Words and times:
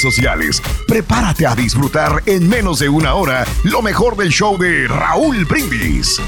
sociales. 0.00 0.62
Prepárate 0.88 1.46
a 1.46 1.54
disfrutar 1.54 2.22
en 2.26 2.48
menos 2.48 2.78
de 2.78 2.88
una 2.88 3.14
hora 3.14 3.44
lo 3.64 3.82
mejor 3.82 4.16
del 4.16 4.30
show 4.30 4.56
de 4.56 4.88
Raúl 4.88 5.44
Brindis. 5.44 6.20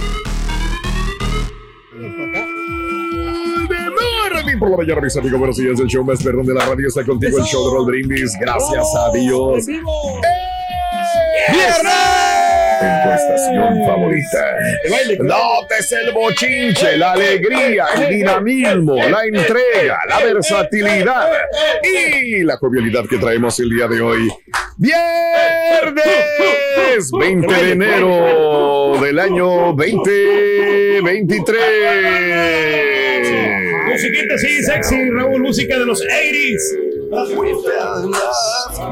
por 4.58 4.70
la 4.70 4.76
mañana, 4.76 5.00
mis 5.00 5.16
amigos. 5.16 5.38
Buenos 5.38 5.56
días. 5.56 5.80
El 5.80 5.86
show 5.86 6.04
más 6.04 6.22
perrón 6.22 6.46
de 6.46 6.54
la 6.54 6.64
radio 6.64 6.88
está 6.88 7.04
contigo. 7.04 7.38
El 7.38 7.44
show 7.44 7.64
de 7.66 7.74
Raúl 7.74 7.86
Brindis. 7.86 8.32
Gracias 8.40 8.86
a 8.96 9.10
Dios. 9.12 9.66
¡Viernes! 11.50 12.13
En 12.84 13.02
tu 13.02 13.08
estación 13.10 13.86
favorita. 13.86 14.58
Notes 15.20 15.92
el 15.92 16.12
bochinche, 16.12 16.96
la 16.98 17.12
alegría, 17.12 17.86
el 17.96 18.08
dinamismo, 18.10 18.96
la 18.96 19.24
entrega, 19.24 20.00
la 20.08 20.20
versatilidad 20.20 21.28
y 21.82 22.42
la 22.44 22.56
jovialidad 22.58 23.06
que 23.08 23.16
traemos 23.16 23.58
el 23.60 23.70
día 23.70 23.88
de 23.88 24.00
hoy. 24.02 24.28
Viernes 24.76 26.04
20 27.18 27.54
de 27.54 27.72
enero 27.72 28.98
del 29.00 29.18
año 29.18 29.72
2023. 29.72 31.60
Musiquita 33.90 34.34
así, 34.34 34.62
sexy, 34.62 35.10
Raúl, 35.10 35.40
música 35.42 35.78
de 35.78 35.86
los 35.86 36.02
80s. 36.02 36.83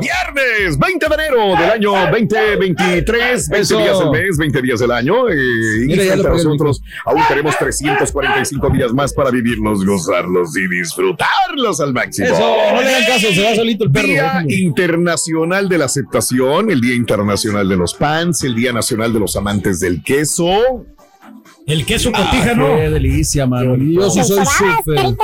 Viernes 0.00 0.78
20 0.78 1.08
de 1.08 1.14
enero 1.14 1.56
del 1.56 1.70
año 1.70 1.92
2023, 2.10 3.48
20 3.48 3.60
Eso. 3.62 3.78
días 3.78 3.98
del 3.98 4.10
mes, 4.10 4.36
20 4.38 4.62
días 4.62 4.80
del 4.80 4.90
año. 4.92 5.28
eh, 5.28 5.34
y 5.84 5.86
Mira, 5.86 6.04
frente 6.04 6.26
a 6.28 6.30
nosotros 6.30 6.82
aún 7.04 7.22
tenemos 7.28 7.56
345 7.58 8.70
días 8.70 8.92
más 8.92 9.12
para 9.12 9.30
vivirlos, 9.30 9.84
gozarlos 9.84 10.56
y 10.56 10.68
disfrutarlos 10.68 11.80
al 11.80 11.92
máximo. 11.92 12.28
Eso, 12.28 12.38
no 12.74 12.80
le 12.80 12.88
hagan 12.94 13.06
caso, 13.06 13.26
se 13.32 13.42
va 13.42 13.54
solito 13.54 13.84
el 13.84 13.90
perro. 13.92 14.06
Día. 14.08 14.44
Internacional 14.48 15.68
de 15.68 15.78
la 15.78 15.84
Aceptación, 15.86 16.70
el 16.70 16.80
Día 16.80 16.94
Internacional 16.94 17.68
de 17.68 17.76
los 17.76 17.94
Pants, 17.94 18.44
el 18.44 18.54
Día 18.54 18.72
Nacional 18.72 19.12
de 19.12 19.20
los 19.20 19.36
Amantes 19.36 19.80
del 19.80 20.02
Queso. 20.02 20.86
El 21.66 21.86
queso 21.86 22.10
Ah, 22.12 22.24
cotija, 22.24 22.54
¿no? 22.54 22.74
Qué 22.76 22.90
delicia, 22.90 23.46
mano. 23.46 23.76
Yo 23.76 24.10
sí 24.10 24.22
soy 24.24 24.44
súper 24.44 25.14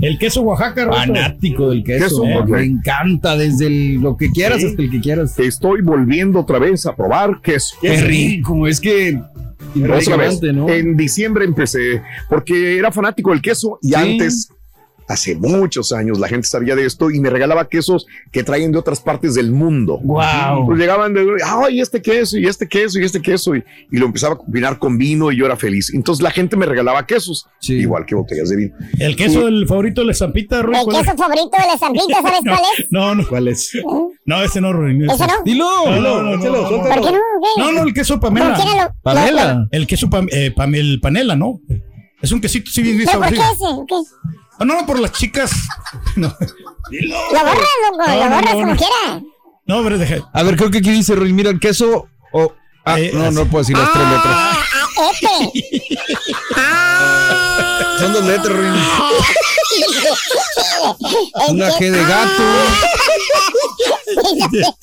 El 0.00 0.18
queso 0.18 0.42
Oaxaca, 0.42 0.86
fanático 0.90 1.70
del 1.70 1.84
queso. 1.84 2.04
Queso, 2.04 2.24
eh. 2.24 2.44
Me 2.46 2.64
encanta 2.64 3.36
desde 3.36 3.66
el- 3.66 3.94
lo 4.00 4.16
que 4.16 4.30
quieras 4.30 4.60
Sí. 4.60 4.66
hasta 4.68 4.82
el 4.82 4.90
que 4.90 5.00
quieras. 5.00 5.38
Estoy 5.38 5.82
volviendo 5.82 6.40
otra 6.40 6.58
vez 6.58 6.86
a 6.86 6.96
probar 6.96 7.40
queso. 7.42 7.76
Qué 7.80 8.00
rico, 8.02 8.66
es 8.66 8.80
que 8.80 9.20
Otra 9.76 10.16
vez. 10.16 10.40
En 10.42 10.96
diciembre 10.96 11.44
empecé 11.44 12.02
porque 12.28 12.78
era 12.78 12.90
fanático 12.90 13.30
del 13.30 13.40
queso 13.42 13.78
y 13.82 13.88
Sí. 13.88 13.94
antes, 13.94 14.48
hace 15.10 15.34
muchos 15.34 15.92
años, 15.92 16.18
la 16.18 16.28
gente 16.28 16.46
sabía 16.46 16.76
de 16.76 16.86
esto 16.86 17.10
y 17.10 17.20
me 17.20 17.30
regalaba 17.30 17.68
quesos 17.68 18.06
que 18.32 18.42
traen 18.44 18.72
de 18.72 18.78
otras 18.78 19.00
partes 19.00 19.34
del 19.34 19.50
mundo. 19.52 19.98
Wow. 20.02 20.66
Pues 20.66 20.78
llegaban 20.78 21.12
de, 21.14 21.26
ay, 21.44 21.80
este 21.80 22.00
queso 22.00 22.38
y 22.38 22.46
este 22.46 22.68
queso 22.68 22.98
y 23.00 23.04
este 23.04 23.20
queso 23.20 23.54
y, 23.56 23.64
y 23.90 23.96
lo 23.98 24.06
empezaba 24.06 24.34
a 24.34 24.38
combinar 24.38 24.78
con 24.78 24.96
vino 24.98 25.30
y 25.32 25.36
yo 25.36 25.46
era 25.46 25.56
feliz. 25.56 25.92
Entonces 25.94 26.22
la 26.22 26.30
gente 26.30 26.56
me 26.56 26.66
regalaba 26.66 27.06
quesos, 27.06 27.46
Sí. 27.60 27.74
igual 27.74 28.06
que 28.06 28.14
botellas 28.14 28.48
de 28.48 28.56
vino. 28.56 28.74
El 28.98 29.16
queso 29.16 29.44
del 29.44 29.66
favorito 29.66 30.00
de 30.00 30.06
la 30.06 30.12
estampita, 30.12 30.62
Ruiz. 30.62 30.78
El 30.78 30.84
¿cuál 30.84 30.96
es? 30.96 31.02
queso 31.02 31.16
favorito 31.16 31.50
de 31.58 31.66
la 31.66 31.74
estampita, 31.74 32.14
¿sabes 32.22 32.40
cuál 32.44 32.60
es? 32.78 32.86
No, 32.90 33.14
no. 33.14 33.26
¿Cuál 33.28 33.48
es? 33.48 33.72
No, 34.24 34.42
ese 34.42 34.60
no, 34.60 34.72
Ruiz. 34.72 35.02
¿Eso 35.12 35.26
no? 35.26 35.32
Dilo. 35.44 35.66
No, 35.86 36.00
no, 36.00 36.22
no, 36.22 36.36
no, 36.36 36.70
no. 36.70 36.82
¿Por 36.82 36.82
qué 36.84 36.98
no? 36.98 37.04
¿Qué? 37.12 37.60
No, 37.62 37.72
no, 37.72 37.82
el 37.82 37.92
queso 37.94 38.20
¿Por 38.20 38.32
qué 38.32 38.40
Pamela. 38.40 38.58
no 38.58 38.84
lo- 38.84 38.94
Pamela. 39.02 39.54
lo- 39.54 39.68
El 39.72 39.86
queso 39.86 40.08
pam, 40.08 40.26
eh, 40.30 40.52
pam- 40.54 40.76
el 40.76 41.00
panela, 41.00 41.34
¿no? 41.36 41.60
Es 42.22 42.32
un 42.32 42.40
quesito, 42.40 42.70
sí, 42.70 42.82
bien 42.82 42.98
bien 42.98 43.08
¿Pero 43.10 43.20
por 43.20 43.30
qué 43.30 43.36
ese? 43.36 43.64
¿Qué? 43.88 43.94
Ah, 44.60 44.64
no, 44.66 44.74
no, 44.80 44.86
por 44.86 44.98
las 45.00 45.12
chicas. 45.12 45.50
No, 46.16 46.28
Lo 46.28 47.38
borras, 47.40 47.68
loco, 47.90 48.06
No, 48.06 48.14
lo 48.14 48.24
no, 48.28 48.36
borras 48.36 48.44
no, 48.44 48.60
como 48.60 48.66
no. 48.66 48.76
quiera. 48.76 49.20
no, 49.66 49.78
hombre, 49.78 49.96
deja. 49.98 50.30
A 50.32 50.42
ver, 50.42 50.56
creo 50.56 50.70
que 50.70 50.78
aquí 50.78 50.90
dice 50.90 51.14
Ruiz, 51.14 51.32
mira 51.32 51.50
el 51.50 51.58
queso 51.60 52.08
o... 52.32 52.52
Ah, 52.84 52.98
Eh, 53.00 53.10
no, 53.14 53.30
no 53.30 53.44
puedo 53.46 53.62
decir 53.62 53.76
las 53.78 53.92
tres 53.92 54.06
letras. 54.06 54.34
Ah, 54.34 54.58
ah. 54.98 55.10
Ah. 56.56 57.96
Son 58.00 58.12
dos 58.12 58.24
letras, 58.24 58.56
Ruiz. 58.56 58.82
El 61.48 61.54
Una 61.54 61.70
G 61.72 61.90
de 61.90 62.04
gato. 62.04 62.42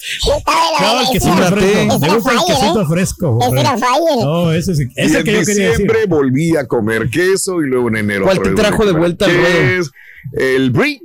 No, 0.79 1.01
el 1.01 1.07
quesito 1.11 1.33
Una 1.33 1.47
fresco. 1.47 1.99
Me 1.99 2.15
gusta 2.15 2.31
el 2.31 2.39
quesito 2.47 2.81
¿eh? 2.81 2.85
fresco. 2.87 3.39
No, 4.21 4.53
ese 4.53 4.75
sí. 4.75 4.87
Ese 4.95 5.19
en 5.19 5.23
que 5.23 5.33
yo 5.33 5.39
quería 5.39 5.69
decir. 5.69 5.69
diciembre 5.69 6.05
volví 6.07 6.55
a 6.55 6.67
comer 6.67 7.09
queso 7.09 7.61
y 7.61 7.67
luego 7.67 7.89
en 7.89 7.97
enero. 7.97 8.25
¿Cuál 8.25 8.41
te 8.41 8.51
trajo 8.51 8.85
de 8.85 8.91
vuelta 8.93 9.25
al 9.25 9.33
ruedo? 9.33 9.77
queso. 9.77 9.91
El 10.33 10.71
brie. 10.71 11.01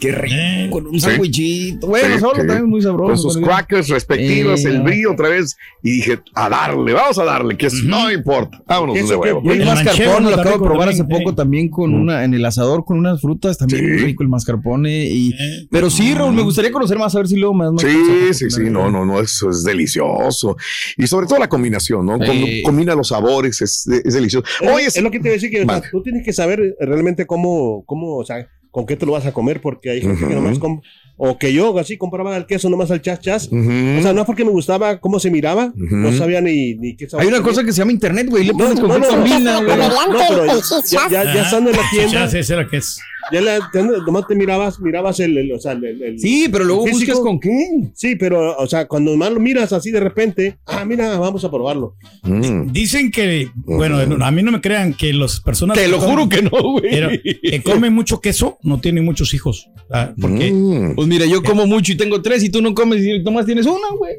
Qué 0.00 0.12
rico. 0.12 0.34
Eh, 0.36 0.68
Con 0.70 0.86
un 0.86 0.94
Sí. 0.94 1.00
sandwichito. 1.00 1.86
Bueno, 1.86 2.14
Sí, 2.14 2.20
solo 2.20 2.32
sí. 2.40 2.46
también 2.46 2.64
muy 2.68 2.80
sabroso. 2.82 3.22
Con 3.22 3.32
sus 3.32 3.36
crackers 3.42 3.88
respectivos, 3.88 4.64
Eh. 4.64 4.68
el 4.70 4.80
brillo 4.82 5.12
otra 5.12 5.28
vez. 5.28 5.56
Y 5.82 5.90
dije, 5.92 6.18
a 6.34 6.48
darle, 6.48 6.92
vamos 6.94 7.18
a 7.18 7.24
darle, 7.24 7.56
que 7.56 7.68
no 7.84 8.10
importa. 8.10 8.62
Vámonos 8.66 9.08
de 9.08 9.16
huevo. 9.16 9.42
El 9.52 9.60
El 9.60 9.66
mascarpone 9.66 10.30
lo 10.30 10.36
acabo 10.40 10.58
de 10.58 10.64
probar 10.64 10.88
hace 10.88 11.04
poco 11.04 11.30
eh. 11.30 11.34
también 11.34 11.68
con 11.68 11.92
una 11.94 12.24
en 12.24 12.34
el 12.34 12.44
asador 12.44 12.84
con 12.84 12.98
unas 12.98 13.20
frutas 13.20 13.58
también 13.58 13.80
Sí. 13.84 13.86
muy 13.90 13.98
rico 13.98 14.22
el 14.22 14.28
mascarpone 14.30 15.06
y 15.06 15.30
Eh. 15.30 15.66
pero 15.70 15.90
sí 15.90 16.14
Raúl 16.14 16.34
me 16.34 16.42
gustaría 16.42 16.72
conocer 16.72 16.98
más 16.98 17.14
a 17.14 17.18
ver 17.18 17.28
si 17.28 17.36
luego 17.36 17.54
más 17.54 17.72
más 17.72 17.82
Sí, 17.82 18.32
sí, 18.32 18.50
sí, 18.50 18.62
no, 18.70 18.90
no, 18.90 19.04
no, 19.04 19.20
eso 19.20 19.50
es 19.50 19.64
delicioso. 19.64 20.56
Y 20.96 21.06
sobre 21.06 21.26
todo 21.26 21.38
la 21.38 21.48
combinación, 21.48 22.06
¿no? 22.06 22.18
Cuando 22.18 22.46
combina 22.64 22.94
los 22.94 23.08
sabores, 23.08 23.60
es, 23.60 23.86
es 23.86 24.14
delicioso. 24.14 24.46
Oye, 24.72 24.86
es, 24.86 24.96
es 24.96 25.02
lo 25.02 25.10
que 25.10 25.18
te 25.18 25.28
iba 25.28 25.32
a 25.32 25.34
decir 25.34 25.50
que 25.50 25.62
o 25.62 25.64
sea, 25.66 25.74
Vale. 25.80 25.86
tú 25.90 26.02
tienes 26.02 26.24
que 26.24 26.32
saber 26.32 26.74
realmente 26.80 27.26
cómo, 27.26 27.84
cómo, 27.86 28.16
o 28.16 28.24
sea, 28.24 28.46
con 28.70 28.86
qué 28.86 28.96
te 28.96 29.04
lo 29.06 29.12
vas 29.12 29.26
a 29.26 29.32
comer, 29.32 29.60
porque 29.60 29.90
hay 29.90 30.00
gente 30.00 30.18
que 30.20 30.24
Ujú. 30.26 30.34
nomás 30.34 30.58
com- 30.58 30.80
o 31.22 31.36
que 31.36 31.52
yo 31.52 31.76
así 31.78 31.98
compraba 31.98 32.34
el 32.36 32.46
queso 32.46 32.70
nomás 32.70 32.90
al 32.90 33.02
chas 33.02 33.20
chas. 33.20 33.48
Ujú. 33.52 33.58
O 33.98 34.02
sea, 34.02 34.12
no 34.14 34.20
es 34.22 34.26
porque 34.26 34.44
me 34.44 34.50
gustaba 34.52 34.98
cómo 35.00 35.20
se 35.20 35.30
miraba, 35.30 35.66
Ujú. 35.76 35.96
no 35.96 36.12
sabía 36.12 36.40
ni, 36.40 36.74
ni 36.76 36.96
qué 36.96 37.08
sabor 37.10 37.22
Hay 37.22 37.28
una 37.28 37.38
tenía. 37.38 37.50
cosa 37.50 37.64
que 37.64 37.72
se 37.72 37.78
llama 37.78 37.92
internet, 37.92 38.28
güey, 38.30 38.44
le 38.44 38.52
pones 38.54 38.76
No, 38.76 38.80
con 38.80 38.88
no, 38.88 38.98
no, 38.98 39.06
combina, 39.08 39.60
no, 39.60 39.66
pero 39.66 40.46
ya, 40.86 41.08
ya, 41.10 41.24
ya 41.34 41.42
estando 41.42 41.70
en 41.70 41.76
la 41.76 41.82
tienda, 41.90 42.12
Ya 42.12 42.28
sé, 42.28 42.38
ese 42.38 42.54
era 42.54 42.66
que 42.68 42.78
es. 42.78 43.00
Ya 43.32 43.40
la, 43.40 43.58
ya 43.72 43.82
nomás 43.82 44.26
te 44.26 44.34
mirabas, 44.34 44.80
mirabas 44.80 45.20
el, 45.20 45.36
el- 45.38 45.52
o 45.52 45.58
sea, 45.58 45.72
el, 45.72 46.18
Sí, 46.18 46.48
pero 46.50 46.64
luego 46.64 46.86
buscas 46.86 47.18
con 47.20 47.38
qué. 47.40 47.66
Sí, 47.94 48.16
pero, 48.16 48.56
o 48.56 48.66
sea, 48.66 48.86
cuando 48.86 49.16
más 49.16 49.30
lo 49.32 49.40
miras 49.40 49.72
así 49.72 49.90
de 49.90 50.00
repente, 50.00 50.58
ah, 50.66 50.84
mira, 50.84 51.18
vamos 51.18 51.44
a 51.44 51.50
probarlo. 51.50 51.96
Mm. 52.22 52.72
Dicen 52.72 53.10
que, 53.10 53.48
bueno, 53.54 54.04
no, 54.06 54.24
a 54.24 54.30
mí 54.30 54.42
no 54.42 54.52
me 54.52 54.60
crean 54.60 54.94
que 54.94 55.12
las 55.12 55.40
personas. 55.40 55.76
Te 55.76 55.88
lo 55.88 55.98
comen- 55.98 56.10
juro 56.10 56.28
que 56.28 56.42
no, 56.42 56.50
güey. 56.50 56.90
pero 56.90 57.10
que 57.42 57.62
comen 57.62 57.92
mucho 57.92 58.20
queso 58.20 58.58
no 58.62 58.80
tienen 58.80 59.04
muchos 59.04 59.34
hijos. 59.34 59.68
Ah, 59.92 60.12
Porque. 60.20 60.52
Mm. 60.52 60.94
Pues 60.94 61.08
mira, 61.08 61.26
yo 61.26 61.42
como 61.42 61.66
mucho 61.66 61.92
y 61.92 61.96
tengo 61.96 62.22
tres 62.22 62.42
y 62.44 62.50
tú 62.50 62.62
no 62.62 62.74
comes 62.74 63.02
y 63.04 63.20
nomás 63.22 63.46
tienes 63.46 63.66
una, 63.66 63.88
güey. 63.96 64.14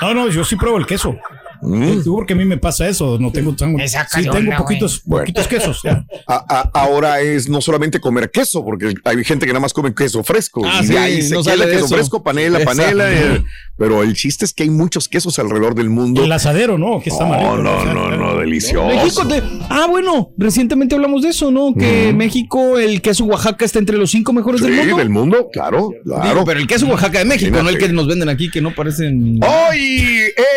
No, 0.00 0.14
no, 0.14 0.28
yo 0.30 0.44
sí 0.44 0.56
pruebo 0.56 0.78
el 0.78 0.86
queso. 0.86 1.16
Mm. 1.64 2.02
Porque 2.04 2.32
a 2.34 2.36
mí 2.36 2.44
me 2.44 2.58
pasa 2.58 2.88
eso, 2.88 3.18
no 3.18 3.32
tengo 3.32 3.54
tan, 3.54 3.76
sí, 3.88 4.28
tengo 4.30 4.56
poquitos, 4.56 5.00
poquitos 5.00 5.48
quesos. 5.48 5.80
ya. 5.82 6.04
A- 6.26 6.44
a- 6.48 6.70
ahora 6.80 7.20
es 7.20 7.48
no 7.48 7.60
solamente 7.60 8.00
comer 8.00 8.30
queso, 8.30 8.64
porque 8.64 8.94
hay 9.04 9.24
gente 9.24 9.46
que 9.46 9.52
nada 9.52 9.60
más 9.60 9.72
come 9.72 9.94
queso 9.94 10.22
fresco. 10.24 10.62
Ah, 10.64 10.80
y 10.82 10.86
sí, 10.86 10.96
ahí 10.96 11.22
se 11.22 11.34
no 11.34 11.42
sale 11.42 11.64
queso 11.66 11.86
eso. 11.86 11.94
fresco, 11.94 12.22
panela, 12.22 12.58
Exacto. 12.60 12.80
panela. 12.82 13.12
eh, 13.12 13.42
pero 13.76 14.02
el 14.02 14.14
chiste 14.14 14.44
es 14.44 14.52
que 14.52 14.62
hay 14.62 14.70
muchos 14.70 15.08
quesos 15.08 15.38
alrededor 15.38 15.74
del 15.74 15.90
mundo. 15.90 16.22
El 16.24 16.32
asadero, 16.32 16.78
¿no? 16.78 17.00
Que 17.02 17.10
está 17.10 17.26
no, 17.26 17.34
rico, 17.36 17.56
no, 17.58 17.76
o 17.76 17.82
sea, 17.82 17.92
no, 17.94 18.16
no, 18.16 18.38
delicioso. 18.38 18.86
México 18.86 19.26
te- 19.26 19.42
Ah, 19.68 19.86
bueno, 19.88 20.30
recientemente 20.38 20.94
hablamos 20.94 21.22
de 21.22 21.30
eso, 21.30 21.50
¿no? 21.50 21.74
Que 21.74 22.12
México, 22.14 22.78
el 22.78 23.02
queso 23.02 23.24
Oaxaca 23.24 23.64
está 23.64 23.78
entre 23.78 23.96
los 23.98 24.10
cinco 24.10 24.32
mejores 24.32 24.60
Sí, 24.60 24.68
del 24.68 24.76
mundo. 24.78 24.96
del 24.96 25.10
mundo, 25.10 25.48
claro, 25.52 25.90
claro. 26.04 26.28
Digo, 26.28 26.44
pero 26.44 26.60
el 26.60 26.66
queso 26.66 26.86
Oaxaca 26.86 27.18
de 27.18 27.24
México, 27.24 27.62
no 27.62 27.68
el 27.68 27.78
que 27.78 27.88
nos 27.88 28.06
venden 28.06 28.28
aquí, 28.28 28.50
que 28.50 28.60
no 28.60 28.74
parecen. 28.74 29.40
Hoy 29.42 30.04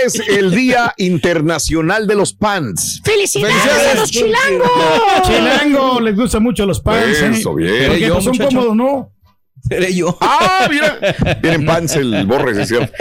es 0.05 0.19
el 0.29 0.51
Día 0.51 0.93
Internacional 0.97 2.07
de 2.07 2.15
los 2.15 2.33
Pants. 2.33 3.01
¡Felicidades, 3.03 3.55
a 3.95 3.99
los 3.99 4.11
chilangos! 4.11 4.69
Chilango, 5.23 5.99
les 6.01 6.15
gusta 6.15 6.39
mucho 6.39 6.65
los 6.65 6.79
pants. 6.81 7.21
¿eh? 7.21 7.29
Eso, 7.33 7.53
bien. 7.55 7.87
Porque 7.87 8.01
Yo, 8.01 8.13
pues, 8.13 8.23
son 8.25 8.31
muchacho. 8.33 8.49
cómodos, 8.49 8.75
¿no? 8.75 9.11
Seré 9.69 9.93
yo. 9.93 10.17
Ah, 10.39 10.67
mira, 10.69 11.39
tienen 11.41 11.65
pants 11.65 11.95
el 11.95 12.25
borre, 12.25 12.53
sí 12.55 12.61
es 12.61 12.67
cierto. 12.67 12.91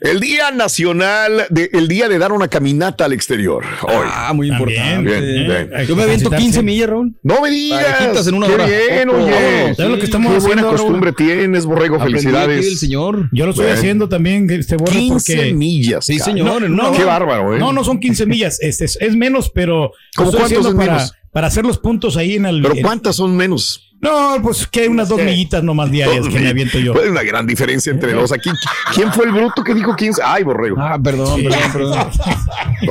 El 0.00 0.20
Día 0.20 0.50
Nacional, 0.50 1.46
de, 1.50 1.70
el 1.72 1.88
día 1.88 2.08
de 2.08 2.18
dar 2.18 2.32
una 2.32 2.48
caminata 2.48 3.04
al 3.04 3.12
exterior. 3.12 3.64
Hoy. 3.82 4.06
Ah, 4.10 4.32
muy 4.34 4.48
También, 4.48 4.70
importante. 5.00 5.20
Bien, 5.20 5.46
bien. 5.46 5.86
Yo 5.86 5.96
me 5.96 6.02
aviento 6.02 6.28
ejercitarse. 6.28 6.42
15 6.44 6.62
millas, 6.62 6.88
Raúl. 6.90 7.14
No 7.22 7.40
me 7.42 7.50
digas. 7.50 8.26
En 8.26 8.34
una 8.34 8.46
Qué 8.46 8.54
hora. 8.54 8.66
bien, 8.66 9.08
Ojo, 9.08 9.18
oye. 9.18 9.74
¿Sabes 9.74 9.90
lo 9.92 9.98
que 9.98 10.04
estamos 10.04 10.30
Qué 10.32 10.36
haciendo, 10.38 10.46
buena 10.46 10.62
Raúl? 10.62 10.76
costumbre 10.76 11.12
tienes, 11.12 11.66
Borrego. 11.66 11.96
Aprendí 11.96 12.18
Felicidades. 12.20 12.64
del 12.64 12.76
señor. 12.76 13.28
Yo 13.32 13.44
lo 13.44 13.50
estoy 13.50 13.66
haciendo 13.68 14.08
también, 14.08 14.48
este 14.50 14.76
borre, 14.76 14.92
15 14.92 15.34
porque. 15.36 15.54
millas. 15.54 16.04
Sí, 16.06 16.18
señor. 16.18 16.68
no, 16.68 16.88
hora. 16.88 16.96
Qué 16.96 17.04
bárbaro, 17.04 17.54
¿eh? 17.56 17.58
No, 17.58 17.72
no 17.72 17.84
son 17.84 18.00
15 18.00 18.26
millas, 18.26 18.58
este 18.60 18.84
es, 18.84 18.98
es 19.00 19.16
menos, 19.16 19.50
pero. 19.50 19.92
¿Cómo 20.16 20.30
cuántos 20.32 20.66
es 20.66 20.74
para, 20.74 20.92
menos? 20.92 21.12
para 21.32 21.46
hacer 21.48 21.64
los 21.64 21.78
puntos 21.78 22.16
ahí 22.16 22.34
en 22.36 22.46
el. 22.46 22.62
Pero 22.62 22.74
¿cuántas 22.82 23.16
son 23.16 23.36
menos? 23.36 23.85
No, 24.00 24.36
pues 24.42 24.66
que 24.66 24.80
hay 24.82 24.88
unas 24.88 25.08
dos 25.08 25.20
millitas 25.20 25.62
nomás 25.62 25.90
diarias 25.90 26.26
que 26.28 26.38
me 26.38 26.48
aviento 26.48 26.78
yo. 26.78 26.92
Pues 26.92 27.08
una 27.08 27.22
gran 27.22 27.46
diferencia 27.46 27.90
entre 27.90 28.12
dos. 28.12 28.30
Aquí, 28.32 28.50
¿quién 28.94 29.12
fue 29.12 29.26
el 29.26 29.32
bruto 29.32 29.64
que 29.64 29.74
dijo 29.74 29.96
15? 29.96 30.22
Ay, 30.24 30.44
Borrego. 30.44 30.76
Ah, 30.78 30.98
perdón, 31.02 31.42
perdón, 31.42 31.72
perdón. 31.72 32.08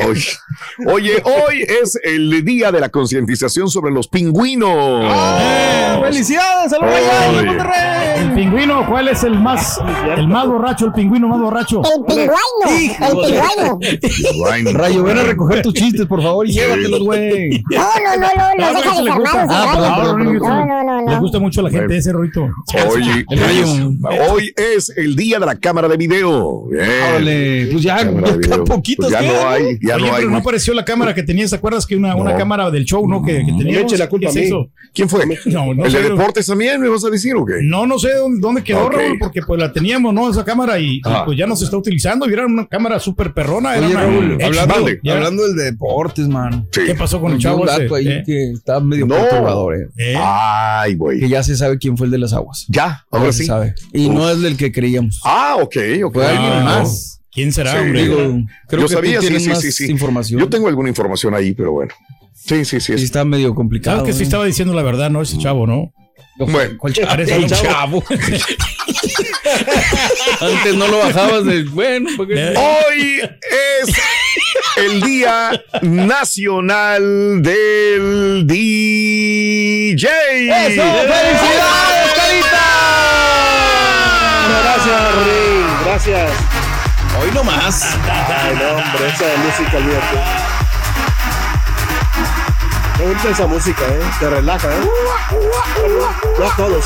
Oye, 0.07 0.24
oye, 0.88 1.24
hoy 1.24 1.62
es 1.62 2.00
el 2.04 2.44
día 2.44 2.72
de 2.72 2.80
la 2.80 2.90
concientización 2.90 3.69
sobre 3.69 3.92
los 3.92 4.07
pingüinos. 4.07 5.06
¡Eh! 5.06 6.00
¡Felicidades 6.04 6.72
Monterrey! 6.72 8.16
El 8.18 8.34
pingüino, 8.34 8.86
¿cuál 8.88 9.07
es 9.10 9.24
el 9.24 9.40
más, 9.40 9.80
el 10.18 10.28
más 10.28 10.48
borracho, 10.48 10.88
el 10.88 10.94
pingüino 10.94 11.28
más 11.28 11.40
borracho? 11.40 11.81
El 11.84 12.04
pingüino. 12.06 12.34
El 13.81 14.00
pingüino. 14.00 14.72
Rayo, 14.74 15.04
ven 15.04 15.18
a 15.19 15.24
recoger 15.24 15.62
tus 15.62 15.74
chistes, 15.74 16.06
por 16.07 16.22
favor, 16.22 16.48
y 16.48 16.54
llévatelos, 16.54 17.02
güey. 17.02 17.63
No, 17.69 17.84
no, 18.04 18.18
no, 18.18 18.28
no, 18.36 18.56
No, 18.57 18.80
deja 18.80 19.02
desarmados. 19.02 19.50
Ah. 19.50 20.16
No, 20.18 20.84
no, 20.84 20.94
no, 21.01 21.12
no. 21.15 21.19
gusta 21.21 21.39
mucho 21.39 21.62
a 21.62 21.63
la 21.65 21.69
gente 21.71 21.97
ese 21.97 22.12
rolito. 22.12 22.42
Hoy, 22.44 23.25
rayo. 23.30 23.92
hoy 24.31 24.53
es 24.56 24.89
el 24.95 25.15
día 25.15 25.39
de 25.39 25.45
la 25.45 25.56
cámara 25.56 25.88
de 25.88 25.97
video. 25.97 26.68
Órale, 27.09 27.68
pues 27.71 27.83
ya, 27.83 27.97
ya 28.03 28.09
video. 28.12 28.63
poquitos 28.65 29.12
Pues 29.12 29.21
ya 29.21 29.21
no 29.21 29.50
hay, 29.50 29.77
ya 29.81 29.95
Oye, 29.95 30.06
no 30.07 30.13
hay. 30.13 30.19
pero 30.21 30.30
no 30.31 30.38
apareció 30.38 30.74
la 30.74 30.86
cámara 30.86 31.13
que 31.13 31.24
tenías, 31.24 31.50
¿te 31.51 31.56
acuerdas 31.57 31.86
que 31.86 31.95
una, 31.95 32.15
una 32.15 32.31
No. 32.31 32.38
cámara 32.38 32.69
del 32.71 32.86
show, 32.86 33.07
no? 33.07 33.24
Que, 33.24 33.45
que 33.45 33.51
me 33.51 33.57
teníamos. 33.59 33.92
eche 33.92 33.97
la 33.97 34.09
culpa 34.09 34.24
¿Qué 34.24 34.27
a 34.27 34.30
es 34.30 34.36
mí. 34.36 34.42
eso? 34.44 34.69
¿Quién 34.94 35.09
fue? 35.09 35.25
No, 35.45 35.74
no 35.74 35.86
¿El 35.86 35.92
sé. 35.92 36.01
de 36.01 36.09
deportes 36.09 36.45
también 36.45 36.80
me 36.81 36.88
vas 36.89 37.03
a 37.06 37.09
decir 37.09 37.36
o 37.36 37.45
qué? 37.45 37.56
No, 37.62 37.86
no 37.86 38.00
sé 38.00 38.13
dónde, 38.15 38.39
dónde 38.39 38.63
quedó, 38.63 38.86
Ok. 38.86 38.94
Raúl, 38.94 39.18
porque 39.19 39.42
pues 39.42 39.59
la 39.59 39.71
teníamos, 39.71 40.13
¿no? 40.13 40.30
Esa 40.30 40.44
cámara 40.45 40.80
y, 40.80 40.95
y, 40.97 41.01
Ah. 41.06 41.24
pues 41.25 41.38
ya 41.38 41.45
no 41.47 41.56
se 41.56 41.65
está 41.65 41.77
utilizando. 41.77 42.30
Y 42.30 42.33
era 42.33 42.45
una 42.45 42.65
cámara 42.68 43.00
súper 43.00 43.33
perrona. 43.33 43.75
Era 43.75 43.86
Oye, 43.88 43.95
una 43.95 44.03
Raúl, 44.06 44.31
X 44.33 44.45
hablando, 44.45 44.75
hablando 45.12 45.47
del 45.47 45.56
deportes, 45.56 46.27
man. 46.27 46.68
Sí. 46.71 46.81
¿Qué 46.86 46.95
pasó 46.95 47.19
con 47.19 47.33
el 47.33 47.39
chavo 47.39 47.62
un 47.62 47.68
dato 47.68 47.95
ahí 47.95 48.07
¿Eh? 48.07 48.24
que 48.25 48.51
está 48.51 48.80
medio 48.80 49.07
perturbador, 49.07 49.75
eh. 49.75 49.88
¿Eh? 49.97 50.13
Ay, 50.86 51.20
Que 51.20 51.30
ya 51.30 51.44
se 51.44 51.56
sabe 51.58 51.78
quién 51.78 51.98
fue 51.98 52.06
el 52.08 52.12
de 52.12 52.18
las 52.20 52.34
aguas. 52.34 52.66
Ya, 52.70 52.88
Ya 52.88 53.06
ahora 53.12 53.32
se 53.32 53.40
sí. 53.40 53.46
sabe. 53.46 53.74
Y 53.94 54.10
no 54.10 54.30
es 54.30 54.42
del 54.42 54.56
que 54.58 54.72
creíamos. 54.72 55.20
Ah, 55.24 55.58
ok, 55.60 55.76
ok. 56.06 56.14
Fue 56.14 56.26
alguien 56.28 56.52
Ah, 56.54 56.64
más. 56.80 57.22
¿Quién 57.32 57.52
será, 57.52 57.72
Sí. 57.72 57.78
hombre? 57.80 58.04
Digo, 58.04 58.18
creo 58.68 58.82
Yo 58.82 58.88
que 58.88 58.94
sabía, 58.94 59.20
tú 59.20 59.28
sí, 59.28 59.40
sí, 59.40 59.50
más 59.50 59.62
sí, 59.62 59.72
sí. 59.72 59.92
información. 59.92 60.40
Yo 60.40 60.48
tengo 60.50 60.68
alguna 60.70 60.88
información 60.90 61.34
ahí, 61.36 61.54
pero 61.54 61.72
bueno. 61.74 61.94
Sí, 62.34 62.64
sí, 62.66 62.80
sí. 62.80 62.98
Sí, 62.98 63.04
está 63.04 63.26
medio 63.26 63.54
complicado. 63.56 63.98
Sabes 64.00 64.14
que 64.14 64.18
sí 64.18 64.24
estaba 64.24 64.46
diciendo 64.46 64.74
la 64.74 64.84
verdad, 64.84 65.10
¿no? 65.10 65.22
Ese 65.22 65.38
chavo, 65.38 65.66
¿no? 65.68 65.92
Bueno, 66.38 66.76
¿Cuál 66.78 66.94
chavo? 66.94 67.08
Parece 67.08 67.36
El 67.36 67.44
un 67.44 67.50
chavo. 67.50 68.04
Antes 70.42 70.76
no 70.76 70.88
lo 70.88 70.98
bajabas 71.00 71.46
de. 71.46 71.64
Bueno, 71.64 72.10
porque. 72.18 72.34
Hoy 72.56 73.20
es 73.22 73.96
el 74.78 75.02
Día 75.02 75.64
Nacional 75.82 77.42
del 77.42 78.46
DJ. 78.46 80.08
¡Eso! 80.08 80.84
¡Felicidades, 80.84 82.14
Carita! 82.16 82.66
Gracias, 84.64 85.16
Rey. 85.26 85.66
Gracias. 85.86 86.32
Hoy 87.22 87.32
no 87.34 87.44
más. 87.44 87.84
Ay, 88.04 88.56
no, 88.56 88.70
hombre, 88.72 89.08
esa 89.08 89.26
música, 89.38 89.78
olvídate. 89.78 90.44
Me 93.00 93.06
gusta 93.13 93.30
esa 93.30 93.47
música, 93.47 93.81
¿eh? 93.83 94.00
Te 94.19 94.30
relaja, 94.30 94.68
¿eh? 94.69 94.88
No 96.39 96.45
a 96.50 96.56
todos. 96.56 96.86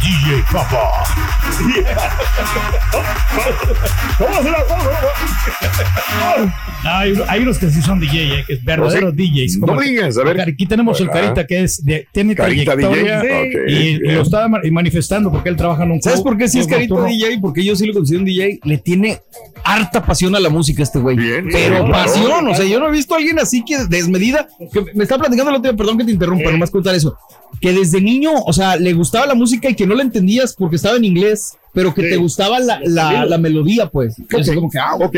DJ 0.00 0.42
Papa. 0.50 1.04
Hay, 6.84 7.14
hay 7.28 7.42
unos 7.42 7.58
que 7.58 7.70
sí 7.70 7.80
son 7.80 8.00
DJ, 8.00 8.40
eh, 8.40 8.44
que 8.44 8.54
es 8.54 8.64
verdaderos 8.64 9.12
¿Oh, 9.12 9.16
sí? 9.16 9.30
DJs. 9.30 9.58
No 9.58 9.66
como 9.68 9.80
digas, 9.82 10.18
a 10.18 10.24
ver. 10.24 10.40
Aquí 10.40 10.66
tenemos 10.66 11.00
el. 11.00 11.10
Carita 11.10 11.46
que 11.46 11.62
es 11.62 11.84
de, 11.84 12.08
tiene 12.12 12.34
Carita 12.34 12.72
trayectoria 12.72 13.20
DJ. 13.20 13.70
Y, 13.70 13.98
lo 13.98 14.22
estaba 14.22 14.48
ma- 14.48 14.60
manifestando 14.70 15.30
porque 15.30 15.48
él 15.48 15.56
trabaja 15.56 15.84
en 15.84 15.92
un 15.92 16.02
¿Sabes 16.02 16.20
por 16.22 16.36
qué 16.36 16.48
si 16.48 16.58
es 16.58 16.66
nocturno. 16.68 17.04
DJ? 17.06 17.38
Porque 17.40 17.64
yo 17.64 17.76
sí 17.76 17.86
lo 17.86 17.94
considero 17.94 18.20
un 18.22 18.26
DJ. 18.26 18.58
Le 18.64 18.78
tiene 18.78 19.20
harta 19.62 20.04
pasión 20.04 20.34
a 20.34 20.40
la 20.40 20.48
música 20.48 20.82
este 20.82 20.98
güey. 20.98 21.16
Bien, 21.16 21.46
Pero 21.52 21.76
sí, 21.78 21.84
claro. 21.84 21.92
pasión. 21.92 22.48
O 22.48 22.54
sea, 22.54 22.64
yo 22.64 22.80
no 22.80 22.88
he 22.88 22.90
visto 22.90 23.14
a 23.14 23.18
alguien 23.18 23.38
así 23.38 23.64
que 23.64 23.84
desmedida. 23.86 24.48
Que 24.70 24.84
me 24.94 25.04
está 25.04 25.18
platicando 25.18 25.50
el 25.50 25.56
otro 25.56 25.70
día, 25.70 25.76
perdón 25.76 25.98
que 25.98 26.04
te 26.04 26.12
interrumpa, 26.12 26.50
nomás 26.50 26.70
contar 26.70 26.94
eso. 26.94 27.16
Que 27.60 27.72
desde 27.72 28.00
niño, 28.00 28.30
o 28.46 28.52
sea, 28.52 28.76
le 28.76 28.92
gustaba 28.92 29.26
la 29.26 29.34
música 29.34 29.68
y 29.70 29.74
que 29.74 29.86
no 29.86 29.94
la 29.94 30.02
entendías 30.02 30.54
porque 30.54 30.76
estaba 30.76 30.96
en 30.96 31.04
inglés, 31.04 31.56
pero 31.72 31.94
que 31.94 32.02
te 32.02 32.16
gustaba 32.16 32.60
la, 32.60 32.80
la, 32.84 33.24
la 33.24 33.38
melodía, 33.38 33.88
pues. 33.88 34.18
Entonces, 34.18 34.54
como 34.54 34.70
que, 34.70 34.78
ah, 34.78 34.94
Ok. 34.94 35.16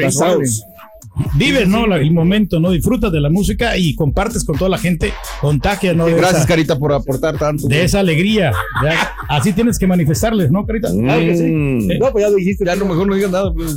Vives, 1.34 1.68
¿no? 1.68 1.84
El 1.94 2.10
momento, 2.10 2.58
¿no? 2.58 2.70
Disfrutas 2.70 3.12
de 3.12 3.20
la 3.20 3.30
música 3.30 3.76
y 3.76 3.94
compartes 3.94 4.44
con 4.44 4.58
toda 4.58 4.68
la 4.68 4.78
gente, 4.78 5.12
contagias, 5.40 5.94
¿no? 5.94 6.06
De 6.06 6.14
Gracias, 6.14 6.40
esa, 6.40 6.48
Carita, 6.48 6.78
por 6.78 6.92
aportar 6.92 7.38
tanto. 7.38 7.68
de 7.68 7.84
esa 7.84 8.00
alegría. 8.00 8.52
¿ya? 8.82 9.12
Así 9.28 9.52
tienes 9.52 9.78
que 9.78 9.86
manifestarles, 9.86 10.50
¿no, 10.50 10.66
Carita? 10.66 10.90
Claro 10.90 11.20
que 11.20 11.36
sí. 11.36 11.44
Mm. 11.44 11.98
No, 12.00 12.10
pues 12.10 12.24
ya 12.24 12.30
lo 12.30 12.36
dijiste. 12.36 12.64
Ya 12.64 12.72
a 12.72 12.76
lo 12.76 12.86
mejor 12.86 13.06
no 13.06 13.14
digas 13.14 13.30
nada. 13.30 13.52
pues. 13.54 13.76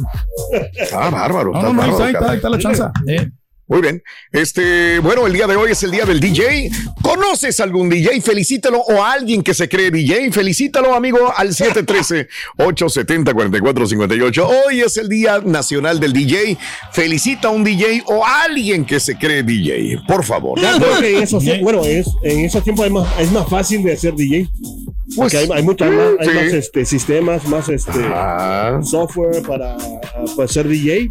Ah, 0.94 1.10
bárbaro. 1.12 1.52
No, 1.52 1.60
está 1.60 1.74
no, 1.74 1.80
bárbaro, 1.80 2.04
ahí 2.04 2.14
está, 2.14 2.30
ahí 2.32 2.36
está 2.38 2.50
la 2.50 2.58
chanza. 2.60 2.92
Eh. 3.08 3.30
Muy 3.68 3.82
bien. 3.82 4.02
Este, 4.32 5.00
bueno, 5.00 5.28
el 5.28 5.34
día 5.34 5.46
de 5.46 5.58
hoy 5.58 5.72
es 5.72 5.84
el 5.84 5.92
día 5.92 6.06
del 6.06 6.22
DJ. 6.22 6.72
¿Conoces 7.02 7.60
algún 7.60 7.90
DJ? 7.90 8.22
Felicítalo 8.22 8.80
o 8.80 9.04
a 9.04 9.12
alguien 9.12 9.44
que 9.44 9.54
se 9.54 9.68
cree 9.68 9.92
DJ. 9.92 10.32
Felicítalo, 10.32 10.96
amigo, 10.96 11.34
al 11.36 11.50
713-870-4458. 11.50 14.50
Hoy 14.68 14.80
es 14.80 14.96
el 14.96 15.10
día 15.10 15.42
nacional 15.44 16.00
del 16.00 16.14
DJ. 16.14 16.58
Felicita 16.94 17.50
a 17.50 17.52
un 17.52 17.66
DJ 17.66 18.04
o 18.06 18.26
a 18.26 18.44
alguien 18.44 18.86
que 18.86 19.02
se 19.02 19.18
cree 19.18 19.44
DJ. 19.44 20.00
Por 20.08 20.24
favor. 20.24 20.58
Ya 20.62 20.78
creo 20.78 21.02
que 21.02 21.18
en 21.18 21.24
esos, 21.24 21.44
bueno, 21.62 21.84
es, 21.84 22.08
en 22.24 22.46
esos 22.46 22.64
tiempos 22.64 22.86
es 22.86 22.92
más, 22.94 23.20
es 23.20 23.32
más 23.34 23.50
fácil 23.50 23.84
de 23.84 23.92
hacer 23.92 24.16
DJ. 24.16 24.50
Pues, 25.08 25.18
Porque 25.18 25.38
hay, 25.38 25.50
hay 25.54 25.64
muchas 25.64 25.92
más, 25.92 26.08
hay 26.20 26.28
sí. 26.28 26.34
más 26.34 26.54
este, 26.54 26.86
sistemas, 26.86 27.48
más 27.48 27.70
este, 27.70 27.92
Ah, 28.14 28.80
software 28.84 29.42
para, 29.42 29.78
para 30.36 30.48
ser 30.48 30.68
DJ, 30.68 31.10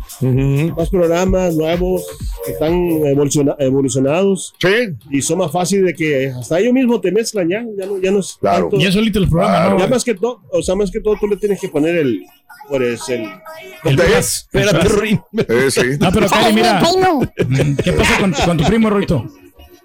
más 0.76 0.90
programas 0.90 1.54
nuevos 1.54 2.04
están 2.52 2.72
evoluciona- 2.74 3.56
evolucionados 3.58 4.54
Sí, 4.60 4.68
y 5.10 5.22
son 5.22 5.38
más 5.38 5.50
fáciles 5.52 5.86
de 5.86 5.94
que 5.94 6.26
hasta 6.28 6.58
ellos 6.60 6.72
mismos 6.72 7.00
te 7.00 7.10
mezclan 7.12 7.48
ya, 7.48 7.64
ya 7.78 7.86
no, 7.86 8.00
ya 8.00 8.10
no 8.10 8.20
es 8.20 8.36
Claro. 8.40 8.68
tanto- 8.68 8.76
Y 8.78 8.86
es 8.86 8.94
solito 8.94 9.18
el 9.18 9.28
programa, 9.28 9.54
Claro. 9.56 9.74
¿no? 9.74 9.80
ya 9.80 9.86
más 9.88 10.04
que 10.04 10.14
todo, 10.14 10.40
o 10.50 10.62
sea, 10.62 10.74
más 10.74 10.90
que 10.90 11.00
todo 11.00 11.16
tú 11.20 11.26
le 11.28 11.36
tienes 11.36 11.60
que 11.60 11.68
poner 11.68 11.96
el, 11.96 12.22
pues 12.68 13.08
el, 13.08 13.22
El 13.22 13.96
¿Dónde 13.96 14.04
brass. 14.04 14.48
Espérate, 14.52 14.88
Rin. 14.88 15.20
eh, 15.38 15.70
sí. 15.70 15.80
Ah, 16.00 16.10
pero 16.12 16.26
Cari, 16.28 16.54
mira, 16.54 16.80
mm, 16.80 17.76
¿qué 17.84 17.92
pasa 17.92 18.18
con, 18.18 18.32
con 18.32 18.56
tu 18.56 18.64
primo, 18.64 18.90
Roito? 18.90 19.24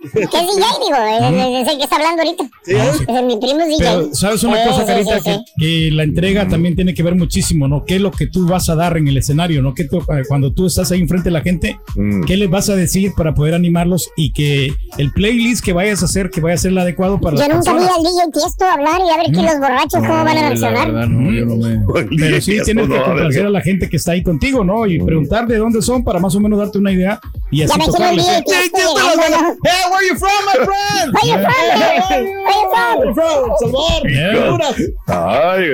¿Qué 0.01 0.19
es 0.23 0.29
DJ, 0.31 0.65
digo? 0.83 0.97
Es, 0.97 1.61
es 1.61 1.67
el 1.73 1.77
que 1.77 1.83
está 1.83 1.95
hablando 1.97 2.23
ahorita. 2.23 2.43
Es 2.65 3.01
el- 3.07 3.25
mi 3.25 3.37
primo 3.37 3.59
es 3.61 3.67
DJ. 3.67 3.77
Pero, 3.79 4.15
¿sabes 4.15 4.43
una 4.43 4.63
Sí, 4.63 4.69
cosa, 4.69 4.81
sí, 4.81 4.87
Carita? 4.87 5.19
sí, 5.19 5.21
sí. 5.31 5.45
Que, 5.59 5.65
que 5.89 5.91
la 5.91 6.03
entrega 6.03 6.47
también 6.47 6.75
tiene 6.75 6.93
que 6.93 7.03
ver 7.03 7.15
muchísimo, 7.15 7.67
¿no? 7.67 7.85
¿Qué 7.85 7.95
es 7.97 8.01
lo 8.01 8.11
que 8.11 8.27
tú 8.27 8.47
vas 8.47 8.67
a 8.69 8.75
dar 8.75 8.97
en 8.97 9.07
el 9.07 9.17
escenario, 9.17 9.61
¿no? 9.61 9.73
¿Qué 9.75 9.83
tú- 9.85 9.99
eh, 9.99 10.23
cuando 10.27 10.51
tú 10.53 10.65
estás 10.67 10.91
ahí 10.91 10.99
enfrente 11.01 11.25
de 11.29 11.33
la 11.33 11.41
gente, 11.41 11.79
Mm. 11.95 12.23
¿qué 12.23 12.35
les 12.37 12.49
vas 12.49 12.69
a 12.69 12.75
decir 12.75 13.11
para 13.15 13.33
poder 13.35 13.53
animarlos 13.53 14.09
y 14.17 14.33
que 14.33 14.73
el 14.97 15.11
playlist 15.13 15.63
que 15.63 15.73
vayas 15.73 16.01
a 16.01 16.05
hacer, 16.05 16.29
que 16.31 16.41
vaya 16.41 16.55
a 16.55 16.57
ser 16.57 16.71
el 16.71 16.77
adecuado 16.79 17.19
para 17.19 17.37
Yo 17.37 17.47
las 17.47 17.57
nunca 17.57 17.73
vi 17.73 17.83
al 17.85 18.03
DJ 18.03 18.31
Tiesto 18.33 18.65
hablar 18.65 19.01
y 19.05 19.09
a 19.09 19.17
ver 19.17 19.25
que 19.27 19.41
los 19.41 19.59
borrachos 19.59 20.01
cómo 20.01 20.23
van 20.23 20.27
a 20.37 20.49
reaccionar. 20.49 20.91
Pero 22.17 22.41
sí 22.41 22.57
tienes 22.63 22.87
que 22.89 23.01
complacer 23.01 23.45
a 23.45 23.49
la 23.49 23.61
gente 23.61 23.89
que 23.89 23.97
está 23.97 24.13
ahí 24.13 24.23
contigo, 24.23 24.63
¿no? 24.63 24.85
Y 24.87 24.99
preguntar 24.99 25.47
de 25.47 25.57
dónde 25.57 25.81
son 25.81 26.03
para 26.03 26.19
más 26.19 26.35
o 26.35 26.39
menos 26.39 26.57
darte 26.59 26.77
una 26.77 26.91
idea 26.91 27.19
y 27.51 27.61
así 27.63 27.71
Ya 27.71 27.77
me 27.77 27.83
quiero 27.91 28.09
el 28.09 28.17
tocarles. 28.17 28.25
DJ 28.25 28.43
Tiesto 28.43 28.77
llegando, 28.95 29.37
¿no? 29.41 29.55
Hey, 29.63 29.71
where 29.91 30.07
you 30.07 30.15
from, 30.17 30.45
my 30.45 30.65
friend? 30.65 31.13
Where 31.13 31.27
you 31.27 31.37
from? 31.45 32.11
Where 32.47 33.07
you 33.07 33.13
from? 33.13 33.51
Salvador. 33.59 34.09
Yeah. 34.09 34.49
Honduras. 34.51 34.75
Ay, 35.07 35.69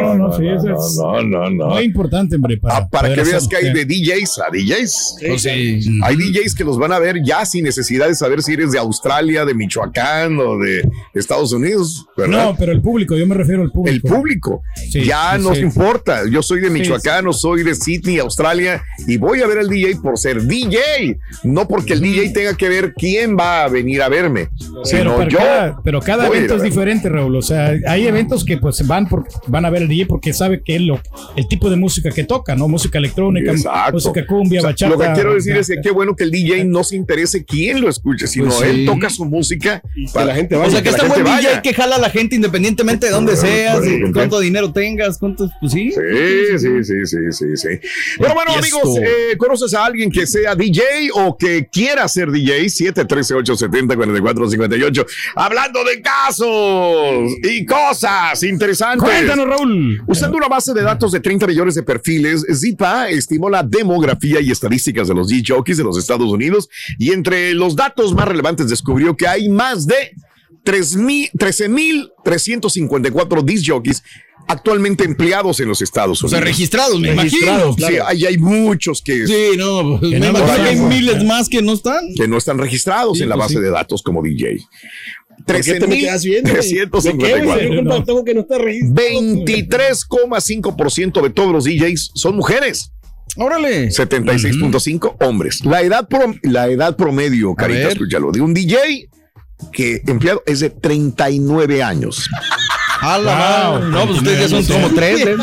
No, 0.00 0.14
no, 0.14 0.32
sí, 0.36 0.46
eso 0.48 0.72
es 0.72 0.96
no, 0.98 1.22
no, 1.22 1.50
no. 1.50 1.66
muy 1.68 1.84
importante, 1.84 2.36
hombre. 2.36 2.56
Para, 2.58 2.76
Ah, 2.76 2.88
para 2.88 3.14
que 3.14 3.22
veas 3.22 3.48
que 3.48 3.56
hay 3.56 3.72
de 3.72 3.84
DJs 3.84 4.38
a 4.40 4.50
DJs. 4.50 5.16
Oh, 5.32 5.38
sí. 5.38 5.80
Hay 6.02 6.16
DJs 6.16 6.54
que 6.54 6.64
los 6.64 6.78
van 6.78 6.92
a 6.92 6.98
ver 6.98 7.16
ya 7.24 7.44
sin 7.44 7.64
necesidad 7.64 8.06
de 8.08 8.14
saber 8.14 8.42
si 8.42 8.52
eres 8.52 8.70
de 8.72 8.78
Australia, 8.78 9.44
de 9.44 9.54
Michoacán 9.54 10.38
o 10.38 10.58
de 10.58 10.88
Estados 11.14 11.52
Unidos, 11.52 12.06
¿verdad? 12.16 12.44
No, 12.46 12.56
pero 12.58 12.72
el 12.72 12.80
público, 12.82 13.16
yo 13.16 13.26
me 13.26 13.34
refiero 13.34 13.62
al 13.62 13.66
el 13.68 13.72
público. 13.72 14.08
público. 14.08 14.62
Sí, 14.90 15.04
ya 15.04 15.36
sí, 15.36 15.42
no 15.42 15.54
sí. 15.54 15.60
importa. 15.62 16.22
Yo 16.30 16.42
soy 16.42 16.60
de 16.60 16.66
Sí, 16.66 16.72
Michoacán 16.72 17.26
o 17.26 17.32
soy 17.32 17.62
de 17.62 17.74
Sydney, 17.74 18.18
Australia, 18.18 18.82
y 19.06 19.16
voy 19.16 19.40
a 19.42 19.46
ver 19.46 19.58
al 19.58 19.68
DJ 19.68 19.96
por 20.02 20.18
ser 20.18 20.42
DJ, 20.42 21.16
no 21.44 21.66
porque 21.68 21.94
el 21.94 22.00
DJ 22.00 22.30
tenga 22.32 22.56
que 22.56 22.68
ver 22.68 22.92
quién 22.94 23.36
va 23.38 23.55
a 23.64 23.68
venir 23.68 24.02
a 24.02 24.08
verme, 24.08 24.48
Pero, 24.58 24.84
sino 24.84 25.16
pero 25.16 25.30
yo. 25.30 25.38
cada, 25.38 25.82
pero 25.82 26.00
cada 26.00 26.26
evento 26.26 26.56
es 26.56 26.62
diferente, 26.62 27.08
Raúl. 27.08 27.36
O 27.36 27.42
sea, 27.42 27.74
hay 27.86 28.06
eventos 28.06 28.44
que 28.44 28.56
pues 28.58 28.86
van 28.86 29.08
por, 29.08 29.26
van 29.46 29.64
a 29.64 29.70
ver 29.70 29.82
el 29.82 29.88
DJ 29.88 30.06
porque 30.06 30.32
sabe 30.32 30.62
que 30.62 30.76
es 30.76 30.82
lo, 30.82 31.00
el 31.36 31.48
tipo 31.48 31.70
de 31.70 31.76
música 31.76 32.10
que 32.10 32.24
toca, 32.24 32.54
¿no? 32.54 32.68
Música 32.68 32.98
electrónica, 32.98 33.52
Exacto. 33.52 33.92
música 33.94 34.26
cumbia, 34.26 34.60
O 34.60 34.62
sea, 34.62 34.70
bachata. 34.70 34.92
Lo 34.92 34.98
que 34.98 35.12
quiero 35.12 35.34
decir 35.34 35.56
es 35.56 35.68
que 35.68 35.76
qué 35.82 35.90
bueno 35.90 36.14
que 36.16 36.24
el 36.24 36.30
DJ 36.30 36.64
no 36.64 36.84
se 36.84 36.96
interese 36.96 37.44
quién 37.44 37.80
lo 37.80 37.88
escuche, 37.88 38.26
sino 38.26 38.46
Pues 38.46 38.58
sí. 38.58 38.64
él 38.66 38.86
toca 38.86 39.10
su 39.10 39.24
música 39.24 39.82
Y 39.94 40.06
que 40.06 40.12
para 40.12 40.26
la 40.26 40.34
gente 40.34 40.54
O 40.56 40.58
vaya. 40.60 40.70
sea, 40.72 40.82
que 40.82 40.90
la 40.90 40.96
está 40.96 41.08
buen 41.08 41.24
vaya. 41.24 41.48
DJ 41.50 41.62
que 41.62 41.74
jala 41.74 41.96
a 41.96 41.98
la 41.98 42.10
gente 42.10 42.34
independientemente 42.36 43.06
de 43.06 43.12
dónde 43.12 43.36
seas, 43.36 43.80
cuánto 44.12 44.40
dinero 44.40 44.72
tengas, 44.72 45.18
cuántos, 45.18 45.50
pues 45.60 45.72
sí. 45.72 45.90
Sí, 45.92 46.58
sí, 46.58 46.84
sí, 46.84 46.94
sí, 47.06 47.16
sí, 47.32 47.56
sí. 47.56 47.68
Pero 48.18 48.34
bueno, 48.34 48.52
amigos, 48.56 48.98
eh, 49.02 49.36
¿conoces 49.36 49.74
a 49.74 49.84
alguien 49.84 50.10
que 50.10 50.26
sea 50.26 50.54
DJ 50.54 50.82
o 51.14 51.36
que 51.36 51.66
quiera 51.70 52.06
ser 52.08 52.30
DJ? 52.30 52.68
713-870-4458. 53.54 55.06
Hablando 55.36 55.84
de 55.84 56.00
casos 56.00 57.30
y 57.42 57.64
cosas 57.64 58.42
interesantes. 58.42 59.08
Cuéntanos, 59.08 59.46
Raúl. 59.46 60.02
Usando 60.06 60.36
una 60.36 60.48
base 60.48 60.74
de 60.74 60.82
datos 60.82 61.12
de 61.12 61.20
30 61.20 61.46
millones 61.46 61.74
de 61.74 61.82
perfiles, 61.82 62.44
Zipa 62.52 63.08
estimó 63.08 63.48
la 63.48 63.62
demografía 63.62 64.40
y 64.40 64.50
estadísticas 64.50 65.08
de 65.08 65.14
los 65.14 65.30
jockeys 65.46 65.78
de 65.78 65.84
los 65.84 65.98
Estados 65.98 66.28
Unidos 66.28 66.68
y 66.98 67.12
entre 67.12 67.54
los 67.54 67.76
datos 67.76 68.14
más 68.14 68.28
relevantes 68.28 68.68
descubrió 68.68 69.16
que 69.16 69.26
hay 69.28 69.48
más 69.48 69.86
de 69.86 70.12
3,000 70.64 71.30
13.354 72.24 73.42
disc 73.44 73.64
jockeys 73.66 74.02
actualmente 74.48 75.04
empleados 75.04 75.60
en 75.60 75.68
los 75.68 75.82
Estados 75.82 76.22
O 76.22 76.26
Unidos. 76.26 76.38
sea, 76.38 76.40
registrados, 76.40 76.98
me 77.00 77.12
imagino. 77.12 77.46
Registrados, 77.46 77.76
Sí, 77.76 77.84
ahí 78.06 78.26
hay 78.26 78.38
muchos 78.38 79.02
que, 79.02 79.26
Sí, 79.26 79.56
no, 79.56 79.98
pues, 79.98 80.12
Que 80.12 80.20
me 80.20 80.30
no 80.32 80.38
imagino 80.38 80.68
hay 80.68 80.76
miles 80.80 81.24
más 81.24 81.48
que 81.48 81.62
no 81.62 81.72
están. 81.72 82.14
que 82.14 82.28
no 82.28 82.36
están 82.38 82.58
registrados 82.58 83.16
Sí, 83.18 83.22
en 83.24 83.28
la 83.28 83.34
pues 83.36 83.46
base 83.46 83.54
sí. 83.58 83.62
de 83.62 83.70
datos 83.70 84.02
como 84.02 84.22
DJ. 84.22 84.58
¿Por 85.46 85.60
qué 85.60 85.74
te 85.74 85.86
me 85.86 85.98
quedas 85.98 86.24
viendo? 86.24 86.50
güey? 86.50 86.62
¿De 86.62 86.68
qué, 86.70 86.86
güey? 86.86 86.90
354. 86.90 87.70
¿Qué 87.70 87.76
culpa 87.76 88.04
tengo 88.04 88.24
que 88.24 88.34
no 88.34 88.40
está 88.40 88.58
registrado? 88.58 88.94
23,5% 88.94 91.22
de 91.22 91.30
todos 91.30 91.52
los 91.52 91.64
DJs 91.64 92.10
son 92.14 92.36
mujeres. 92.36 92.90
Órale. 93.36 93.90
76.5 93.90 95.16
hombres. 95.20 95.64
La 95.64 95.82
edad, 95.82 96.08
prom- 96.08 96.38
la 96.42 96.68
edad 96.68 96.96
promedio, 96.96 97.54
Carita, 97.54 97.88
escúchalo, 97.88 98.32
de 98.32 98.40
un 98.40 98.54
DJ 98.54 99.08
que 99.72 100.00
empleado 100.06 100.42
es 100.46 100.60
de 100.60 100.70
39 100.70 101.82
años. 101.82 102.28
A 103.08 103.18
la 103.18 103.34
Wow, 103.34 103.40
madre. 103.80 103.90
No, 103.90 104.06
pues 104.06 104.18
ustedes 104.18 104.50
ya 104.50 104.62
son 104.62 104.82
como 104.82 104.94
tres. 104.94 105.26
¿eh? 105.26 105.36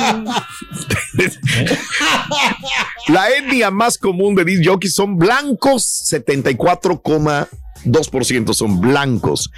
La 3.08 3.30
etnia 3.30 3.72
más 3.72 3.98
común 3.98 4.36
de 4.36 4.44
disc 4.44 4.64
jockeys 4.66 4.94
son 4.96 5.16
blancos, 5.18 6.04
74,2% 6.12 8.54
son 8.54 8.82
blancos. 8.82 9.50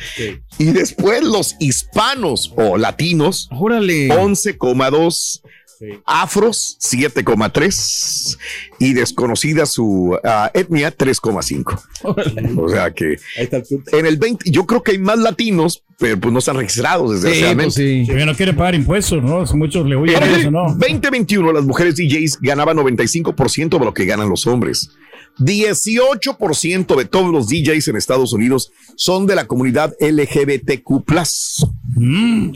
Y 0.59 0.65
después 0.65 1.23
los 1.23 1.55
hispanos 1.59 2.53
o 2.55 2.77
latinos, 2.77 3.49
Órale. 3.51 4.09
11,2. 4.09 5.41
Afros 6.05 6.77
7,3 6.81 8.37
y 8.79 8.93
desconocida 8.93 9.65
su 9.65 10.17
ah, 10.23 10.49
etnia 10.53 10.95
3,5. 10.95 11.81
O 12.57 12.69
sea 12.69 12.91
que 12.91 13.17
Ahí 13.37 13.43
está 13.43 13.57
el 13.57 13.63
punto. 13.63 13.97
en 13.97 14.05
el 14.05 14.15
20, 14.15 14.49
yo 14.51 14.65
creo 14.65 14.81
que 14.83 14.91
hay 14.91 14.99
más 14.99 15.19
latinos, 15.19 15.83
pero 15.97 16.19
pues 16.19 16.33
no 16.33 16.39
están 16.39 16.57
registrados 16.57 17.09
Sí, 17.09 17.15
desgraciadamente. 17.15 17.63
pues 17.65 17.73
sí. 17.75 18.03
Que 18.07 18.25
no 18.25 18.35
quieren 18.35 18.55
pagar 18.55 18.75
impuestos, 18.75 19.23
¿no? 19.23 19.43
Muchos 19.55 19.85
le 19.87 19.95
huyen 19.95 20.21
eso, 20.23 20.51
¿no? 20.51 20.65
2021 20.77 21.53
las 21.53 21.63
mujeres 21.65 21.95
DJs 21.95 22.39
ganaban 22.41 22.77
95% 22.77 23.79
de 23.79 23.85
lo 23.85 23.93
que 23.93 24.05
ganan 24.05 24.29
los 24.29 24.45
hombres. 24.47 24.89
18% 25.37 26.95
de 26.95 27.05
todos 27.05 27.31
los 27.31 27.47
DJs 27.49 27.89
en 27.89 27.95
Estados 27.97 28.31
Unidos 28.33 28.71
son 28.95 29.25
de 29.27 29.35
la 29.35 29.45
comunidad 29.47 29.93
LGBTQ+. 29.99 31.03
Mm. 31.95 32.51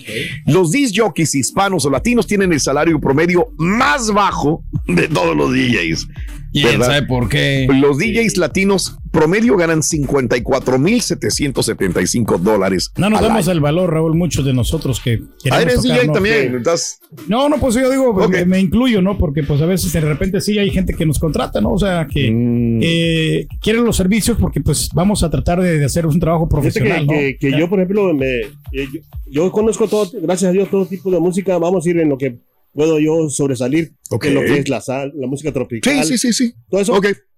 Los 0.48 0.72
disc 0.72 0.96
jockeys 0.98 1.36
hispanos 1.36 1.86
o 1.86 1.90
latinos 1.90 2.26
tienen 2.28 2.54
el 2.54 2.60
salario 2.60 3.00
promedio 3.00 3.48
más 3.58 4.12
bajo 4.12 4.64
de 4.88 5.08
todos 5.08 5.36
los 5.36 5.52
DJs. 5.52 6.08
¿Quién 6.52 6.66
¿verdad? 6.80 6.86
sabe 6.88 7.04
por 7.08 7.30
qué? 7.30 7.68
Los 7.80 7.98
DJs 8.00 8.38
latinos 8.38 8.98
promedio 9.12 9.56
ganan 9.58 9.82
54,775 9.84 12.38
dólares. 12.40 12.92
No 12.98 13.10
nos 13.10 13.22
damos 13.22 13.48
año. 13.48 13.52
el 13.54 13.60
valor, 13.60 13.92
Raúl, 13.94 14.16
muchos 14.16 14.46
de 14.46 14.54
nosotros 14.54 15.00
que 15.00 15.20
Ah, 15.52 15.54
queremos 15.62 15.62
eres 15.64 15.76
tocar, 15.82 15.96
DJ 15.98 16.08
¿no? 16.08 16.14
también. 16.14 16.56
estás- 16.56 17.00
No, 17.28 17.50
no, 17.50 17.58
pues 17.60 17.76
yo 17.76 17.90
digo, 17.90 18.14
pues, 18.14 18.30
me, 18.30 18.46
me 18.46 18.60
incluyo, 18.60 19.02
¿no? 19.02 19.18
Porque 19.18 19.44
pues 19.44 19.62
a 19.62 19.66
veces 19.66 19.92
de 19.92 20.02
repente 20.02 20.42
sí 20.42 20.58
hay 20.60 20.70
gente 20.72 20.94
que 20.94 21.06
nos 21.06 21.20
contrata, 21.20 21.60
¿no? 21.62 21.72
O 21.72 21.80
sea, 21.80 22.08
que 22.12 22.32
Mm. 22.32 22.80
eh, 22.84 23.48
quieren 23.62 23.84
los 23.84 23.96
servicios 23.98 24.38
porque 24.40 24.62
pues 24.62 24.90
vamos 24.94 25.24
a 25.24 25.30
tratar 25.30 25.62
de, 25.62 25.80
de 25.80 25.86
hacer 25.86 26.06
un 26.06 26.20
trabajo 26.20 26.48
profesional, 26.48 27.00
que, 27.00 27.06
¿no? 27.06 27.12
que- 27.14 27.38
que 27.40 27.60
yo, 27.60 27.70
por 27.70 27.80
ejemplo, 27.80 28.14
me, 28.14 28.40
eh, 28.40 28.48
yo, 28.72 28.84
yo 29.30 29.52
conozco 29.52 29.88
todo, 29.88 30.10
gracias 30.22 30.50
a 30.50 30.52
Dios, 30.52 30.70
todo 30.70 30.86
tipo 30.86 31.10
de 31.12 31.20
música. 31.20 31.58
Vamos 31.58 31.86
a 31.86 31.90
ir 31.90 32.00
en 32.00 32.10
lo 32.10 32.18
que 32.18 32.38
puedo 32.74 33.00
yo 33.00 33.30
sobresalir, 33.30 33.94
en 34.30 34.34
lo 34.36 34.42
que 34.42 34.48
es 34.60 34.70
la, 34.70 34.82
sal- 34.82 35.14
la 35.16 35.28
música 35.28 35.52
tropical. 35.52 36.04
Sí, 36.06 36.18
sí, 36.18 36.32
sí, 36.32 36.34
sí. 36.48 36.54
Todo 36.70 36.82
eso. 36.82 36.94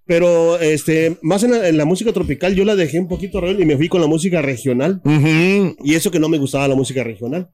Pero 0.06 0.60
este, 0.60 1.18
más 1.22 1.44
en 1.44 1.52
la, 1.52 1.70
en 1.70 1.78
la 1.78 1.86
música 1.86 2.12
tropical, 2.12 2.54
yo 2.56 2.66
la 2.66 2.76
dejé 2.76 3.00
un 3.00 3.08
poquito 3.08 3.40
y 3.52 3.66
me 3.66 3.78
fui 3.78 3.88
con 3.88 4.02
la 4.02 4.08
música 4.08 4.42
regional. 4.42 5.02
Y 5.84 5.94
eso 5.94 6.12
que 6.12 6.20
no 6.20 6.28
me 6.28 6.38
gustaba 6.38 6.68
la 6.68 6.76
música 6.76 7.04
regional. 7.04 7.50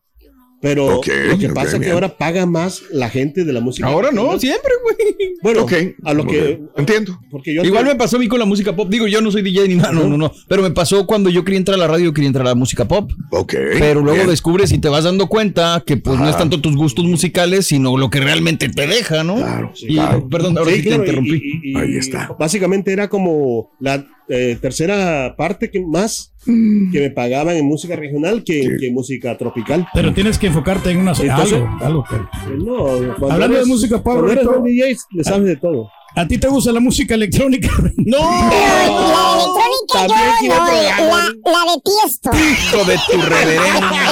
Pero 0.59 0.95
lo 0.95 1.37
que 1.37 1.49
pasa 1.49 1.77
es 1.77 1.83
que 1.83 1.91
ahora 1.91 2.17
paga 2.17 2.45
más 2.47 2.81
la 2.91 3.09
gente 3.09 3.43
de 3.45 3.53
la 3.53 3.59
música. 3.61 3.87
Ahora 3.87 4.09
no, 4.11 4.39
siempre, 4.39 4.71
güey. 4.83 5.35
Bueno, 5.43 5.67
a 6.03 6.13
lo 6.13 6.25
que. 6.25 6.61
Entiendo. 6.75 7.19
Porque 7.29 7.53
yo 7.53 7.63
Igual 7.63 7.85
me 7.85 7.95
pasó 7.95 8.17
a 8.17 8.19
mí 8.19 8.27
con 8.27 8.39
la 8.39 8.45
música 8.45 8.75
pop. 8.75 8.89
Digo, 8.89 9.07
yo 9.07 9.21
no 9.21 9.31
soy 9.31 9.43
DJ 9.43 9.67
ni 9.67 9.75
nada, 9.75 9.91
no, 9.91 10.05
no, 10.07 10.17
no. 10.17 10.31
Pero 10.47 10.63
me 10.63 10.71
pasó 10.71 11.05
cuando 11.05 11.29
yo 11.29 11.43
quería 11.45 11.59
entrar 11.59 11.75
a 11.75 11.77
la 11.77 11.87
radio, 11.87 12.11
quería 12.11 12.27
entrar 12.27 12.45
a 12.47 12.49
la 12.49 12.55
música 12.55 12.85
pop. 12.87 13.11
Ok. 13.31 13.53
Pero 13.77 14.01
luego 14.01 14.15
bien. 14.17 14.29
descubres 14.29 14.71
y 14.71 14.79
te 14.79 14.89
vas 14.89 15.03
dando 15.03 15.27
cuenta 15.27 15.83
que 15.85 15.97
pues 15.97 16.17
no 16.19 16.27
es 16.27 16.35
tanto 16.37 16.59
tus 16.59 16.75
gustos 16.75 17.05
musicales, 17.05 17.67
sino 17.67 17.95
lo 17.97 18.09
que 18.09 18.19
realmente 18.19 18.67
te 18.69 18.87
deja, 18.87 19.23
¿no? 19.23 19.35
Claro, 19.35 19.71
Y- 19.77 19.93
claro. 19.93 20.27
Perdón, 20.27 20.57
ahora 20.57 20.71
Sí, 20.71 20.77
sí, 20.77 20.83
claro, 20.87 21.03
te 21.03 21.11
y- 21.11 21.13
interrumpí. 21.13 21.41
y- 21.63 21.71
y- 21.71 21.77
Ahí 21.77 21.97
está. 21.97 22.35
Básicamente 22.39 22.91
era 22.91 23.07
como 23.07 23.69
la 23.79 24.05
eh, 24.29 24.57
tercera 24.61 25.35
parte 25.37 25.69
que 25.71 25.85
más 25.85 26.33
que 26.45 26.99
me 27.01 27.09
pagaban 27.11 27.57
en 27.57 27.65
música 27.65 27.95
regional 27.97 28.43
que, 28.45 28.61
Sí. 28.61 28.69
que 28.79 28.87
en 28.87 28.93
música 28.93 29.37
tropical. 29.37 29.85
Pero 29.93 30.13
tienes 30.13 30.37
que 30.37 30.47
enfocarte 30.47 30.91
en 30.91 30.97
una 30.99 31.11
Entonces- 31.11 31.53
algo, 31.53 31.67
algo 31.81 32.03
que- 32.09 32.15
Eh, 32.15 32.57
No, 32.57 33.29
Hablando 33.31 33.57
de 33.57 33.65
música 33.65 34.01
eres 34.31 34.45
DJ, 34.63 34.95
le 35.11 35.23
sabes 35.23 35.45
de 35.47 35.55
todo. 35.57 35.89
¿A 36.15 36.27
ti 36.27 36.37
te 36.39 36.47
gusta 36.47 36.71
la 36.71 36.79
música 36.79 37.13
electrónica? 37.13 37.69
¡No! 37.97 38.17
La 38.17 39.33
electrónica 39.35 39.93
También 39.93 40.19
yo 40.19 40.31
quiero 40.39 40.55
no, 40.55 40.65
la, 40.65 41.23
la 41.51 41.61
de 41.71 41.81
Tiesto. 41.85 42.31
Hijo 42.33 42.83
de 42.85 42.97
tu 43.07 43.21
reverenda. 43.21 43.79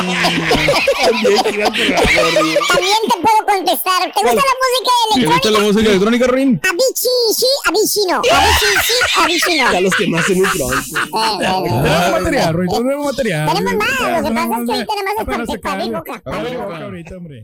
También 2.67 3.01
te 3.09 3.15
puedo 3.21 3.39
contestar. 3.47 4.11
¿Te 4.13 4.21
gusta 4.21 4.35
la 4.35 4.55
música 4.61 4.91
¿Te 5.15 5.25
gusta 5.25 5.49
electrónica? 5.49 5.51
la 5.51 5.59
música 5.59 5.89
electrónica, 5.89 6.27
Rin? 6.27 6.61
Abichi, 6.63 7.09
sí, 7.35 7.45
abichi 7.65 8.01
no. 8.07 8.17
Abichi, 8.31 8.69
sí, 8.85 8.93
abichi 9.19 9.57
no. 9.57 9.71
Ya 9.71 9.81
los 9.81 9.95
que 9.95 10.07
más 10.07 10.29
en 10.29 10.37
un 10.39 10.45
eh. 10.45 10.49
Tenemos 11.41 12.11
material, 12.21 12.53
Ruiz, 12.53 12.69
tenemos 12.71 13.05
material. 13.05 13.47
Tenemos 13.53 13.73
más, 13.75 13.89
lo 13.89 14.29
que 14.29 14.35
pasa 14.35 14.61
es 14.61 14.65
que 14.67 14.73
ahí 14.73 14.85
tenemos 14.85 15.13
Apenas 15.17 15.39
el 15.39 15.55
se 15.55 15.59
para 15.59 15.85
boca. 15.85 16.21
Abre 16.25 16.57
boca 16.57 16.77
ahorita, 16.83 17.17
hombre. 17.17 17.43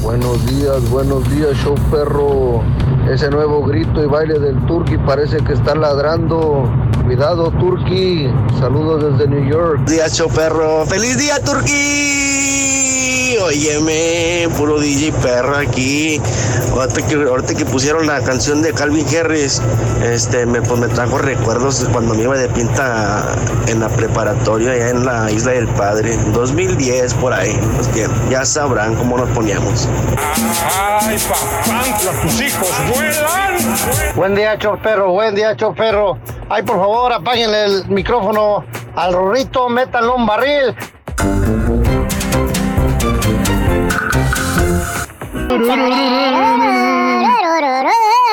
Buenos 0.00 0.44
días, 0.46 0.88
buenos 0.90 1.28
días, 1.30 1.56
show 1.56 1.74
perro. 1.90 2.62
Ese 3.10 3.30
nuevo 3.30 3.62
grito 3.64 4.02
y 4.02 4.06
baile 4.06 4.38
del 4.38 4.64
Turqui 4.66 4.96
parece 4.98 5.38
que 5.38 5.52
está 5.52 5.74
ladrando. 5.74 6.70
Cuidado, 7.04 7.50
Turqui. 7.52 8.28
Saludos 8.58 9.18
desde 9.18 9.28
New 9.28 9.48
York. 9.48 9.80
Día, 9.86 10.08
show 10.08 10.28
perro. 10.28 10.84
¡Feliz 10.86 11.18
día, 11.18 11.42
Turqui! 11.42 13.03
Óyeme, 13.38 14.48
puro 14.56 14.78
DJ 14.78 15.12
perro 15.12 15.56
aquí. 15.56 16.20
Ahorita 16.72 17.06
que, 17.06 17.14
ahorita 17.14 17.54
que 17.54 17.64
pusieron 17.64 18.06
la 18.06 18.20
canción 18.22 18.62
de 18.62 18.72
Calvin 18.72 19.06
Harris, 19.16 19.60
este, 20.02 20.46
me, 20.46 20.62
pues 20.62 20.80
me 20.80 20.88
trajo 20.88 21.18
recuerdos 21.18 21.80
de 21.82 21.88
cuando 21.88 22.14
me 22.14 22.22
iba 22.22 22.36
de 22.36 22.48
pinta 22.48 23.34
en 23.66 23.80
la 23.80 23.88
preparatoria 23.88 24.72
allá 24.72 24.90
en 24.90 25.04
la 25.04 25.30
Isla 25.30 25.52
del 25.52 25.68
Padre. 25.68 26.16
2010 26.32 27.14
por 27.14 27.32
ahí. 27.32 27.58
Pues 27.76 27.88
que 27.88 28.06
ya 28.30 28.44
sabrán 28.44 28.94
cómo 28.96 29.16
nos 29.16 29.28
poníamos. 29.30 29.88
¡Ay, 31.00 31.18
papá! 31.28 32.22
¡Tus 32.22 32.40
hijos 32.40 32.70
vuelan! 32.94 34.14
Buen 34.14 34.34
día, 34.34 34.58
choferro, 34.58 35.10
buen 35.10 35.34
día, 35.34 35.56
choferro. 35.56 36.18
Ay, 36.48 36.62
por 36.62 36.76
favor, 36.76 37.12
apáguenle 37.12 37.64
el 37.64 37.88
micrófono 37.88 38.64
al 38.94 39.12
rorrito, 39.12 39.68
métanlo 39.68 40.16
un 40.16 40.26
barril. 40.26 40.74
La 45.46 45.56
la 45.56 45.76
la 45.76 45.76
la 45.76 46.40
la 46.40 47.40
la 47.60 47.60
la 47.60 47.82
la. 47.82 48.23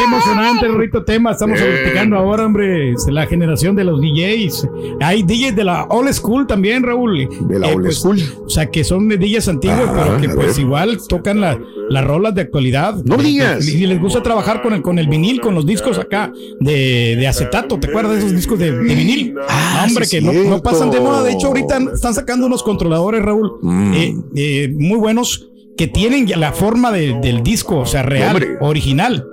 Qué 0.00 0.04
emocionante, 0.14 0.68
Rito 0.68 1.04
tema. 1.04 1.32
Estamos 1.32 1.58
platicando 1.60 2.16
ahora, 2.16 2.46
hombre. 2.46 2.92
Es 2.92 3.06
la 3.08 3.26
generación 3.26 3.76
de 3.76 3.84
los 3.84 4.00
DJs. 4.00 4.68
Hay 5.00 5.22
DJs 5.22 5.56
de 5.56 5.64
la 5.64 5.84
old 5.84 6.12
school 6.12 6.46
también, 6.46 6.82
Raúl. 6.82 7.28
De 7.48 7.58
la 7.58 7.68
Eh, 7.70 7.74
old 7.74 7.84
pues, 7.84 7.96
school. 7.98 8.18
O 8.44 8.48
sea, 8.48 8.66
que 8.70 8.84
son 8.84 9.08
de 9.08 9.16
DJs 9.18 9.48
antiguos, 9.48 9.80
Ah, 9.88 10.02
pero 10.04 10.20
que 10.20 10.28
pues 10.30 10.56
ver. 10.56 10.64
igual 10.64 10.98
tocan 11.08 11.40
la- 11.40 11.58
las 11.88 12.04
rolas 12.04 12.34
de 12.34 12.42
actualidad. 12.42 12.94
No 13.04 13.16
Eh, 13.16 13.22
digas. 13.22 13.68
Y 13.68 13.86
les 13.86 14.00
gusta 14.00 14.22
trabajar 14.22 14.62
con 14.62 14.72
el, 14.72 14.82
con 14.82 14.98
el 14.98 15.08
vinil, 15.08 15.40
con 15.40 15.54
los 15.54 15.66
discos 15.66 15.98
acá 15.98 16.32
de, 16.60 17.16
de 17.18 17.26
acetato. 17.28 17.78
¿Te 17.78 17.88
acuerdas 17.88 18.12
de 18.14 18.18
esos 18.20 18.32
discos 18.34 18.58
de, 18.58 18.72
de 18.72 18.94
vinil? 18.94 19.34
Ah, 19.48 19.84
hombre, 19.88 20.04
sí 20.04 20.18
que 20.18 20.22
no, 20.22 20.32
no 20.32 20.62
pasan 20.62 20.90
de 20.90 21.00
moda. 21.00 21.22
De 21.22 21.32
hecho, 21.32 21.48
ahorita 21.48 21.78
están 21.94 22.14
sacando 22.14 22.46
unos 22.46 22.62
controladores, 22.62 23.22
Raúl, 23.22 23.52
Mm. 23.62 23.92
eh, 23.94 24.14
eh, 24.36 24.74
muy 24.78 24.98
buenos 24.98 25.48
que 25.80 25.88
tienen 25.88 26.26
ya 26.26 26.36
la 26.36 26.52
forma 26.52 26.92
de- 26.92 27.18
del 27.22 27.42
disco, 27.42 27.78
o 27.78 27.86
sea, 27.86 28.02
real, 28.02 28.32
Hombre. 28.36 28.48
original. 28.60 29.24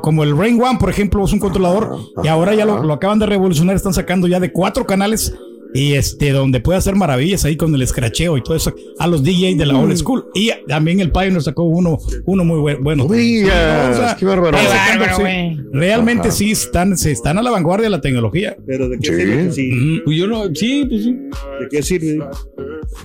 Como 0.00 0.24
el 0.24 0.34
Rain 0.34 0.58
One, 0.58 0.78
por 0.80 0.88
ejemplo, 0.88 1.22
es 1.22 1.34
un 1.34 1.38
controlador 1.38 1.98
y 2.24 2.28
ahora 2.28 2.54
ya 2.54 2.64
lo, 2.64 2.82
lo 2.82 2.94
acaban 2.94 3.18
de 3.18 3.26
revolucionar, 3.26 3.76
están 3.76 3.92
sacando 3.92 4.26
ya 4.26 4.40
de 4.40 4.52
cuatro 4.52 4.86
canales 4.86 5.34
y 5.76 5.92
este 5.94 6.30
donde 6.32 6.60
puede 6.60 6.78
hacer 6.78 6.94
maravillas 6.96 7.44
ahí 7.44 7.56
con 7.56 7.74
el 7.74 7.82
escracheo 7.82 8.36
y 8.36 8.42
todo 8.42 8.56
eso 8.56 8.74
a 8.98 9.06
los 9.06 9.22
DJs 9.22 9.58
de 9.58 9.66
la 9.66 9.78
old 9.78 9.96
school. 9.96 10.26
Y 10.34 10.50
también 10.66 11.00
el 11.00 11.10
Pioneer 11.12 11.42
sacó 11.42 11.64
uno, 11.64 11.98
uno 12.24 12.44
muy 12.44 12.58
buen- 12.58 12.82
bueno. 12.82 13.04
No 13.08 13.14
digas, 13.14 14.14
qué 14.16 14.24
bárbaro. 14.24 14.56
sacando, 14.58 15.04
sí. 15.16 15.56
Realmente 15.72 16.28
Ajá. 16.28 16.36
sí 16.36 16.50
están, 16.52 16.96
se 16.96 17.12
están 17.12 17.38
a 17.38 17.42
la 17.42 17.50
vanguardia 17.50 17.84
de 17.84 17.90
la 17.90 18.00
tecnología. 18.00 18.56
Pero 18.66 18.88
de 18.88 18.98
qué 18.98 19.08
Sí. 19.08 19.14
sirve 19.16 19.52
si- 19.52 20.00
Pues 20.04 20.16
yo 20.16 20.26
no, 20.26 20.44
sí, 20.54 20.84
pues 20.88 21.04
sí. 21.04 21.12
¿De 21.12 21.68
qué 21.70 21.82
sirve? 21.82 22.18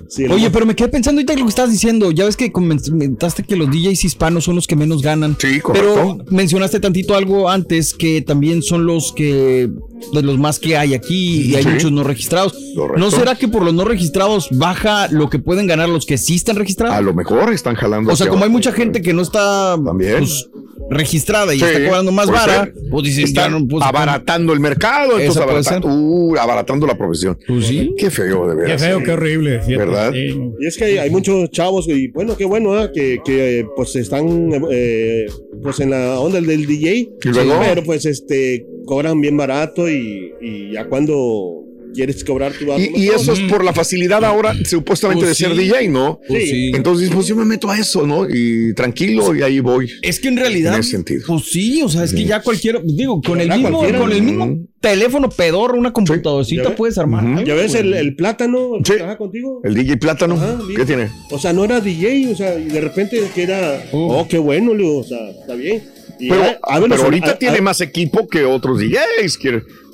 Sí, 0.07 0.25
Oye, 0.25 0.49
pero 0.51 0.65
me 0.65 0.75
quedé 0.75 0.87
pensando 0.89 1.19
ahorita 1.19 1.33
en 1.33 1.39
lo 1.39 1.45
que 1.45 1.49
estabas 1.49 1.71
diciendo. 1.71 2.11
Ya 2.11 2.25
ves 2.25 2.37
que 2.37 2.51
comentaste 2.51 3.43
que 3.43 3.55
los 3.55 3.69
DJs 3.69 4.05
hispanos 4.05 4.43
son 4.45 4.55
los 4.55 4.67
que 4.67 4.75
menos 4.75 5.01
ganan. 5.01 5.35
Sí, 5.39 5.59
correcto. 5.59 5.93
Pero 5.93 6.17
mencionaste 6.29 6.79
tantito 6.79 7.15
algo 7.15 7.49
antes 7.49 7.93
que 7.93 8.21
también 8.21 8.61
son 8.61 8.85
los 8.85 9.11
que 9.13 9.69
de 10.13 10.21
los 10.21 10.37
más 10.37 10.59
que 10.59 10.77
hay 10.77 10.93
aquí 10.93 11.41
y 11.51 11.55
hay 11.55 11.63
Sí. 11.63 11.69
muchos 11.69 11.91
no 11.91 12.03
registrados. 12.03 12.53
Correcto. 12.75 12.99
¿No 12.99 13.11
será 13.11 13.35
que 13.35 13.47
por 13.47 13.63
los 13.63 13.73
no 13.73 13.83
registrados 13.85 14.47
baja 14.51 15.07
lo 15.09 15.29
que 15.29 15.39
pueden 15.39 15.67
ganar 15.67 15.89
los 15.89 16.05
que 16.05 16.17
sí 16.17 16.35
están 16.35 16.55
registrados? 16.55 16.95
A 16.95 17.01
lo 17.01 17.13
mejor 17.13 17.53
están 17.53 17.75
jalando. 17.75 18.11
O 18.11 18.15
sea, 18.15 18.27
como 18.27 18.43
hay 18.43 18.49
mucha 18.49 18.71
gente 18.71 19.01
que 19.01 19.13
no 19.13 19.21
está 19.21 19.77
También. 19.83 20.19
pues, 20.19 20.49
registrada 20.89 21.53
y 21.53 21.59
Sí, 21.59 21.65
está 21.65 21.85
cobrando 21.85 22.11
más 22.11 22.27
vara, 22.29 22.63
ser. 22.65 22.73
pues 22.89 23.03
dicen, 23.05 23.23
Están 23.25 23.51
no, 23.53 23.67
pues, 23.67 23.83
abaratando 23.85 24.53
el 24.53 24.59
mercado, 24.59 25.19
entonces 25.19 25.41
abarata- 25.41 25.81
uh, 25.85 26.35
abaratando 26.37 26.85
la 26.87 26.97
profesión. 26.97 27.37
Pues 27.47 27.67
sí. 27.67 27.93
Qué 27.97 28.09
feo, 28.11 28.47
de 28.47 28.55
Qué 28.57 28.61
veras. 28.63 28.81
feo, 28.81 29.03
qué 29.03 29.11
horrible. 29.11 29.61
¿Verdad? 29.67 30.11
Sí. 30.13 30.37
Y 30.59 30.65
es 30.65 30.77
que 30.77 30.83
hay, 30.85 30.97
hay 30.97 31.09
muchos 31.09 31.49
chavos 31.51 31.87
y 31.87 32.07
bueno, 32.09 32.35
qué 32.35 32.45
bueno, 32.45 32.73
¿ah? 32.73 32.91
que, 32.93 33.19
que 33.23 33.59
eh, 33.59 33.65
pues 33.75 33.95
están 33.95 34.51
eh, 34.71 35.25
pues 35.63 35.79
en 35.79 35.91
la 35.91 36.19
onda 36.19 36.41
del 36.41 36.65
DJ, 36.65 36.91
Y 37.23 37.29
luego- 37.29 37.59
pero 37.63 37.83
pues 37.83 38.05
este 38.05 38.65
cobran 38.85 39.21
bien 39.21 39.37
barato 39.37 39.89
y, 39.89 40.33
y 40.41 40.73
ya 40.73 40.85
cuando 40.87 41.63
quieres 41.93 42.23
cobrar 42.23 42.53
tu 42.53 42.65
Y, 42.77 43.03
y 43.03 43.07
eso 43.09 43.33
es 43.33 43.39
por 43.41 43.63
la 43.63 43.73
facilidad 43.73 44.23
ahora, 44.23 44.53
supuestamente, 44.65 45.25
Pues 45.25 45.37
de 45.37 45.45
ser 45.45 45.55
sí. 45.55 45.63
DJ, 45.63 45.87
¿no? 45.89 46.19
Pues 46.27 46.49
sí. 46.49 46.71
Entonces, 46.73 47.09
pues 47.13 47.27
yo 47.27 47.35
me 47.35 47.45
meto 47.45 47.69
a 47.69 47.77
eso, 47.77 48.05
¿no? 48.07 48.27
Y 48.29 48.73
tranquilo, 48.73 49.35
y 49.35 49.41
ahí 49.41 49.59
voy. 49.59 49.89
Es 50.01 50.19
que 50.19 50.27
en 50.29 50.37
realidad, 50.37 50.73
En 50.75 50.79
ese 50.81 50.91
sentido. 50.91 51.23
pues 51.27 51.45
sí, 51.51 51.81
o 51.81 51.89
sea, 51.89 52.03
es 52.03 52.13
que 52.13 52.23
ya 52.25 52.41
cualquiera, 52.41 52.79
digo, 52.83 53.21
con 53.21 53.39
el 53.41 53.49
mismo, 53.49 53.69
cualquiera. 53.69 53.99
con 53.99 54.11
el 54.11 54.21
mismo 54.21 54.57
teléfono 54.79 55.29
pedorro, 55.29 55.77
una 55.77 55.89
¿Ya 55.89 55.93
computadorcita 55.93 56.75
puedes 56.75 56.97
armar. 56.97 57.43
¿Ya 57.45 57.53
ves 57.53 57.75
el, 57.75 57.93
el 57.93 58.15
plátano 58.15 58.75
el 58.77 58.83
que 58.83 58.91
Sí. 58.93 58.97
trabaja 58.97 59.17
contigo? 59.17 59.61
El 59.63 59.75
DJ 59.75 59.97
Plátano, 59.97 60.35
Ajá, 60.35 60.59
¿qué 60.75 60.85
tiene? 60.85 61.09
O 61.29 61.37
sea, 61.39 61.53
no 61.53 61.63
era 61.65 61.79
DJ, 61.79 62.29
o 62.31 62.35
sea, 62.35 62.57
y 62.57 62.65
de 62.65 62.81
repente 62.81 63.21
que 63.35 63.43
era, 63.43 63.83
Uh. 63.91 63.97
oh, 64.11 64.27
qué 64.27 64.37
bueno, 64.39 64.71
o 64.71 65.03
sea, 65.03 65.29
está 65.29 65.53
bien. 65.55 65.83
Pero, 66.29 66.43
pero 66.89 67.03
ahorita 67.03 67.31
a- 67.31 67.39
tiene 67.39 67.57
a- 67.57 67.61
más 67.61 67.81
equipo 67.81 68.27
que 68.27 68.45
otros 68.45 68.79
DJs. 68.79 69.39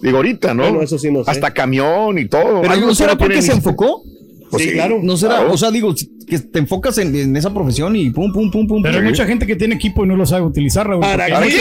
digo, 0.02 0.18
ahorita, 0.18 0.54
¿no? 0.54 0.64
Bueno, 0.64 0.82
eso 0.82 0.98
sí 0.98 1.12
no 1.12 1.24
sé. 1.24 1.32
Hasta 1.32 1.54
camión 1.54 2.18
y 2.20 2.26
todo. 2.28 2.62
Pero 2.62 2.76
no 2.78 2.96
será 2.96 3.16
porque 3.18 3.42
se 3.42 3.52
enfocó. 3.54 4.04
Pues 4.50 4.64
Sí, 4.64 4.72
claro. 4.72 5.00
No 5.04 5.18
será, 5.18 5.36
Claro. 5.38 5.54
o 5.54 5.58
sea, 5.58 5.72
digo, 5.72 5.94
que 6.28 6.40
te 6.40 6.60
enfocas 6.60 6.98
en, 6.98 7.16
en 7.16 7.36
esa 7.38 7.54
profesión 7.54 7.96
y 7.96 8.10
pum, 8.12 8.32
pum, 8.34 8.50
pum, 8.52 8.68
pum. 8.68 8.82
Pero 8.82 8.98
hay 9.00 9.04
mucha 9.04 9.26
gente 9.26 9.46
que 9.48 9.56
tiene 9.56 9.76
equipo 9.76 10.04
y 10.06 10.08
no 10.08 10.16
lo 10.16 10.26
sabe 10.26 10.46
utilizar, 10.46 10.88
Raúl. 10.88 11.02
¿Para 11.02 11.26
hay 11.26 11.32
grandes- 11.32 11.56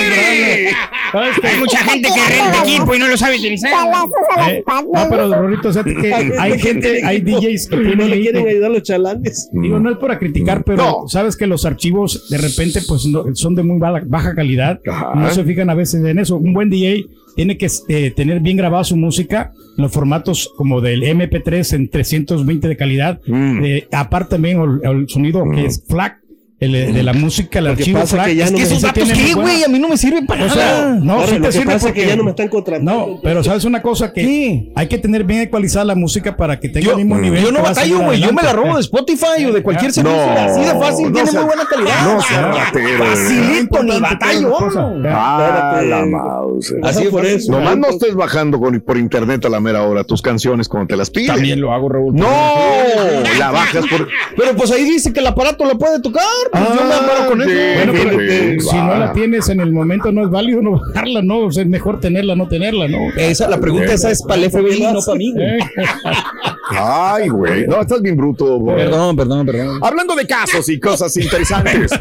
¿Sabes 1.12 1.37
qué? 1.40 1.46
Hay 1.49 1.59
mucha 1.61 1.79
gente 1.79 2.09
que 2.09 2.35
renta 2.35 2.62
equipo 2.64 2.94
y 2.94 2.99
no 2.99 3.09
lo 3.09 3.16
sabe 3.16 3.37
utilizar. 3.37 3.70
Eh, 4.51 4.64
no, 4.66 5.07
pero 5.09 5.33
Rorrito, 5.35 5.68
o 5.68 5.72
sea, 5.72 5.85
que 5.85 6.12
hay 6.38 6.59
gente, 6.59 7.05
hay 7.05 7.20
DJs 7.20 7.68
que 7.68 7.77
no 7.77 7.83
tienen 7.83 8.11
le 8.11 8.20
quieren 8.20 8.72
los 8.72 8.83
chalanes. 8.83 9.49
Digo, 9.53 9.79
no 9.79 9.90
es 9.90 9.99
para 9.99 10.18
criticar, 10.18 10.64
pero 10.64 10.77
No. 11.03 11.09
sabes 11.09 11.37
que 11.37 11.46
los 11.46 11.64
archivos 11.64 12.29
de 12.29 12.38
repente 12.38 12.81
pues 12.87 13.07
no- 13.07 13.25
son 13.35 13.55
de 13.55 13.62
muy 13.62 13.79
baja, 13.79 14.03
baja 14.07 14.35
calidad. 14.35 14.81
Ajá. 14.87 15.12
No 15.14 15.31
se 15.31 15.44
fijan 15.44 15.70
a 15.70 15.75
veces 15.75 16.05
en 16.05 16.18
eso. 16.18 16.37
Un 16.37 16.53
buen 16.53 16.70
DJ 16.70 17.07
tiene 17.37 17.59
que 17.59 17.66
este, 17.66 18.11
tener 18.11 18.40
bien 18.40 18.57
grabada 18.57 18.83
su 18.83 18.96
música 18.96 19.53
en 19.77 19.83
los 19.83 19.92
formatos 19.92 20.53
como 20.57 20.81
del 20.81 21.03
MP3 21.03 21.75
en 21.75 21.88
320 21.88 22.66
de 22.66 22.77
calidad. 22.77 23.20
Mm. 23.27 23.64
Eh, 23.64 23.88
aparte 23.92 24.31
también 24.31 24.61
el, 24.61 24.81
el 24.83 25.09
sonido 25.09 25.44
que 25.51 25.66
es 25.66 25.85
FLAC, 25.87 26.18
el, 26.59 26.95
de 26.95 27.03
la 27.03 27.12
música, 27.12 27.59
el 27.59 27.66
Lo 27.66 27.75
que 27.77 27.83
archivo 27.83 28.01
pasa 28.01 28.16
FLAC. 28.16 28.27
que 28.29 28.37
ya 28.37 28.45
es 28.47 28.53
no 28.53 28.57
que 28.57 28.62
esos 28.62 28.79
¿Esos 28.79 28.83
datos 28.95 29.12
qué, 29.12 29.35
güey? 29.35 29.62
A 29.64 29.69
mí 29.69 29.79
no 29.79 29.88
me 29.88 29.97
sirven 29.99 30.25
para 30.27 30.47
O 30.47 30.49
sea, 30.49 30.64
nada. 30.64 30.95
no, 31.03 31.12
Ahora, 31.12 31.27
sí 31.27 31.38
te 31.40 31.53
sirve 31.53 31.66
pasa 31.66 31.87
porque 31.88 32.01
que 32.01 32.07
ya 32.07 32.16
no 32.16 32.23
me 32.25 32.31
están 32.31 32.49
contratando. 32.49 32.92
No, 32.92 33.21
pero 33.23 33.45
sabes 33.45 33.64
una 33.64 33.83
cosa 33.83 34.11
que 34.12 34.23
¿Qué? 34.23 34.73
hay 34.75 34.87
que 34.88 34.97
tener 34.97 35.25
bien 35.25 35.42
ecualizada 35.42 35.85
la 35.85 35.95
música 35.95 36.35
para 36.35 36.59
que 36.59 36.71
tenga 36.71 36.87
Yo, 36.87 36.90
el 36.92 36.97
mismo 36.99 37.19
nivel. 37.19 37.42
yo 37.45 37.53
no 37.53 37.61
batallo, 37.62 38.01
güey. 38.01 38.21
Yo 38.23 38.33
me 38.33 38.42
la 38.42 38.55
robo 38.55 38.75
de 38.77 38.81
Spotify 38.81 39.45
o 39.47 39.53
de 39.53 39.62
cualquier 39.62 39.88
No, 39.88 39.95
servicio. 39.95 40.33
así 40.33 40.61
de 40.62 40.81
fácil, 40.81 41.07
no 41.09 41.12
tiene 41.12 41.31
sea- 41.31 41.40
muy 41.40 41.49
buena 41.49 41.64
calidad. 41.66 42.05
no 42.07 42.21
Facilito, 43.05 43.83
ni 43.83 44.01
batallo. 44.01 44.57
Ah, 45.09 45.77
Espérate. 45.79 45.87
la 45.88 46.07
mouse. 46.07 46.75
Así 46.83 47.03
es 47.05 47.09
por 47.11 47.27
eso. 47.27 47.53
Nomás 47.53 47.77
no 47.77 47.88
estés 47.88 48.14
bajando 48.14 48.59
por 48.61 48.97
internet 48.97 49.45
a 49.45 49.49
la 49.49 49.61
mera 49.61 49.83
hora 49.83 50.05
tus 50.05 50.23
canciones 50.23 50.69
cuando 50.69 50.88
te 50.88 50.97
las 50.97 51.11
piden. 51.11 51.61
lo 51.61 51.73
hago, 51.73 51.88
Raúl. 51.90 52.14
No, 52.14 52.27
la 53.38 53.51
bajas 53.51 53.85
por. 53.88 54.09
Pero 54.37 54.57
pues 54.57 54.71
ahí 54.71 54.85
dice 54.85 55.12
que 55.12 55.21
el 55.21 55.27
aparato 55.27 55.64
la 55.64 55.75
puede 55.75 56.01
tocar. 56.01 56.23
Pues 56.50 56.64
yo 56.68 56.85
me 56.85 56.94
amparo 56.94 57.28
con 57.28 57.42
sí, 57.42 57.50
eso. 57.50 57.92
Bueno, 57.92 57.92
pero, 57.92 58.61
si 58.61 58.76
va. 58.76 58.85
no 58.85 58.98
la 58.98 59.12
tienes 59.12 59.48
en 59.48 59.61
el 59.61 59.72
momento, 59.72 60.12
no 60.12 60.24
es 60.24 60.30
válido 60.30 60.62
no 60.62 60.72
bajarla, 60.72 61.22
¿no? 61.22 61.46
O 61.46 61.52
sea, 61.52 61.62
es 61.62 61.68
mejor 61.68 62.00
tenerla, 62.00 62.37
no 62.37 62.48
tenerla, 62.48 62.88
¿no? 62.88 62.98
Esa, 63.16 63.48
la 63.48 63.61
pregunta 63.61 63.92
esa 63.92 64.11
es 64.11 64.22
para 64.22 64.42
el 64.42 64.50
FBI, 64.50 64.80
no 64.92 65.00
para 65.00 65.18
mí. 65.18 65.32
güey. 65.32 65.46
Eh, 65.46 65.59
Ay, 66.70 67.28
güey. 67.28 67.66
No, 67.66 67.80
estás 67.80 68.02
bien 68.02 68.16
bruto. 68.16 68.59
güey. 68.59 68.76
Perdón, 68.76 69.16
perdón, 69.16 69.46
perdón. 69.46 69.78
Hablando 69.82 70.14
de 70.14 70.26
casos 70.26 70.68
y 70.68 70.80
cosas 70.80 71.16
interesantes. 71.16 71.92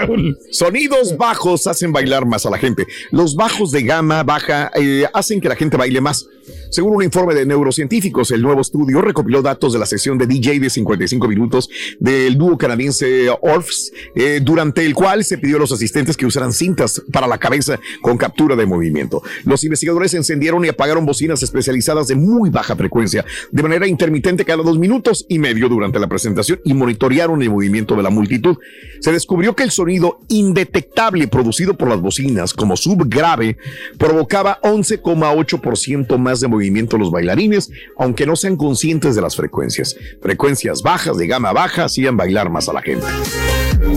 Sonidos 0.50 1.16
bajos 1.16 1.66
hacen 1.66 1.92
bailar 1.92 2.26
más 2.26 2.46
a 2.46 2.50
la 2.50 2.58
gente. 2.58 2.86
Los 3.10 3.34
bajos 3.34 3.70
de 3.70 3.82
gama 3.82 4.22
baja 4.22 4.70
eh, 4.74 5.06
hacen 5.12 5.40
que 5.40 5.48
la 5.48 5.56
gente 5.56 5.76
baile 5.76 6.00
más. 6.00 6.26
Según 6.70 6.96
un 6.96 7.02
informe 7.02 7.34
de 7.34 7.46
neurocientíficos, 7.46 8.30
el 8.30 8.42
nuevo 8.42 8.60
estudio 8.60 9.00
recopiló 9.00 9.42
datos 9.42 9.72
de 9.72 9.78
la 9.78 9.86
sesión 9.86 10.18
de 10.18 10.26
DJ 10.26 10.60
de 10.60 10.70
55 10.70 11.28
minutos 11.28 11.68
del 11.98 12.36
dúo 12.36 12.56
canadiense 12.58 13.28
Orfs, 13.40 13.89
eh, 14.14 14.40
durante 14.42 14.84
el 14.84 14.94
cual 14.94 15.24
se 15.24 15.38
pidió 15.38 15.56
a 15.56 15.60
los 15.60 15.72
asistentes 15.72 16.16
que 16.16 16.26
usaran 16.26 16.52
cintas 16.52 17.02
para 17.12 17.26
la 17.26 17.38
cabeza 17.38 17.78
con 18.00 18.16
captura 18.16 18.56
de 18.56 18.66
movimiento. 18.66 19.22
Los 19.44 19.64
investigadores 19.64 20.14
encendieron 20.14 20.64
y 20.64 20.68
apagaron 20.68 21.06
bocinas 21.06 21.42
especializadas 21.42 22.08
de 22.08 22.16
muy 22.16 22.50
baja 22.50 22.76
frecuencia, 22.76 23.24
de 23.50 23.62
manera 23.62 23.86
intermitente 23.86 24.44
cada 24.44 24.62
dos 24.62 24.78
minutos 24.78 25.26
y 25.28 25.38
medio 25.38 25.68
durante 25.68 25.98
la 25.98 26.08
presentación 26.08 26.60
y 26.64 26.74
monitorearon 26.74 27.42
el 27.42 27.50
movimiento 27.50 27.96
de 27.96 28.02
la 28.02 28.10
multitud. 28.10 28.56
Se 29.00 29.12
descubrió 29.12 29.54
que 29.54 29.62
el 29.62 29.70
sonido 29.70 30.20
indetectable 30.28 31.28
producido 31.28 31.74
por 31.74 31.88
las 31.88 32.00
bocinas 32.00 32.54
como 32.54 32.76
subgrave 32.76 33.56
provocaba 33.98 34.60
11,8% 34.62 36.18
más 36.18 36.40
de 36.40 36.48
movimiento 36.48 36.96
a 36.96 36.98
los 36.98 37.10
bailarines, 37.10 37.70
aunque 37.98 38.26
no 38.26 38.36
sean 38.36 38.56
conscientes 38.56 39.14
de 39.14 39.22
las 39.22 39.36
frecuencias. 39.36 39.96
Frecuencias 40.20 40.82
bajas 40.82 41.16
de 41.16 41.26
gama 41.26 41.52
baja 41.52 41.84
hacían 41.84 42.16
bailar 42.16 42.50
más 42.50 42.68
a 42.68 42.72
la 42.72 42.82
gente. 42.82 43.06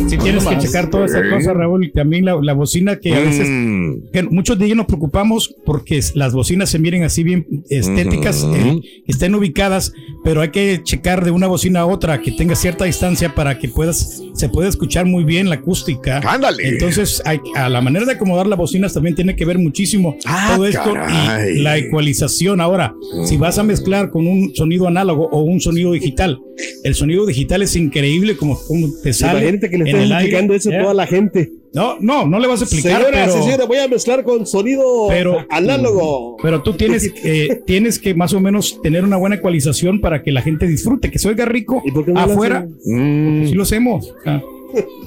Si 0.10 0.18
tienes 0.18 0.46
que 0.46 0.58
checar 0.60 0.90
toda 0.90 1.06
esa 1.06 1.22
cosa, 1.30 1.54
Raúl, 1.54 1.86
y 1.86 1.92
también 1.92 2.26
la, 2.26 2.38
la 2.42 2.54
bocina 2.54 2.98
que 3.00 3.14
a 3.14 3.20
veces 3.20 3.48
Mm. 3.50 4.12
que 4.12 4.24
muchos 4.24 4.58
de 4.58 4.66
ellos 4.66 4.78
nos 4.78 4.86
preocupamos 4.86 5.54
porque 5.66 6.00
las 6.16 6.34
bocinas 6.34 6.70
se 6.70 6.80
miren 6.80 7.04
así 7.04 7.24
bien 7.24 7.46
estéticas, 7.70 8.46
eh, 8.56 8.80
estén 9.08 9.36
ubicadas, 9.36 9.94
pero 10.24 10.42
hay 10.42 10.50
que 10.50 10.82
checar 10.84 11.24
de 11.26 11.32
una 11.32 11.48
bocina 11.48 11.82
a 11.82 11.86
otra 11.86 12.22
que 12.22 12.32
tenga 12.32 12.56
cierta 12.56 12.86
distancia 12.86 13.34
para 13.36 13.58
que 13.60 13.68
puedas 13.70 14.22
se 14.34 14.50
pueda 14.50 14.68
escuchar 14.70 15.06
muy 15.06 15.24
bien 15.24 15.50
la 15.50 15.56
acústica. 15.56 16.20
Ándale. 16.26 16.68
Entonces, 16.68 17.22
hay- 17.26 17.40
a 17.56 17.70
la 17.70 17.82
manera 17.82 18.06
de 18.06 18.14
acomodar 18.14 18.48
las 18.48 18.58
bocinas 18.58 18.94
también 18.94 19.16
tiene 19.16 19.36
que 19.36 19.46
ver 19.46 19.58
muchísimo 19.60 20.16
Ah, 20.26 20.54
todo 20.56 20.66
esto 20.66 20.94
caray. 20.94 21.58
y 21.58 21.62
la 21.62 21.78
ecualización. 21.78 22.60
Ahora, 22.62 22.96
si 23.26 23.38
vas 23.38 23.58
a 23.60 23.64
mezclar 23.64 24.10
con 24.10 24.28
un 24.28 24.56
sonido 24.56 24.88
análogo 24.88 25.28
o 25.32 25.42
un 25.44 25.60
sonido 25.62 25.92
digital, 25.92 26.40
el 26.84 26.96
sonido 26.96 27.26
digital 27.26 27.62
es 27.62 27.76
increíble 27.76 28.36
como, 28.36 28.58
como 28.68 28.88
te 29.04 29.14
sale 29.14 29.40
que 29.74 29.84
le 29.84 29.90
en 29.90 29.96
estés 29.96 30.02
aire. 30.04 30.16
explicando 30.16 30.54
eso 30.54 30.70
a 30.70 30.82
toda 30.82 30.94
la 30.94 31.08
gente. 31.08 31.52
No, 31.74 31.98
no, 32.00 32.28
no 32.28 32.40
le 32.40 32.48
vas 32.48 32.62
a 32.62 32.66
explicar. 32.66 33.02
Señora, 33.02 33.26
pero, 33.26 33.44
señora, 33.44 33.66
voy 33.66 33.78
a 33.78 33.88
mezclar 33.88 34.24
con 34.24 34.46
sonido 34.46 35.08
pero, 35.10 35.46
análogo. 35.50 36.38
Pero 36.44 36.62
tú 36.62 36.74
tienes, 36.74 37.12
eh, 37.24 37.62
tienes 37.66 37.98
que 37.98 38.14
más 38.14 38.34
o 38.34 38.40
menos 38.40 38.80
tener 38.84 39.04
una 39.04 39.18
buena 39.18 39.38
ecualización 39.38 40.00
para 40.00 40.22
que 40.22 40.32
la 40.32 40.42
gente 40.42 40.68
disfrute, 40.68 41.10
que 41.10 41.18
se 41.18 41.28
oiga 41.28 41.46
rico 41.46 41.82
por 41.94 42.06
qué 42.06 42.12
no 42.12 42.26
lo 42.26 42.34
afuera. 42.34 42.68
sí 42.84 43.54
lo 43.54 43.64
hacemos. 43.64 44.14
Ah, 44.26 44.42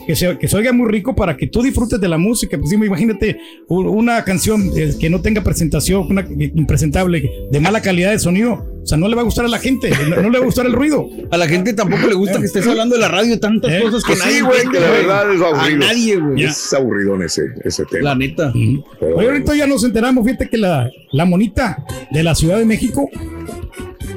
Que 0.06 0.14
se, 0.14 0.38
que 0.38 0.46
se 0.48 0.56
oiga 0.56 0.72
muy 0.72 0.88
rico 0.88 1.14
para 1.16 1.36
que 1.36 1.46
tú 1.48 1.62
disfrutes 1.62 2.00
de 2.00 2.08
la 2.08 2.18
música. 2.18 2.56
Pues 2.58 2.70
sí, 2.70 2.76
imagínate 2.76 3.38
una 3.68 4.22
canción 4.24 4.70
eh, 4.76 4.94
que 4.98 5.10
no 5.10 5.20
tenga 5.20 5.42
presentación, 5.42 6.06
una 6.08 6.26
impresentable, 6.30 7.28
de 7.50 7.60
mala 7.60 7.82
calidad 7.82 8.10
de 8.12 8.18
sonido. 8.18 8.64
O 8.82 8.86
sea, 8.88 8.96
no 8.96 9.08
le 9.08 9.16
va 9.16 9.22
a 9.22 9.24
gustar 9.24 9.44
a 9.44 9.48
la 9.48 9.58
gente, 9.58 9.90
no, 10.08 10.22
no 10.22 10.30
le 10.30 10.38
va 10.38 10.44
a 10.44 10.46
gustar 10.46 10.64
el 10.66 10.72
ruido. 10.72 11.08
A 11.32 11.36
la 11.36 11.48
gente 11.48 11.72
tampoco 11.72 12.06
le 12.06 12.14
gusta 12.14 12.38
que 12.38 12.44
estés 12.46 12.64
hablando 12.68 12.94
de 12.94 13.00
la 13.00 13.08
radio 13.08 13.40
tantas 13.40 13.72
Eh, 13.72 13.80
cosas 13.82 14.04
que 14.04 14.12
Pues 14.12 14.18
nadie 14.20 14.34
sí, 14.36 14.40
güey, 14.42 14.62
que 14.70 14.78
la 14.78 14.90
verdad 14.90 15.34
es 15.34 15.42
aburrido. 15.42 15.76
A 15.84 15.88
nadie, 15.88 16.16
güey. 16.20 16.44
Es 16.44 16.72
aburridón 16.72 17.22
ese, 17.24 17.42
ese 17.64 17.84
tema. 17.86 18.10
La 18.10 18.14
neta. 18.14 18.52
Pero 19.00 19.16
Oye, 19.16 19.26
ahorita 19.26 19.56
ya 19.56 19.66
nos 19.66 19.82
enteramos, 19.82 20.24
fíjate 20.24 20.48
que 20.48 20.56
la, 20.58 20.88
la 21.10 21.24
monita 21.24 21.84
de 22.12 22.22
la 22.22 22.36
Ciudad 22.36 22.58
de 22.58 22.64
México 22.64 23.10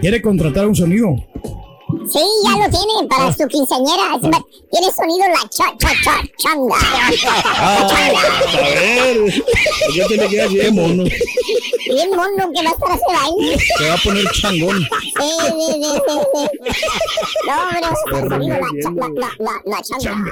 quiere 0.02 0.22
contratar 0.22 0.68
un 0.68 0.76
sonido. 0.76 1.16
Sí, 2.12 2.20
ya 2.44 2.52
lo 2.52 2.70
tienen 2.70 3.08
para 3.08 3.32
su 3.32 3.48
quinceañera. 3.48 4.16
Es 4.16 4.22
más, 4.24 4.42
Tiene 4.72 4.92
sonido 4.92 5.28
la 5.28 5.50
cha 5.50 5.66
cha 5.78 5.92
cha 6.04 6.22
changa. 6.38 6.76
A 7.60 7.90
ver, 8.76 9.44
¿qué 9.94 10.06
tiene 10.08 10.28
que 10.28 10.42
hacer? 10.42 10.60
Qué 10.60 10.72
mono. 10.72 11.04
Bien 11.04 12.10
mono 12.12 12.52
que 12.54 12.64
va 12.64 12.70
a 12.70 12.74
estar 12.74 12.92
ese 12.92 13.10
baile. 13.14 13.58
Te 13.78 13.88
va 13.88 13.94
a 13.94 13.98
poner 13.98 14.26
changón. 14.32 14.80
Sí, 14.80 15.30
sí, 15.42 15.84
sí, 15.84 16.16
sí. 16.34 16.44
No, 17.48 17.54
pero 17.72 17.88
el 18.18 18.30
sonido 18.30 18.56
la 18.56 18.60
la, 18.92 19.08
la, 19.16 19.30
la, 19.40 19.62
la 19.66 19.82
changa. 20.00 20.32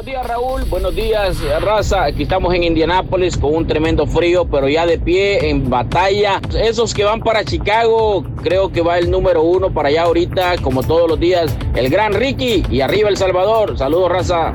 Buenos 0.00 0.14
días 0.14 0.26
Raúl, 0.28 0.64
buenos 0.64 0.94
días 0.94 1.36
raza. 1.60 2.04
Aquí 2.04 2.22
estamos 2.22 2.54
en 2.54 2.64
Indianápolis 2.64 3.36
con 3.36 3.54
un 3.54 3.66
tremendo 3.66 4.06
frío, 4.06 4.46
pero 4.46 4.66
ya 4.66 4.86
de 4.86 4.98
pie 4.98 5.50
en 5.50 5.68
batalla. 5.68 6.40
Esos 6.58 6.94
que 6.94 7.04
van 7.04 7.20
para 7.20 7.44
Chicago, 7.44 8.24
creo 8.42 8.72
que 8.72 8.80
va 8.80 8.96
el 8.96 9.10
número 9.10 9.42
uno 9.42 9.70
para 9.70 9.90
allá 9.90 10.04
ahorita, 10.04 10.56
como 10.62 10.82
todos 10.82 11.06
los 11.06 11.20
días, 11.20 11.54
el 11.74 11.90
gran 11.90 12.14
Ricky 12.14 12.64
y 12.70 12.80
arriba 12.80 13.10
El 13.10 13.18
Salvador. 13.18 13.76
Saludos 13.76 14.10
raza. 14.10 14.54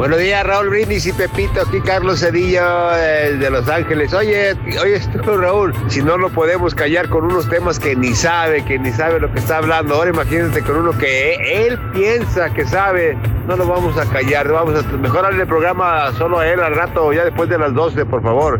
Buenos 0.00 0.18
días, 0.18 0.42
Raúl 0.46 0.70
Brindis 0.70 1.04
y 1.04 1.12
Pepito. 1.12 1.60
Aquí 1.60 1.78
Carlos 1.82 2.20
Cedillo 2.20 2.96
eh, 2.96 3.36
de 3.38 3.50
Los 3.50 3.68
Ángeles. 3.68 4.14
Oye, 4.14 4.56
oye, 4.82 4.98
tú, 5.24 5.36
Raúl, 5.36 5.74
si 5.88 6.00
no 6.00 6.16
lo 6.16 6.30
podemos 6.30 6.74
callar 6.74 7.10
con 7.10 7.24
unos 7.24 7.46
temas 7.50 7.78
que 7.78 7.94
ni 7.94 8.14
sabe, 8.14 8.64
que 8.64 8.78
ni 8.78 8.92
sabe 8.92 9.20
lo 9.20 9.30
que 9.30 9.40
está 9.40 9.58
hablando. 9.58 9.96
Ahora 9.96 10.08
imagínate 10.08 10.62
con 10.62 10.76
uno 10.78 10.96
que 10.96 11.66
él 11.66 11.78
piensa 11.92 12.39
que 12.48 12.66
sabe. 12.66 13.18
No 13.46 13.56
lo 13.56 13.66
vamos 13.66 13.98
a 13.98 14.06
callar. 14.06 14.48
Vamos 14.48 14.82
a 14.82 14.96
mejorarle 14.96 15.42
el 15.42 15.48
programa 15.48 16.10
solo 16.16 16.38
a 16.38 16.48
él 16.48 16.60
al 16.60 16.74
rato, 16.74 17.12
ya 17.12 17.24
después 17.24 17.50
de 17.50 17.58
las 17.58 17.74
12, 17.74 18.06
por 18.06 18.22
favor. 18.22 18.58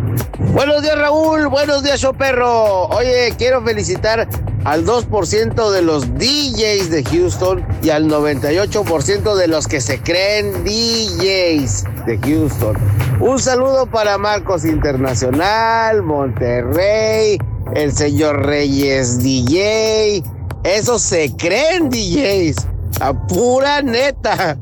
Buenos 0.52 0.82
días 0.82 0.98
Raúl, 0.98 1.46
buenos 1.46 1.82
días 1.82 2.00
show 2.00 2.12
perro. 2.12 2.88
Oye, 2.88 3.32
quiero 3.38 3.62
felicitar 3.62 4.28
al 4.64 4.84
2% 4.84 5.70
de 5.70 5.82
los 5.82 6.12
DJs 6.14 6.90
de 6.90 7.04
Houston 7.04 7.64
y 7.82 7.90
al 7.90 8.08
98% 8.08 9.34
de 9.34 9.48
los 9.48 9.66
que 9.66 9.80
se 9.80 10.00
creen 10.00 10.64
DJs 10.64 11.84
de 12.06 12.18
Houston. 12.22 12.76
Un 13.20 13.38
saludo 13.38 13.86
para 13.86 14.18
Marcos 14.18 14.64
Internacional, 14.64 16.02
Monterrey, 16.02 17.38
el 17.74 17.92
señor 17.92 18.44
Reyes 18.44 19.22
DJ. 19.22 20.22
Esos 20.64 21.00
se 21.02 21.34
creen 21.36 21.88
DJs. 21.88 22.66
A 22.98 23.12
pura 23.26 23.82
neta. 23.82 24.58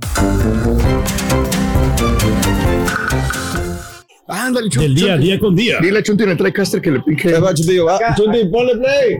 Ándale, 4.31 4.69
Del 4.69 4.95
día 4.95 5.15
a 5.15 5.17
día 5.17 5.39
con 5.39 5.57
día. 5.57 5.79
Dile 5.81 6.01
a 6.01 6.03
Chunti 6.03 6.25
en 6.25 6.31
el 6.31 6.37
Tricaster 6.37 6.83
que 6.83 6.91
le 6.91 7.01
pique. 7.01 7.33
va, 7.39 7.55
Chunti, 7.55 7.79
va. 7.79 7.99
Chunti, 8.15 8.45
ponle 8.45 8.77
play. 8.77 9.19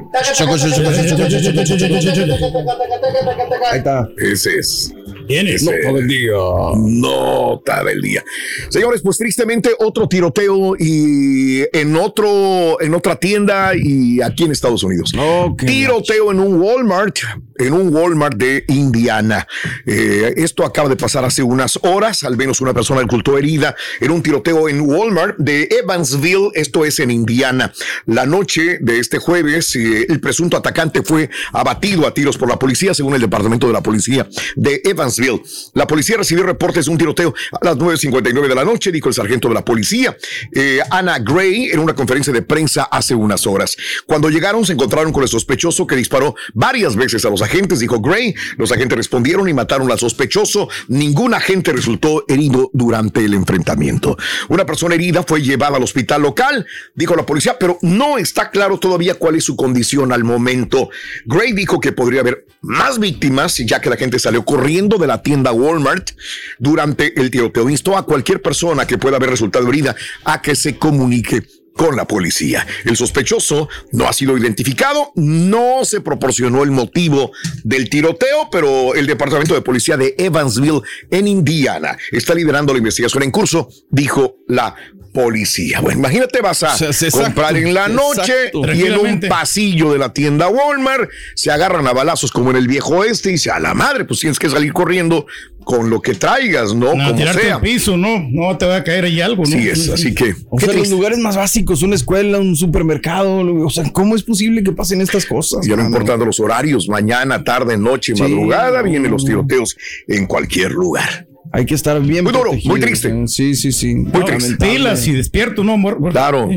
Ahí 3.71 3.79
está. 3.79 4.09
Ese 4.19 4.59
es. 4.59 4.93
¿Tienes? 5.27 5.63
Nota 5.63 5.93
del 5.93 6.09
día. 6.09 6.33
Nota 6.77 7.85
del 7.85 8.01
día. 8.01 8.25
Señores, 8.69 9.01
pues 9.03 9.19
tristemente 9.19 9.71
otro 9.79 10.09
tiroteo 10.09 10.75
y 10.79 11.65
en 11.73 11.97
otro, 11.97 12.81
en 12.81 12.95
otra 12.95 13.17
tienda 13.17 13.73
y 13.75 14.21
aquí 14.23 14.45
en 14.45 14.53
Estados 14.53 14.83
Unidos. 14.83 15.13
tiroteo 15.59 16.33
en 16.33 16.41
un 16.41 16.61
Walmart, 16.61 17.17
en 17.59 17.73
un 17.73 17.95
Walmart 17.95 18.37
de 18.37 18.65
Indiana. 18.69 19.47
Eh, 19.87 20.35
esto 20.37 20.65
acaba 20.65 20.89
de 20.89 20.97
pasar 20.97 21.25
hace 21.25 21.43
unas 21.43 21.79
horas. 21.83 22.25
Al 22.25 22.37
menos 22.37 22.61
una 22.61 22.75
persona 22.75 23.03
resultó 23.03 23.37
herida 23.39 23.75
en 24.01 24.11
un 24.11 24.23
tiroteo 24.23 24.69
en 24.69 24.81
Walmart 24.81 25.37
de 25.39 25.69
Evansville. 25.71 26.51
Esto 26.55 26.85
es 26.85 26.99
en 27.01 27.11
Indiana. 27.11 27.73
La 28.07 28.27
noche 28.27 28.79
de 28.81 28.99
este 28.99 29.19
jueves, 29.19 29.75
eh, 29.77 30.07
el 30.09 30.21
presunto 30.21 30.57
atacante 30.57 31.03
fue 31.03 31.31
abatido 31.53 32.07
a 32.07 32.15
tiros 32.15 32.37
por 32.37 32.49
la 32.49 32.59
policía, 32.59 32.95
según 32.95 33.15
el 33.15 33.21
departamento 33.21 33.67
de 33.67 33.73
la 33.73 33.83
policía 33.83 34.29
de 34.57 34.81
Evansville. 34.85 35.43
La 35.75 35.87
policía 35.87 36.17
recibió 36.17 36.45
reportes 36.45 36.87
de 36.87 36.91
un 36.91 36.99
tiroteo 36.99 37.35
a 37.53 37.65
las 37.65 37.77
9.59 37.77 38.49
de 38.49 38.55
la 38.55 38.65
noche, 38.65 38.93
dijo 38.93 39.09
el 39.09 39.15
sargento 39.15 39.49
de 39.49 39.55
la 39.55 39.65
policía, 39.65 40.17
eh, 40.53 40.81
Anna 40.91 41.19
Gray, 41.19 41.71
en 41.71 41.81
una 41.81 41.95
conferencia 41.95 42.33
de 42.33 42.43
prensa 42.43 42.85
hace 42.85 43.15
unas 43.15 43.47
horas. 43.47 43.77
Cuando 44.07 44.31
llegaron, 44.31 44.65
se 44.65 44.73
encontraron 44.73 45.13
con 45.13 45.23
el 45.23 45.29
sospechoso 45.29 45.87
que 45.87 45.97
disparó 45.97 46.35
varias 46.55 46.97
veces 46.97 47.25
a 47.25 47.31
los 47.31 47.43
agentes, 47.43 47.48
dijo 47.79 48.01
Gray. 48.01 48.35
Los 48.57 48.73
agentes 48.73 48.97
respondieron 48.97 49.49
y 49.49 49.55
mataron 49.55 49.91
al 49.91 49.99
sospechoso. 49.99 50.69
Ningún 50.89 51.35
agente 51.35 51.73
resultó 51.73 52.25
herido 52.29 52.71
durante 52.73 53.25
el 53.25 53.35
enfrentamiento. 53.35 54.17
Una 54.49 54.67
persona 54.67 54.95
herida 54.95 55.23
fue 55.23 55.43
llevada 55.43 55.77
al 55.77 55.83
hospital 55.83 56.23
local, 56.23 56.67
dijo 56.95 57.17
la 57.17 57.27
policía, 57.27 57.57
pero 57.59 57.79
no 57.83 58.19
está 58.19 58.51
claro 58.51 58.79
todavía 58.79 59.15
cuál 59.15 59.37
es 59.37 59.45
su 59.45 59.57
condición 59.57 60.13
al 60.13 60.25
momento. 60.25 60.91
Gray 61.27 61.53
dijo 61.53 61.81
que 61.81 61.93
podría 61.93 62.21
haber 62.21 62.47
más 62.61 62.99
víctimas, 62.99 63.57
ya 63.57 63.81
que 63.81 63.91
la 63.91 63.97
gente 63.97 64.19
salió 64.19 64.45
corriendo 64.45 64.99
de 64.99 65.07
la 65.07 65.23
tienda 65.23 65.53
Walmart 65.53 66.11
durante 66.59 67.21
el 67.21 67.31
tiroteo. 67.31 67.71
Instó 67.71 67.97
a 67.97 68.05
cualquier 68.05 68.43
persona 68.43 68.87
que 68.87 68.99
pueda 68.99 69.17
haber 69.17 69.31
resultado 69.31 69.69
herida 69.69 69.95
a 70.25 70.43
que 70.43 70.55
se 70.55 70.77
comunique 70.77 71.43
con 71.79 71.95
la 71.95 72.07
policía. 72.07 72.67
El 72.85 72.97
sospechoso 72.97 73.69
no 73.93 74.09
ha 74.09 74.13
sido 74.13 74.37
identificado, 74.37 75.13
no 75.15 75.85
se 75.85 76.01
proporcionó 76.01 76.65
el 76.65 76.73
motivo 76.73 77.31
del 77.63 77.89
tiroteo, 77.89 78.51
pero 78.51 78.97
el 78.97 79.07
Departamento 79.07 79.55
de 79.55 79.63
Policía 79.63 79.97
de 79.97 80.17
Evansville 80.19 80.83
en 81.09 81.29
Indiana 81.29 81.97
está 82.11 82.35
liderando 82.35 82.73
la 82.73 82.79
investigación 82.79 83.23
en 83.23 83.31
curso, 83.31 83.69
dijo 83.91 84.39
la 84.49 84.75
policía. 85.13 85.81
Bueno, 85.81 86.01
imagínate, 86.01 86.41
vas 86.41 86.63
a 86.63 86.75
exacto, 86.77 87.21
comprar 87.23 87.57
en 87.57 87.75
la 87.75 87.89
noche 87.89 88.47
exacto. 88.47 88.73
y 88.73 88.83
en 88.83 88.99
un 88.99 89.21
pasillo 89.21 89.93
de 89.93 89.99
la 89.99 90.13
tienda 90.13 90.49
Walmart 90.49 91.11
se 91.35 91.51
agarran 91.51 91.87
a 91.87 91.93
balazos 91.93 92.31
como 92.31 92.51
en 92.51 92.57
el 92.57 92.69
viejo 92.69 92.97
oeste 92.99 93.31
y 93.31 93.33
dice, 93.33 93.51
a 93.51 93.61
la 93.61 93.75
madre, 93.75 94.05
pues 94.05 94.21
tienes 94.21 94.39
que 94.39 94.49
salir 94.49 94.73
corriendo 94.73 95.27
con 95.65 95.91
lo 95.91 96.01
que 96.01 96.15
traigas, 96.15 96.75
¿no? 96.75 96.95
No, 96.95 97.05
como 97.05 97.15
tirarte 97.15 97.43
sea. 97.43 97.57
al 97.57 97.61
piso, 97.61 97.99
no, 97.99 98.27
no 98.31 98.57
te 98.57 98.65
va 98.65 98.77
a 98.77 98.85
caer 98.85 99.05
ahí 99.05 99.21
algo, 99.21 99.43
¿no? 99.43 99.51
Sí 99.51 99.69
es, 99.69 99.91
así 99.91 100.15
que... 100.15 100.35
O 100.49 100.59
sea, 100.59 100.73
los 100.73 100.89
lugares 100.89 101.19
más 101.19 101.37
básicos, 101.37 101.83
una 101.83 101.95
escuela, 101.95 102.39
un 102.39 102.57
supermercado, 102.57 103.41
o 103.41 103.69
sea, 103.69 103.85
¿cómo 103.93 104.17
es 104.17 104.23
posible 104.23 104.63
que 104.63 104.73
pasen 104.73 105.03
estas 105.03 105.27
cosas? 105.27 105.67
Ya 105.67 105.77
no 105.77 105.85
importando 105.85 106.25
los 106.25 106.41
horarios, 106.41 106.89
mañana, 106.89 107.45
tarde, 107.45 107.77
noche, 107.77 108.15
Sí. 108.17 108.23
madrugada, 108.23 108.81
vienen 108.81 109.11
los 109.11 109.27
tiroteos 109.27 109.77
en 110.07 110.27
cualquier 110.27 110.71
lugar. 110.73 111.28
Hay 111.53 111.67
que 111.67 111.75
estar 111.75 112.01
bien 112.01 112.25
Muy 112.25 112.33
duro, 112.33 112.53
muy 112.65 112.81
triste. 112.81 113.09
¿eh? 113.09 113.27
Sí, 113.27 113.55
sí, 113.55 113.73
sí. 113.73 113.95
Muy 113.95 114.25
triste. 114.25 114.57
Pilas 114.57 115.07
y 115.07 115.13
despierto, 115.13 115.65
¿no? 115.65 115.77
Claro. 116.11 116.51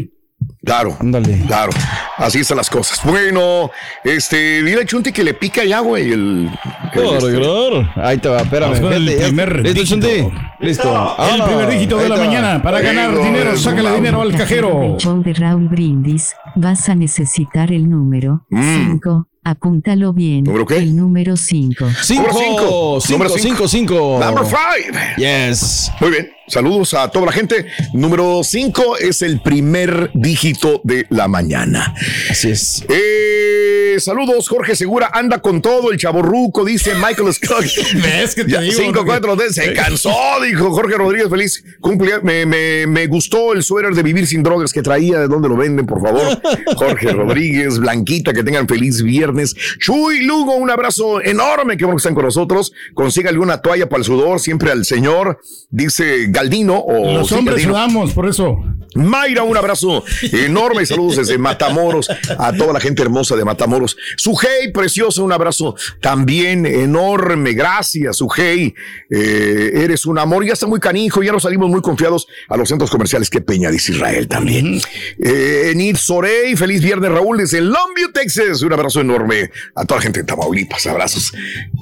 Claro, 0.63 0.95
Ándale. 0.99 1.39
claro, 1.47 1.71
así 2.17 2.39
están 2.41 2.57
las 2.57 2.69
cosas. 2.69 2.99
Bueno, 3.03 3.71
este, 4.03 4.61
dile 4.61 4.81
a 4.81 4.85
Chunti 4.85 5.11
que 5.11 5.23
le 5.23 5.33
pica 5.33 5.63
ya, 5.65 5.79
güey, 5.79 6.11
el, 6.11 6.11
el- 6.13 6.49
Claro, 6.93 7.17
este- 7.17 7.31
claro. 7.39 7.89
Ahí 7.95 8.17
te 8.19 8.29
va, 8.29 8.41
espérame. 8.41 8.69
Vamos 8.73 8.79
con 8.81 8.93
el 8.93 9.05
vete, 9.05 9.23
primer 9.23 9.55
¿Listo, 9.63 9.79
dígito. 9.81 10.07
Chunti? 10.07 10.37
Listo. 10.59 11.15
El 11.33 11.41
primer 11.43 11.69
dígito 11.69 11.97
de 11.97 12.09
la 12.09 12.17
mañana 12.17 12.61
para 12.61 12.79
ganar 12.79 13.09
Vengo, 13.11 13.23
dinero. 13.23 13.57
Sácale 13.57 13.91
dinero 13.95 14.21
al 14.21 14.35
cajero. 14.37 14.83
El 14.83 14.97
show 14.97 15.23
de 15.23 15.33
Raúl 15.33 15.67
Brindis, 15.67 16.35
vas 16.55 16.87
a 16.89 16.93
necesitar 16.95 17.71
el 17.71 17.89
número 17.89 18.45
Mm. 18.51 18.91
5. 19.01 19.27
Apúntalo 19.43 20.13
bien. 20.13 20.43
¿Número 20.43 20.67
qué? 20.67 20.77
El 20.77 20.95
número 20.95 21.35
5. 21.35 21.87
Cinco, 22.03 22.21
Número 22.27 22.37
cinco. 22.39 22.99
cinco, 23.01 23.17
Número 23.17 23.29
cinco, 23.39 23.67
cinco. 23.67 24.19
Number 24.23 24.45
five. 24.45 25.15
Yes. 25.17 25.91
Muy 25.99 26.11
bien, 26.11 26.29
saludos 26.47 26.93
a 26.93 27.07
toda 27.09 27.25
la 27.25 27.31
gente. 27.31 27.65
Número 27.91 28.41
5 28.43 28.97
es 28.97 29.23
el 29.23 29.41
primer 29.41 30.11
dígito 30.13 30.50
de 30.83 31.05
la 31.09 31.27
mañana. 31.27 31.93
Así 32.29 32.51
es. 32.51 32.83
Eh, 32.89 33.80
saludos, 34.03 34.47
Jorge 34.49 34.75
Segura, 34.75 35.09
anda 35.13 35.39
con 35.39 35.61
todo 35.61 35.91
el 35.91 35.97
chaborruco, 35.97 36.65
dice 36.65 36.93
Michael 36.95 37.33
Scott. 37.33 37.63
¿Ves 37.93 38.35
que 38.35 38.43
te 38.45 38.59
digo? 38.61 38.73
5 38.75 39.05
4 39.05 39.37
se 39.51 39.73
cansó, 39.73 40.13
dijo 40.43 40.71
Jorge 40.71 40.95
Rodríguez, 40.97 41.29
feliz 41.29 41.63
cumpleaños. 41.79 42.23
Me, 42.23 42.45
me, 42.45 42.87
me 42.87 43.07
gustó 43.07 43.53
el 43.53 43.63
suéter 43.63 43.93
de 43.93 44.03
vivir 44.03 44.27
sin 44.27 44.43
drogas 44.43 44.73
que 44.73 44.81
traía, 44.81 45.19
de 45.19 45.27
dónde 45.27 45.49
lo 45.49 45.55
venden, 45.55 45.85
por 45.85 46.01
favor. 46.01 46.41
Jorge 46.75 47.11
Rodríguez, 47.11 47.79
Blanquita, 47.79 48.33
que 48.33 48.43
tengan 48.43 48.67
feliz 48.67 49.01
viernes. 49.01 49.55
Chuy 49.79 50.21
Lugo, 50.25 50.55
un 50.55 50.69
abrazo 50.69 51.21
enorme, 51.21 51.77
que 51.77 51.85
bueno 51.85 51.97
que 51.97 52.01
están 52.01 52.15
con 52.15 52.25
nosotros. 52.25 52.73
Consígale 52.93 53.39
una 53.39 53.61
toalla 53.61 53.87
para 53.89 53.99
el 53.99 54.05
sudor, 54.05 54.39
siempre 54.39 54.71
al 54.71 54.85
señor, 54.85 55.39
dice 55.69 56.27
Galdino. 56.29 56.77
O 56.79 57.13
Los 57.13 57.29
sí, 57.29 57.35
hombres 57.35 57.57
Galdino. 57.57 57.73
sudamos, 57.73 58.13
por 58.13 58.27
eso. 58.27 58.57
Mayra, 58.95 59.43
un 59.43 59.55
abrazo 59.55 60.03
enorme. 60.33 60.85
Saludos 60.85 61.17
desde 61.17 61.37
Matamoros 61.37 62.09
a 62.37 62.53
toda 62.53 62.73
la 62.73 62.79
gente 62.79 63.01
hermosa 63.01 63.35
de 63.35 63.45
Matamoros. 63.45 63.90
Sujei, 64.17 64.71
precioso, 64.71 65.23
un 65.23 65.31
abrazo 65.31 65.75
también 65.99 66.65
enorme. 66.65 67.53
Gracias, 67.53 68.17
Sujei. 68.17 68.73
Eh, 69.09 69.71
eres 69.73 70.05
un 70.05 70.19
amor. 70.19 70.45
Ya 70.45 70.53
está 70.53 70.67
muy 70.67 70.79
canijo. 70.79 71.23
Ya 71.23 71.31
nos 71.31 71.43
salimos 71.43 71.69
muy 71.69 71.81
confiados 71.81 72.27
a 72.49 72.57
los 72.57 72.69
centros 72.69 72.89
comerciales. 72.89 73.29
Qué 73.29 73.41
peña, 73.41 73.69
dice 73.69 73.91
Israel 73.91 74.27
también. 74.27 74.81
Eh, 75.19 75.71
Enid 75.71 75.95
Sorey, 75.95 76.55
feliz 76.55 76.81
viernes, 76.81 77.11
Raúl, 77.11 77.37
desde 77.37 77.61
Longview, 77.61 78.11
Texas. 78.13 78.61
Un 78.61 78.73
abrazo 78.73 79.01
enorme 79.01 79.51
a 79.75 79.85
toda 79.85 79.99
la 79.99 80.03
gente 80.03 80.19
de 80.21 80.25
Tamaulipas. 80.25 80.85
Abrazos 80.87 81.33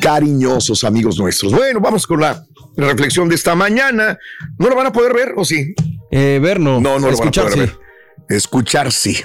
cariñosos, 0.01 0.83
amigos 0.83 1.17
nuestros. 1.19 1.51
Bueno, 1.51 1.79
vamos 1.79 2.05
con 2.07 2.19
la 2.19 2.45
reflexión 2.75 3.29
de 3.29 3.35
esta 3.35 3.55
mañana. 3.55 4.17
¿No 4.57 4.69
lo 4.69 4.75
van 4.75 4.87
a 4.87 4.91
poder 4.91 5.13
ver 5.13 5.33
o 5.35 5.45
sí? 5.45 5.73
Eh, 6.11 6.39
ver 6.41 6.59
no. 6.59 6.79
No, 6.79 6.99
no 6.99 7.11
lo 7.11 7.17
van 7.17 7.27
a 7.27 7.31
poder 7.31 7.53
sí. 7.53 7.59
ver. 7.59 7.77
Escuchar 8.29 8.91
sí. 8.91 9.17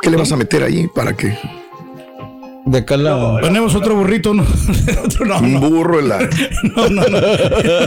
¿Qué 0.00 0.10
le 0.10 0.16
vas 0.16 0.32
a 0.32 0.36
meter 0.36 0.62
ahí 0.62 0.88
para 0.94 1.16
que 1.16 1.38
de 2.66 2.78
acá 2.78 2.96
la... 2.96 3.16
otro 3.16 3.94
burrito. 3.94 4.34
No, 4.34 4.44
un 5.40 5.60
burro 5.60 6.00
en 6.00 6.08
la. 6.08 6.18
No, 6.74 6.88
no, 6.88 7.02
no. 7.08 7.20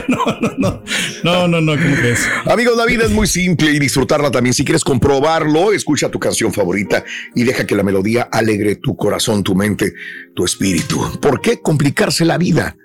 No, 0.08 0.39
no, 0.39 0.54
no. 0.58 0.84
No, 1.24 1.62
no, 1.62 1.74
¿cómo 1.74 1.96
que 2.02 2.12
es? 2.12 2.26
Amigos, 2.46 2.78
la 2.78 2.86
vida 2.86 3.04
es 3.04 3.12
muy 3.12 3.28
simple 3.28 3.72
y 3.72 3.80
disfrutarla 3.80 4.32
también. 4.32 4.54
Si 4.54 4.63
quieres 4.63 4.86
comprobarlo, 4.86 5.74
escucha 5.74 6.10
tu 6.10 6.18
canción 6.18 6.54
favorita 6.54 7.04
y 7.36 7.44
deja 7.44 7.68
que 7.68 7.76
la 7.76 7.84
melodía 7.84 8.30
alegre 8.32 8.78
tu 8.78 8.96
corazón, 8.96 9.44
tu 9.44 9.54
mente, 9.54 9.94
tu 10.34 10.46
espíritu. 10.46 11.20
¿Por 11.20 11.42
qué 11.42 11.62
complicarse 11.62 12.24
la 12.24 12.38
vida? 12.38 12.78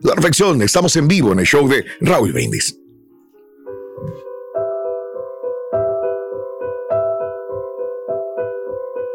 La 0.00 0.14
reflexión, 0.14 0.60
estamos 0.62 0.96
en 0.96 1.06
vivo 1.06 1.32
en 1.32 1.38
el 1.38 1.46
show 1.46 1.68
de 1.68 1.84
Raúl 2.00 2.32
Brindis. 2.32 2.76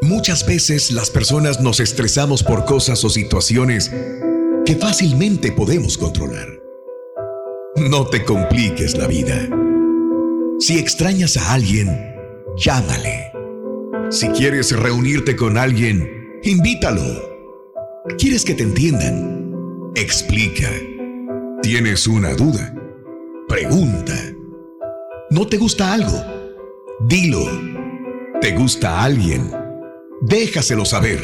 Muchas 0.03 0.47
veces 0.47 0.91
las 0.91 1.11
personas 1.11 1.61
nos 1.61 1.79
estresamos 1.79 2.41
por 2.41 2.65
cosas 2.65 3.03
o 3.03 3.09
situaciones 3.09 3.91
que 4.65 4.75
fácilmente 4.75 5.51
podemos 5.51 5.95
controlar. 5.95 6.47
No 7.75 8.07
te 8.07 8.25
compliques 8.25 8.97
la 8.97 9.05
vida. 9.05 9.47
Si 10.59 10.79
extrañas 10.79 11.37
a 11.37 11.53
alguien, 11.53 12.15
llámale. 12.57 13.31
Si 14.09 14.27
quieres 14.29 14.75
reunirte 14.75 15.35
con 15.35 15.55
alguien, 15.55 16.39
invítalo. 16.41 17.03
¿Quieres 18.17 18.43
que 18.43 18.55
te 18.55 18.63
entiendan? 18.63 19.91
Explica. 19.93 20.69
¿Tienes 21.61 22.07
una 22.07 22.33
duda? 22.33 22.73
Pregunta. 23.47 24.17
¿No 25.29 25.45
te 25.45 25.57
gusta 25.57 25.93
algo? 25.93 26.23
Dilo. 27.07 27.45
¿Te 28.41 28.55
gusta 28.55 29.03
alguien? 29.03 29.61
Déjaselo 30.21 30.86
saber. 30.86 31.19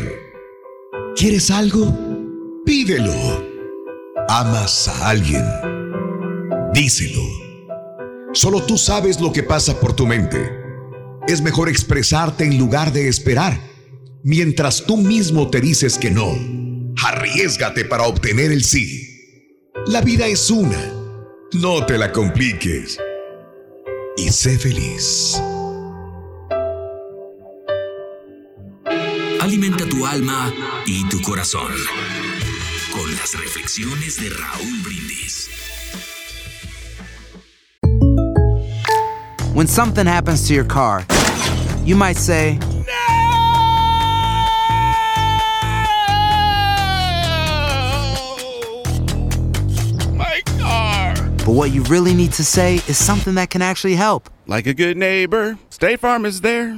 ¿Quieres 1.16 1.52
algo? 1.52 1.96
Pídelo. 2.66 3.14
¿Amas 4.28 4.88
a 4.88 5.10
alguien? 5.10 5.44
Díselo. 6.74 7.22
Solo 8.34 8.64
tú 8.64 8.76
sabes 8.76 9.22
lo 9.22 9.32
que 9.32 9.44
pasa 9.44 9.80
por 9.80 9.96
tu 9.96 10.08
mente. 10.08 10.52
Es 11.28 11.44
mejor 11.44 11.70
expresarte 11.70 12.46
en 12.46 12.58
lugar 12.58 12.92
de 12.92 13.08
esperar. 13.08 13.62
Mientras 14.24 14.84
tú 14.84 14.98
mismo 14.98 15.52
te 15.52 15.62
dices 15.62 16.00
que 16.00 16.10
no, 16.10 16.34
arriesgate 17.04 17.86
para 17.86 18.08
obtener 18.08 18.52
el 18.52 18.64
sí. 18.64 19.08
La 19.86 20.02
vida 20.02 20.26
es 20.26 20.50
una. 20.50 20.92
No 21.54 21.86
te 21.86 22.00
la 22.00 22.12
compliques. 22.12 22.98
Y 24.18 24.30
sé 24.30 24.58
feliz. 24.58 25.40
Alimenta 29.48 29.86
tu 29.88 30.06
alma 30.06 30.52
y 30.86 31.08
tu 31.08 31.22
corazón 31.22 31.72
con 32.92 33.16
las 33.16 33.34
reflexiones 33.40 34.18
de 34.18 34.30
Raúl 34.30 34.84
Brindis. 34.84 35.48
When 39.54 39.68
something 39.68 40.06
happens 40.06 40.46
to 40.50 40.54
your 40.54 40.66
car, 40.66 41.06
you 41.86 41.96
might 41.96 42.18
say, 42.18 42.60
My 50.14 50.42
car. 50.60 51.14
but 51.46 51.54
what 51.54 51.72
you 51.72 51.84
really 51.84 52.14
need 52.14 52.34
to 52.34 52.44
say 52.44 52.82
is 52.90 52.98
something 52.98 53.36
that 53.36 53.50
can 53.50 53.62
actually 53.62 53.96
help. 53.96 54.30
Like 54.46 54.68
a 54.68 54.74
good 54.74 54.98
neighbor, 54.98 55.58
State 55.70 56.02
Farm 56.02 56.26
is 56.26 56.42
there. 56.42 56.78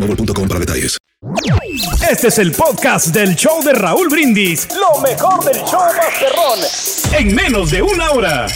boostmobile.com 0.07 0.59
detalles. 0.59 0.97
Este 2.09 2.27
es 2.29 2.39
el 2.39 2.51
podcast 2.51 3.07
del 3.07 3.35
show 3.35 3.61
de 3.63 3.73
Raúl 3.73 4.09
Brindis. 4.09 4.67
Lo 4.75 4.99
mejor 5.01 5.43
del 5.43 5.63
show 5.65 5.79
Masterrón. 5.79 6.59
En 7.13 7.35
menos 7.35 7.69
de 7.71 7.81
una 7.81 8.11
hora. 8.11 8.47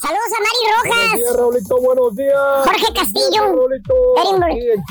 Saludos 0.00 0.30
a 0.30 0.40
Mari 0.40 0.66
Rojas. 0.76 1.10
Buenos 1.10 1.18
días, 1.18 1.36
Raulito, 1.36 1.80
buenos 1.80 2.16
días. 2.16 2.64
Jorge 2.64 2.92
Castillo. 2.94 3.42
Raulito. 3.56 3.94
Edinburgh. 4.16 4.52
Aquí 4.52 4.70
en 4.70 4.82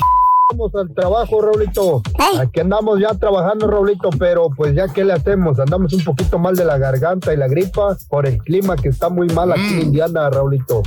Vamos 0.52 0.74
al 0.74 0.94
trabajo, 0.94 1.40
Raulito. 1.40 2.02
Aquí 2.38 2.60
andamos 2.60 3.00
ya 3.00 3.14
trabajando, 3.14 3.66
Raulito, 3.68 4.10
pero 4.18 4.50
pues 4.54 4.74
ya 4.74 4.86
qué 4.86 5.02
le 5.02 5.14
hacemos, 5.14 5.58
andamos 5.58 5.94
un 5.94 6.04
poquito 6.04 6.38
mal 6.38 6.54
de 6.54 6.66
la 6.66 6.76
garganta 6.76 7.32
y 7.32 7.38
la 7.38 7.48
gripa 7.48 7.96
por 8.10 8.26
el 8.26 8.36
clima 8.36 8.76
que 8.76 8.90
está 8.90 9.08
muy 9.08 9.28
mal 9.28 9.50
aquí 9.50 9.62
en 9.72 9.80
Indiana, 9.80 10.28
Raulito. 10.28 10.82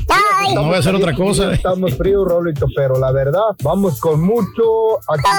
No 0.54 0.66
voy 0.66 0.76
a 0.76 0.78
hacer 0.78 0.94
otra 0.94 1.16
cosa. 1.16 1.52
Estamos 1.52 1.96
fríos, 1.96 2.28
Raulito, 2.28 2.68
pero 2.76 3.00
la 3.00 3.12
verdad, 3.12 3.56
vamos 3.64 4.00
con 4.00 4.22
mucho 4.22 4.98
actitud 5.08 5.30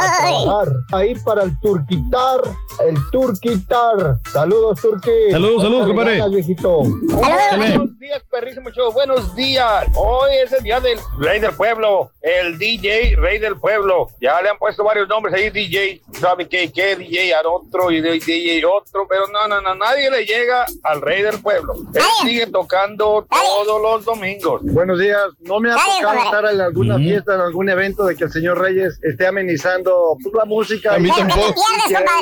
a 0.00 0.18
trabajar. 0.22 0.72
Ahí 0.92 1.14
para 1.22 1.42
el 1.42 1.60
turquitar, 1.60 2.40
el 2.86 2.96
turquitar. 3.12 4.18
Saludos, 4.32 4.80
Turqui. 4.80 5.30
Saludos, 5.30 5.62
saludos, 5.62 5.88
compadre. 5.88 6.20
Buenos 6.20 7.98
días, 7.98 8.22
perrísimo 8.30 8.70
show. 8.70 8.90
Buenos 8.94 9.36
días. 9.36 9.86
Hoy 9.94 10.30
es 10.42 10.52
el 10.52 10.62
día 10.62 10.80
del 10.80 10.98
rey 11.18 11.38
del 11.38 11.52
pueblo, 11.52 12.10
el 12.22 12.58
DJ 12.58 13.16
rey 13.16 13.38
del 13.38 13.56
pueblo. 13.58 13.73
Ya 14.20 14.40
le 14.42 14.50
han 14.50 14.58
puesto 14.58 14.84
varios 14.84 15.08
nombres 15.08 15.34
ahí, 15.34 15.50
DJ. 15.50 16.02
¿Saben 16.12 16.48
qué? 16.48 16.70
¿Qué? 16.72 16.96
DJ 16.96 17.34
al 17.34 17.46
otro 17.46 17.90
y 17.90 18.00
DJ 18.00 18.64
otro. 18.64 19.06
Pero 19.08 19.26
no, 19.28 19.48
no, 19.48 19.60
no. 19.60 19.74
Nadie 19.74 20.10
le 20.10 20.24
llega 20.24 20.64
al 20.82 21.00
rey 21.00 21.22
del 21.22 21.40
pueblo. 21.40 21.74
Él 21.94 22.02
sigue 22.22 22.46
tocando 22.46 23.26
todos 23.28 23.82
los 23.82 24.04
domingos. 24.04 24.62
Buenos 24.64 24.98
días. 24.98 25.22
No 25.40 25.60
me 25.60 25.72
ha 25.72 25.76
tocado 25.76 26.24
estar 26.24 26.44
en 26.52 26.60
alguna 26.60 26.96
fiesta, 26.96 27.34
en 27.34 27.40
algún 27.40 27.68
evento 27.68 28.04
de 28.04 28.16
que 28.16 28.24
el 28.24 28.30
señor 28.30 28.60
Reyes 28.60 28.98
esté 29.02 29.26
amenizando 29.26 30.16
pues, 30.22 30.34
la 30.34 30.44
música. 30.44 30.94
A 30.94 30.98
mí 30.98 31.10
tampoco. 31.16 31.62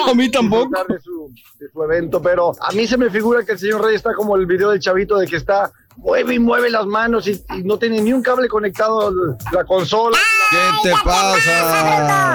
A 0.08 0.14
mí 0.14 0.30
tampoco. 0.30 0.70
De 0.88 1.00
su, 1.00 1.32
de 1.58 1.68
su 1.70 1.82
evento, 1.82 2.20
pero 2.22 2.52
a 2.60 2.72
mí 2.72 2.86
se 2.86 2.96
me 2.96 3.10
figura 3.10 3.44
que 3.44 3.52
el 3.52 3.58
señor 3.58 3.82
Reyes 3.82 3.96
está 3.96 4.14
como 4.14 4.36
el 4.36 4.46
video 4.46 4.70
del 4.70 4.80
chavito 4.80 5.18
de 5.18 5.26
que 5.26 5.36
está 5.36 5.72
mueve 5.96 6.35
y 6.35 6.38
mueve 6.38 6.70
las 6.70 6.87
manos 6.87 7.26
y, 7.28 7.33
y 7.57 7.62
no 7.64 7.78
tiene 7.78 8.00
ni 8.00 8.12
un 8.12 8.22
cable 8.22 8.48
conectado 8.48 9.09
a 9.09 9.12
la 9.52 9.64
consola. 9.64 10.18
¿Qué 10.50 10.90
te 10.90 10.94
pasa? 11.05 11.38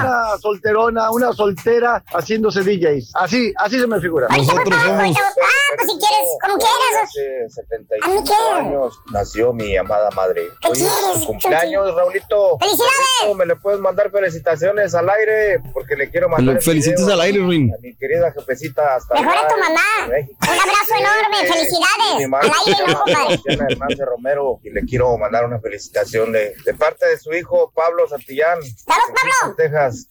Una 0.04 0.38
solterona, 0.41 1.12
una 1.12 1.34
soltera 1.34 2.04
haciéndose 2.13 2.62
DJs. 2.63 3.12
Así, 3.15 3.54
así 3.58 3.80
se 3.80 3.86
me 3.88 4.00
figura. 4.02 4.28
Nosotros 4.30 4.82
somos. 4.82 5.17
Ah, 5.17 5.76
pues 5.76 5.91
si 5.91 5.98
quieres, 6.00 6.30
como 6.41 6.58
quieras. 6.58 7.04
Hace 7.04 7.50
75 7.50 8.06
¿A 8.06 8.10
mí 8.10 8.24
qué? 8.28 8.60
años 8.60 9.00
nació 9.12 9.54
mi 9.54 9.78
amada 9.78 10.10
madre. 10.15 10.48
¿Qué 10.62 10.67
Hoy 10.70 10.74
es 10.74 10.78
quieres, 10.80 11.20
su 11.20 11.26
cumpleaños, 11.28 11.93
Raulito. 11.96 12.58
¡Felicidades! 12.60 12.93
Raulito, 13.22 13.38
Me 13.38 13.46
le 13.46 13.56
puedes 13.58 13.80
mandar 13.80 14.10
felicitaciones 14.10 14.96
al 14.96 15.10
aire 15.10 15.62
porque 15.74 15.96
le 15.96 16.10
quiero 16.10 16.30
mandar. 16.30 16.56
Lo 16.56 16.74
video 16.74 17.13
al 17.13 17.22
aire, 17.22 17.39
Ruin. 17.39 17.72
A 17.72 17.78
mi 17.82 17.96
querida 17.98 18.32
jefecita 18.32 18.96
hasta 18.96 19.13
Mejor 19.15 19.38
a 19.38 19.48
tu 19.48 19.60
mamá. 19.60 19.82
Un 20.08 20.60
abrazo 20.60 20.96
enorme. 20.98 21.38
Felicidades. 21.54 22.34
Al 22.34 22.52
aire, 22.67 22.91
no, 22.93 23.00
compadre. 23.04 23.39
Sebastiana 23.48 23.68
Hernández 23.70 24.00
Romero 24.06 24.60
y 24.64 24.70
le 24.70 24.82
quiero 24.82 25.18
mandar 25.18 25.46
una 25.46 25.60
felicitación 25.60 26.32
de, 26.32 26.54
de 26.66 26.74
parte 26.74 27.08
de 27.08 27.18
su 27.18 27.34
hijo 27.34 27.72
Pablo 27.74 28.08
Santillán. 28.08 28.60
¡Saludos, 28.62 29.22
Pablo! 29.42 29.56
Texas. 29.56 30.10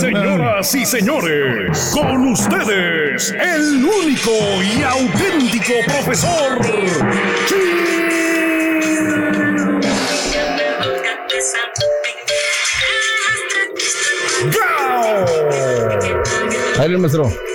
Señoras 0.00 0.74
y 0.74 0.86
señores, 0.86 1.92
con 1.94 2.32
ustedes, 2.32 3.32
el 3.32 3.84
único 3.84 4.30
y 4.62 4.82
auténtico 4.82 5.74
profesor. 5.86 6.58
Aire, 16.78 16.96
maestro. 16.96 17.49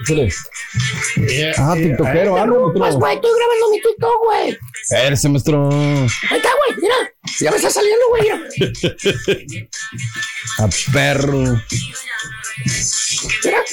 Échale. 0.00 0.28
Ah, 1.58 1.74
tiktokero, 1.74 2.36
algo, 2.36 2.72
Pues, 2.72 2.94
güey, 2.94 3.14
estoy 3.16 3.30
grabando 3.36 3.70
mi 3.70 3.80
TikTok, 3.80 4.22
güey. 4.24 4.58
Espérese, 4.82 5.28
maestro. 5.28 5.70
Ahí 5.70 6.36
está, 6.36 6.50
güey, 6.56 6.80
mira. 6.80 7.12
Ya 7.40 7.50
me 7.50 7.56
está 7.56 7.70
saliendo, 7.70 8.08
güey, 8.08 8.22
mira. 8.22 8.38
A 10.58 10.68
perro. 10.92 11.60
Mira. 13.44 13.64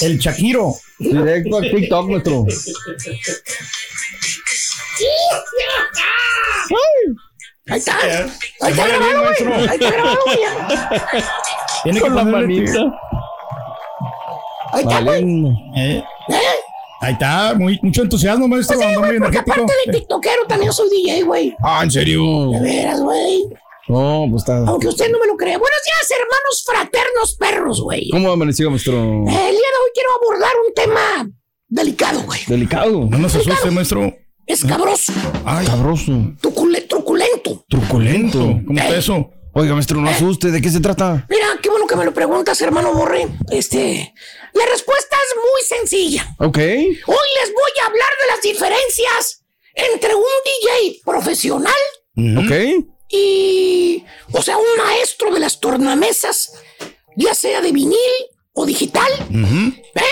El 0.00 0.18
Shakiro. 0.18 0.74
Directo 0.98 1.58
a 1.58 1.60
TikTok, 1.62 2.08
maestro. 2.08 2.46
Ahí 7.68 7.78
está. 7.78 7.96
Ahí 8.60 8.72
está 8.72 8.86
grabado, 8.88 9.22
güey. 9.22 9.68
Ahí 9.68 9.74
está 9.76 9.90
grabado, 9.90 10.18
güey. 10.24 10.38
Tiene 11.84 12.00
Con 12.00 12.10
que 12.10 12.16
la 12.16 12.24
manita. 12.24 12.78
Ahí 14.72 14.82
está, 14.82 15.00
güey. 15.02 15.24
Eh, 15.76 16.04
Ahí 17.00 17.12
está, 17.14 17.54
muy, 17.56 17.78
mucho 17.82 18.02
entusiasmo, 18.02 18.46
maestro. 18.46 18.78
Sí, 18.78 18.84
muy 18.86 18.94
güey, 18.94 19.18
porque 19.18 19.38
energético. 19.38 19.52
aparte 19.64 19.72
de 19.86 19.92
tiktokero 19.98 20.46
también 20.46 20.72
soy 20.72 20.88
DJ, 20.88 21.22
güey. 21.24 21.56
Ah, 21.62 21.80
¿en 21.82 21.90
serio? 21.90 22.22
De 22.52 22.60
veras, 22.60 23.00
güey. 23.00 23.44
No, 23.88 24.26
pues 24.30 24.42
está. 24.42 24.58
Aunque 24.58 24.86
usted 24.86 25.10
no 25.10 25.18
me 25.18 25.26
lo 25.26 25.36
crea. 25.36 25.58
Buenos 25.58 25.80
días, 25.84 26.10
hermanos 26.20 26.64
fraternos 26.64 27.34
perros, 27.36 27.80
güey. 27.82 28.08
¿Cómo 28.10 28.30
amaneció, 28.30 28.70
maestro? 28.70 28.94
Eh, 28.94 29.00
El 29.26 29.26
día 29.26 29.26
de 29.26 29.50
hoy 29.50 29.90
quiero 29.94 30.10
abordar 30.20 30.52
un 30.64 30.74
tema 30.74 31.30
delicado, 31.68 32.22
güey. 32.22 32.40
Delicado. 32.46 33.06
No 33.10 33.18
nos 33.18 33.34
asuste, 33.34 33.70
maestro. 33.72 34.14
Escabroso, 34.52 35.12
Ay, 35.44 35.66
Sabroso. 35.66 36.12
trucule- 36.40 36.86
truculento. 36.88 37.64
truculento. 37.68 38.38
¿Cómo 38.66 38.78
está 38.78 38.96
eso? 38.96 39.30
Oiga, 39.54 39.74
maestro, 39.74 40.00
no 40.00 40.08
asuste. 40.08 40.50
¿De 40.50 40.60
qué 40.62 40.70
se 40.70 40.80
trata? 40.80 41.26
Mira, 41.28 41.46
qué 41.62 41.68
bueno 41.68 41.86
que 41.86 41.96
me 41.96 42.04
lo 42.04 42.12
preguntas, 42.14 42.60
hermano 42.62 42.92
Borre. 42.94 43.28
Este, 43.50 44.14
la 44.54 44.64
respuesta 44.70 45.16
es 45.16 45.36
muy 45.36 45.78
sencilla. 45.78 46.34
Ok. 46.38 46.58
Hoy 46.58 47.28
les 47.40 47.52
voy 47.52 47.72
a 47.82 47.86
hablar 47.86 48.10
de 48.20 48.26
las 48.28 48.42
diferencias 48.42 49.44
entre 49.74 50.14
un 50.14 50.22
DJ 50.44 51.00
profesional 51.04 51.72
Ok. 52.38 52.86
y, 53.08 54.04
o 54.32 54.42
sea, 54.42 54.56
un 54.56 54.84
maestro 54.86 55.32
de 55.32 55.40
las 55.40 55.60
tornamesas, 55.60 56.52
ya 57.16 57.34
sea 57.34 57.60
de 57.60 57.72
vinil 57.72 57.96
o 58.54 58.64
digital, 58.66 59.10
¿eh? 59.30 60.02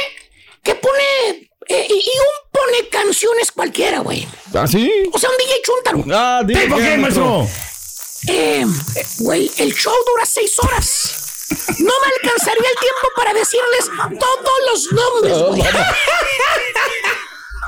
Que 0.62 0.74
pone, 0.74 1.50
eh, 1.68 1.86
y 1.88 1.94
canciones 3.04 3.52
cualquiera, 3.52 4.00
güey. 4.00 4.26
¿Ah, 4.54 4.66
sí? 4.66 4.90
O 5.12 5.18
sea, 5.18 5.30
un 5.30 5.36
DJ 5.38 5.62
chúntaro. 5.62 6.04
Ah, 6.12 6.42
dime 6.44 6.66
¿Por 6.68 6.78
qué, 6.82 6.96
maestro? 6.96 7.46
Eh, 8.28 8.66
güey, 9.20 9.50
el 9.58 9.72
show 9.74 9.94
dura 10.06 10.26
seis 10.26 10.52
horas. 10.62 11.16
No 11.80 11.92
me 12.00 12.06
alcanzaría 12.28 12.68
el 12.68 12.78
tiempo 12.78 13.08
para 13.16 13.32
decirles 13.34 13.90
todos 14.18 14.58
los 14.70 14.92
nombres, 14.92 15.38
güey. 15.48 15.62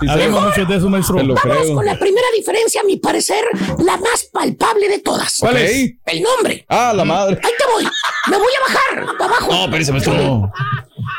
Sabemos 0.07 0.43
mucho 0.43 0.65
de 0.65 0.77
eso, 0.77 0.89
maestro. 0.89 1.17
Te 1.17 1.23
lo 1.25 1.35
Vamos 1.35 1.57
creo. 1.63 1.75
con 1.77 1.87
la 1.87 1.99
primera 1.99 2.27
diferencia, 2.37 2.81
a 2.81 2.85
mi 2.85 2.97
parecer, 2.97 3.45
la 3.79 3.97
más 3.99 4.25
palpable 4.33 4.89
de 4.89 4.99
todas. 4.99 5.37
¿Cuál 5.39 5.57
es? 5.59 5.93
El 6.07 6.23
nombre. 6.23 6.65
Ah, 6.69 6.93
la 6.95 7.05
madre. 7.05 7.39
Ahí 7.43 7.53
te 7.57 7.65
voy. 7.73 7.85
Me 8.29 8.37
voy 8.37 8.53
a 8.59 8.61
bajar 8.73 9.17
para 9.17 9.31
abajo. 9.37 9.53
No, 9.53 9.65
espérese, 9.65 9.93
maestro. 9.93 10.51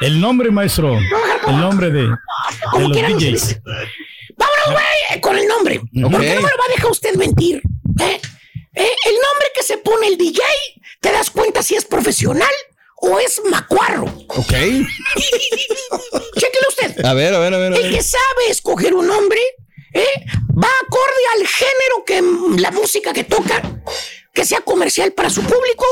El 0.01 0.19
nombre, 0.19 0.51
maestro. 0.51 0.97
El 1.47 1.57
nombre 1.57 1.89
de, 1.89 2.03
los 2.03 2.91
DJs. 2.91 3.61
Vámonos, 4.35 4.71
güey, 4.71 5.21
con 5.21 5.37
el 5.37 5.47
nombre. 5.47 5.79
Porque 5.79 5.99
no 6.01 6.09
me 6.19 6.35
lo 6.35 6.41
va 6.41 6.65
a 6.67 6.73
dejar 6.75 6.91
usted 6.91 7.15
mentir. 7.15 7.61
¿eh? 8.01 8.19
Eh, 8.75 8.91
el 9.05 9.13
nombre 9.13 9.47
que 9.55 9.63
se 9.63 9.77
pone 9.77 10.07
el 10.07 10.17
DJ, 10.17 10.41
te 10.99 11.11
das 11.11 11.29
cuenta 11.29 11.61
si 11.61 11.75
es 11.75 11.85
profesional 11.85 12.49
o 12.97 13.19
es 13.19 13.41
macuarro. 13.49 14.05
Ok. 14.27 14.49
Chéquele 16.37 16.67
usted. 16.69 17.05
A 17.05 17.13
ver, 17.13 17.33
a 17.33 17.39
ver, 17.39 17.53
a 17.53 17.57
ver. 17.57 17.73
a 17.73 17.75
El 17.77 17.83
ver. 17.83 17.91
que 17.93 18.03
sabe 18.03 18.49
escoger 18.49 18.93
un 18.95 19.07
nombre, 19.07 19.39
¿eh? 19.93 20.25
va 20.51 20.69
acorde 20.85 21.21
al 21.35 21.47
género 21.47 22.03
que 22.05 22.61
la 22.61 22.71
música 22.71 23.13
que 23.13 23.23
toca, 23.23 23.61
que 24.33 24.45
sea 24.45 24.61
comercial 24.61 25.11
para 25.13 25.29
su 25.29 25.41
público 25.43 25.85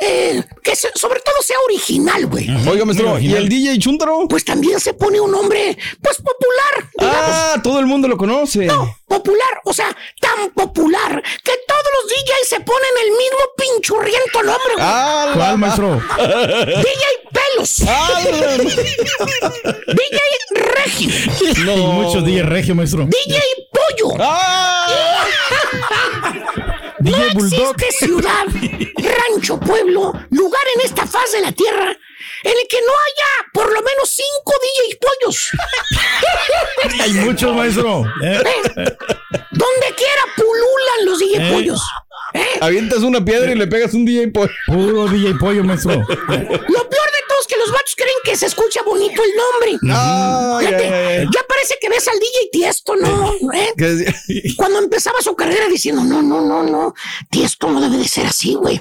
eh, 0.00 0.42
que 0.62 0.74
se- 0.76 0.90
sobre 0.94 1.20
todo 1.20 1.36
sea 1.42 1.56
original, 1.66 2.26
güey. 2.26 2.48
Oiga, 2.68 2.84
maestro, 2.84 3.18
¿y 3.18 3.34
el 3.34 3.48
DJ 3.48 3.78
Chuntaro? 3.78 4.26
Pues 4.28 4.44
también 4.44 4.80
se 4.80 4.94
pone 4.94 5.20
un 5.20 5.30
nombre, 5.30 5.76
pues 6.02 6.16
popular. 6.18 6.90
digamos. 6.98 7.30
Ah, 7.30 7.60
todo 7.62 7.78
el 7.80 7.86
mundo 7.86 8.08
lo 8.08 8.16
conoce. 8.16 8.68
Popular, 9.06 9.60
o 9.64 9.72
sea, 9.74 9.94
tan 10.20 10.50
popular 10.52 11.22
que 11.44 11.52
todos 11.66 11.82
los 12.02 12.10
DJs 12.10 12.48
se 12.48 12.60
ponen 12.60 12.90
el 13.04 13.10
mismo 13.10 13.38
pinchurriento 13.56 14.42
nombre, 14.42 14.74
güey. 14.74 14.86
Ah, 14.88 15.30
¿Cuál, 15.34 15.58
maestro? 15.58 16.00
DJ 16.16 17.04
Pelos. 17.32 17.76
DJ 19.86 20.18
Regio. 20.54 21.10
No. 21.64 21.76
Muchos 21.92 22.24
días 22.24 22.46
regio, 22.48 22.74
maestro. 22.74 23.06
DJ 23.06 23.40
Pollo. 23.70 24.16
DJ 27.02 27.18
no 27.28 27.34
Bulldog. 27.34 27.74
existe 27.82 28.06
ciudad, 28.06 28.44
rancho, 29.28 29.58
pueblo, 29.60 30.12
lugar 30.30 30.62
en 30.76 30.80
esta 30.82 31.06
faz 31.06 31.32
de 31.32 31.40
la 31.40 31.52
tierra 31.52 31.90
en 32.44 32.50
el 32.52 32.68
que 32.68 32.80
no 32.80 32.92
haya 32.92 33.50
por 33.52 33.72
lo 33.72 33.82
menos 33.82 34.08
cinco 34.10 34.52
DJ 34.62 34.98
pollos. 35.00 35.50
Hay 37.00 37.12
muchos, 37.14 37.54
maestro. 37.54 38.04
Eh, 38.22 38.42
Donde 39.50 39.94
quiera 39.96 40.22
pululan 40.36 41.04
los 41.04 41.18
DJ 41.18 41.36
Eh. 41.36 41.52
pollos. 41.52 41.82
Avientas 42.60 43.00
una 43.00 43.24
piedra 43.24 43.52
y 43.52 43.54
le 43.54 43.66
pegas 43.66 43.94
un 43.94 44.04
DJ 44.04 44.28
pollo. 44.28 44.50
Puro 44.66 45.08
DJ 45.08 45.34
pollo, 45.34 45.64
maestro. 45.64 45.94
Lo 45.94 46.06
peor 46.06 46.38
de 46.38 47.22
todo 47.28 47.40
es 47.40 47.46
que 47.48 47.56
los 47.58 47.72
vatos 47.72 47.94
creen 47.96 48.16
que 48.24 48.36
se 48.36 48.46
escucha 48.46 48.82
bonito 48.84 49.22
el 49.22 49.30
nombre. 49.36 49.78
No, 49.82 50.58
Fíjate, 50.60 50.88
ya, 50.88 51.24
ya, 51.24 51.46
parece 51.48 51.76
que 51.80 51.88
ves 51.88 52.06
al 52.08 52.18
DJ 52.18 52.48
Tiesto, 52.52 52.96
¿no? 52.96 53.32
¿Eh? 53.52 54.54
Cuando 54.56 54.78
empezaba 54.78 55.20
su 55.20 55.34
carrera 55.34 55.66
diciendo, 55.68 56.02
no, 56.04 56.22
no, 56.22 56.40
no, 56.40 56.62
no, 56.62 56.94
Tiesto 57.30 57.70
no 57.70 57.80
debe 57.80 57.98
de 57.98 58.08
ser 58.08 58.26
así, 58.26 58.54
güey. 58.54 58.80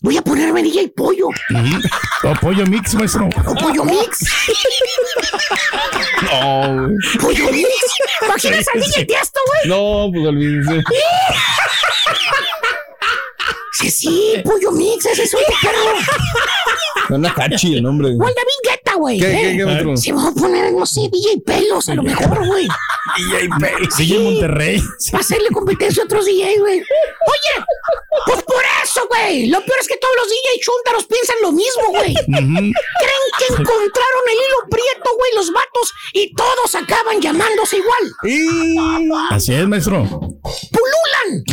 Voy 0.00 0.16
a 0.16 0.22
ponerme 0.22 0.62
DJ 0.62 0.88
Pollo. 0.94 1.28
O 2.22 2.34
pollo 2.40 2.66
mix, 2.66 2.94
maestro. 2.94 3.28
O 3.46 3.54
Pollo 3.54 3.84
Mix. 3.84 4.18
No, 6.22 6.86
güey. 6.86 6.96
Pollo 7.20 7.50
Mix. 7.50 7.68
¿Imaginas 8.22 8.66
al 8.72 8.80
DJ 8.80 9.04
Tiesto, 9.06 9.40
güey? 9.46 9.68
No, 9.68 10.10
pues 10.12 10.26
olvídense. 10.26 10.84
Sí, 13.78 13.90
sí, 13.90 14.34
Pollo 14.42 14.72
Mix, 14.72 15.04
ese 15.04 15.24
es 15.24 15.34
un 15.34 15.40
perro. 15.62 16.00
Suena 17.06 17.34
catchy 17.34 17.76
el 17.76 17.82
nombre. 17.82 18.08
O 18.08 18.10
el 18.10 18.18
David 18.18 18.60
Guetta, 18.64 18.94
güey. 18.96 19.18
¿Qué, 19.18 19.26
¿eh? 19.26 19.40
qué, 19.42 19.56
qué, 19.58 19.64
maestro? 19.64 19.96
Se 19.96 20.12
va 20.12 20.28
a 20.28 20.32
poner, 20.32 20.72
no 20.72 20.86
sé, 20.86 21.02
DJ 21.12 21.40
Pelos, 21.44 21.88
a 21.88 21.94
lo 21.94 22.02
mejor, 22.02 22.46
güey. 22.46 22.66
DJ 23.16 23.48
Pelos. 23.60 23.96
DJ 23.96 24.18
Monterrey. 24.18 24.82
Para 25.10 25.20
hacerle 25.20 25.48
competencia 25.50 26.02
a 26.02 26.06
otros 26.06 26.24
DJ, 26.24 26.58
güey. 26.58 26.78
Oye, 26.80 27.64
pues 28.26 28.42
por 28.42 28.62
eso, 28.82 29.06
güey. 29.08 29.46
Lo 29.46 29.64
peor 29.64 29.78
es 29.80 29.88
que 29.88 29.96
todos 29.98 30.14
los 30.16 30.28
DJ 30.28 30.60
chuntaros 30.60 31.06
piensan 31.06 31.36
lo 31.42 31.52
mismo, 31.52 31.88
güey. 31.90 32.14
Creen 32.14 33.26
que 33.38 33.44
encontraron 33.52 34.24
el 34.28 34.34
hilo 34.34 34.68
prieto, 34.70 35.10
güey, 35.16 35.32
los 35.34 35.52
vatos, 35.52 35.92
y 36.12 36.34
todos 36.34 36.74
acaban 36.74 37.20
llamándose 37.20 37.76
igual. 37.76 39.30
Así 39.30 39.54
es, 39.54 39.66
maestro. 39.66 40.02
Pululan. 40.04 41.44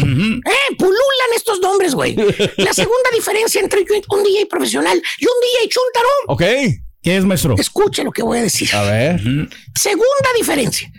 Eh, 0.46 0.76
pululan 0.78 1.30
estos 1.36 1.60
nombres, 1.60 1.94
güey. 1.94 2.16
La 2.58 2.74
segunda 2.74 3.10
diferencia 3.14 3.62
entre 3.62 3.86
un 4.10 4.24
DJ 4.24 4.46
profesional 4.48 5.02
y 5.20 5.26
un 5.26 5.34
DJ 5.44 5.70
chuntaro. 5.70 6.08
Ok. 6.28 6.42
¿Qué 7.02 7.18
es, 7.18 7.26
maestro? 7.26 7.56
Escuche 7.58 8.04
lo 8.04 8.12
que 8.12 8.24
voy 8.24 8.40
a 8.40 8.44
decir. 8.44 8.74
A 8.74 8.84
ver. 8.84 9.20
Segunda 9.76 10.30
diferencia. 10.38 10.90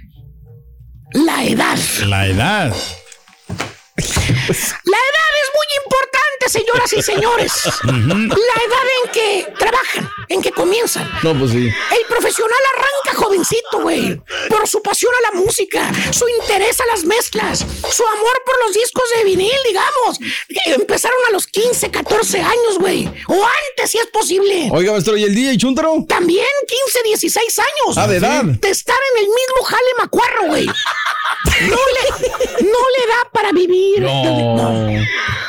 La 1.12 1.44
edad. 1.44 1.78
La 2.06 2.26
edad. 2.26 2.74
La 3.96 4.02
edad 4.02 5.30
es 5.42 5.50
muy 5.54 5.68
importante, 5.84 6.13
señoras 6.48 6.92
y 6.92 7.02
señores. 7.02 7.52
La 7.84 7.92
edad 7.92 8.86
en 9.04 9.10
que 9.12 9.52
trabajan, 9.58 10.10
en 10.28 10.42
que 10.42 10.50
comienzan. 10.52 11.10
No, 11.22 11.38
pues 11.38 11.52
sí. 11.52 11.68
El 11.68 12.06
profesional 12.08 12.58
arranca 12.76 13.22
jovencito, 13.22 13.80
güey. 13.80 14.20
Por 14.48 14.68
su 14.68 14.82
pasión 14.82 15.12
a 15.18 15.32
la 15.32 15.40
música, 15.40 15.90
su 16.12 16.28
interés 16.40 16.80
a 16.80 16.86
las 16.86 17.04
mezclas, 17.04 17.58
su 17.58 18.06
amor 18.06 18.42
por 18.44 18.58
los 18.66 18.74
discos 18.74 19.04
de 19.16 19.24
vinil, 19.24 19.56
digamos. 19.66 20.18
Empezaron 20.66 21.18
a 21.28 21.32
los 21.32 21.46
15, 21.46 21.90
14 21.90 22.40
años, 22.40 22.78
güey. 22.78 23.06
O 23.28 23.34
antes, 23.34 23.90
si 23.90 23.98
es 23.98 24.06
posible. 24.06 24.68
Oiga, 24.72 24.92
maestro, 24.92 25.16
¿y 25.16 25.24
el 25.24 25.34
DJ 25.34 25.58
Chuntaro? 25.58 26.04
También 26.08 26.46
15, 26.66 27.02
16 27.04 27.58
años. 27.58 27.98
Ah, 27.98 28.06
de 28.06 28.16
edad. 28.16 28.44
De 28.44 28.70
estar 28.70 28.96
en 29.12 29.24
el 29.24 29.26
mismo 29.26 29.64
jale 29.64 29.94
macuarro, 29.98 30.46
güey. 30.46 30.66
No 30.66 31.76
le, 31.76 32.64
no 32.64 32.78
le 32.98 33.06
da 33.06 33.30
para 33.32 33.52
vivir. 33.52 34.00
No. 34.00 34.88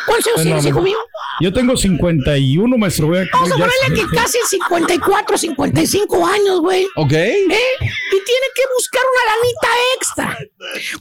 ¿Cuántos 0.06 0.28
años 0.34 0.44
tienes, 0.44 0.66
hijo 0.66 0.82
mío? 0.86 0.98
Yo 1.42 1.52
tengo 1.52 1.76
51, 1.76 2.78
maestro. 2.78 3.08
Voy 3.08 3.18
a- 3.20 3.26
Vamos 3.34 3.52
a 3.52 3.58
ya- 3.58 3.68
ponerle 3.68 4.08
que 4.10 4.16
casi 4.16 4.38
54, 4.50 5.38
55 5.38 6.26
años, 6.26 6.60
güey. 6.62 6.86
Ok. 6.96 7.12
¿Eh? 7.12 7.44
Y 7.50 8.18
tiene 8.24 8.48
que 8.56 8.62
buscar 8.76 9.02
una 9.14 9.36
lanita 9.36 9.68
extra. 9.98 10.38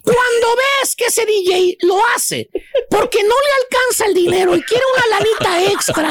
Cuando 0.02 0.46
ves 0.56 0.96
que 0.96 1.04
ese 1.06 1.24
DJ 1.24 1.76
lo 1.82 1.96
hace 2.16 2.48
porque 2.90 3.22
no 3.22 3.28
le 3.34 3.62
alcanza 3.64 4.06
el 4.06 4.14
dinero 4.14 4.56
y 4.56 4.62
quiere 4.62 4.82
una 4.96 5.18
lanita 5.18 5.72
extra, 5.72 6.10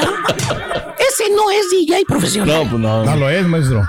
ese 0.98 1.30
no 1.30 1.50
es 1.50 1.70
DJ 1.70 2.04
profesional. 2.06 2.64
No, 2.64 2.70
pues 2.70 2.80
no. 2.82 3.04
No 3.04 3.16
lo 3.16 3.28
es, 3.30 3.46
maestro. 3.46 3.82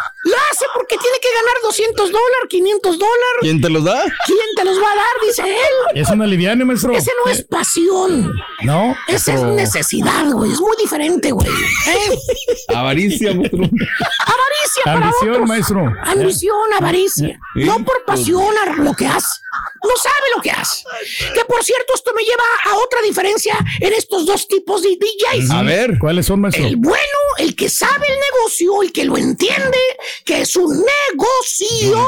200 1.65 2.11
dólares, 2.11 2.47
500 2.49 2.99
dólares. 2.99 3.15
¿Quién 3.41 3.61
te 3.61 3.69
los 3.69 3.83
da? 3.83 4.01
¿Quién 4.25 4.37
te 4.55 4.63
los 4.63 4.77
va 4.77 4.91
a 4.91 4.95
dar? 4.95 5.05
Dice 5.27 5.41
él. 5.43 6.01
Es 6.01 6.09
una 6.09 6.27
liviana, 6.27 6.63
maestro. 6.65 6.93
Ese 6.93 7.11
no 7.25 7.31
es 7.31 7.43
pasión. 7.43 8.31
No. 8.63 8.95
Esa 9.07 9.33
es 9.33 9.41
necesidad, 9.41 10.25
güey. 10.31 10.51
Es 10.51 10.59
muy 10.59 10.75
diferente, 10.79 11.31
güey. 11.31 11.47
¿Eh? 11.47 12.17
Avaricia, 12.75 13.33
maestro. 13.33 13.59
Avaricia 13.63 14.83
para 14.83 14.95
Ambición, 15.07 15.31
otros. 15.31 15.47
maestro. 15.47 15.93
Ambición, 16.03 16.73
avaricia. 16.77 17.39
No 17.55 17.83
por 17.83 18.05
pasión 18.05 18.53
a 18.57 18.73
lo 18.75 18.93
que 18.93 19.07
hace. 19.07 19.27
No 19.83 19.91
sabe 20.01 20.25
lo 20.35 20.41
que 20.41 20.51
hace. 20.51 20.83
Que 21.33 21.45
por 21.45 21.63
cierto, 21.63 21.93
esto 21.95 22.11
me 22.15 22.23
lleva 22.23 22.43
a 22.65 22.75
otra 22.77 23.01
diferencia 23.01 23.55
en 23.79 23.93
estos 23.93 24.25
dos 24.25 24.47
tipos 24.47 24.81
de 24.83 24.97
DJs. 24.97 25.51
A 25.51 25.61
ver. 25.63 25.97
¿Cuáles 25.99 26.25
son, 26.25 26.41
maestro? 26.41 26.65
El 26.65 26.75
bueno, 26.77 26.99
el 27.37 27.55
que 27.55 27.69
sabe 27.69 28.07
el 28.07 28.19
negocio, 28.33 28.81
el 28.83 28.91
que 28.91 29.05
lo 29.05 29.17
entiende, 29.17 29.77
que 30.25 30.41
es 30.41 30.55
un 30.55 30.71
negocio. 30.71 31.54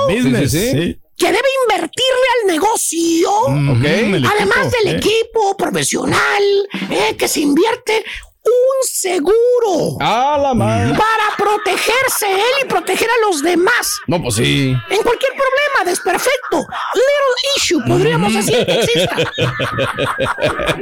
Business. 0.08 0.52
Sí. 0.52 1.00
Que 1.18 1.26
debe 1.26 1.48
invertirle 1.64 2.28
al 2.41 2.54
negocio. 2.54 3.32
Mm, 3.50 4.26
Además 4.26 4.68
equipo, 4.68 4.78
del 4.84 4.95
eh. 4.95 4.98
equipo 4.98 5.58
profesional, 5.58 6.43
eh, 6.91 7.16
que 7.18 7.28
se 7.28 7.41
invierte 7.41 8.04
un 8.48 8.88
seguro 8.89 9.98
Ah, 10.00 10.39
la 10.41 10.54
madre. 10.54 10.98
para 10.98 11.36
protegerse 11.38 12.32
él 12.32 12.64
y 12.64 12.66
proteger 12.68 13.08
a 13.10 13.28
los 13.28 13.41
demás. 13.41 13.98
No, 14.08 14.22
pues 14.22 14.36
sí. 14.36 14.74
En 14.89 15.02
cualquier 15.02 15.32
problema, 15.34 15.86
desperfecto, 15.91 16.58
little 16.93 17.56
issue, 17.58 17.82
podríamos 17.88 18.34
decir 18.34 18.66
que 18.66 18.72
exista. 18.80 19.16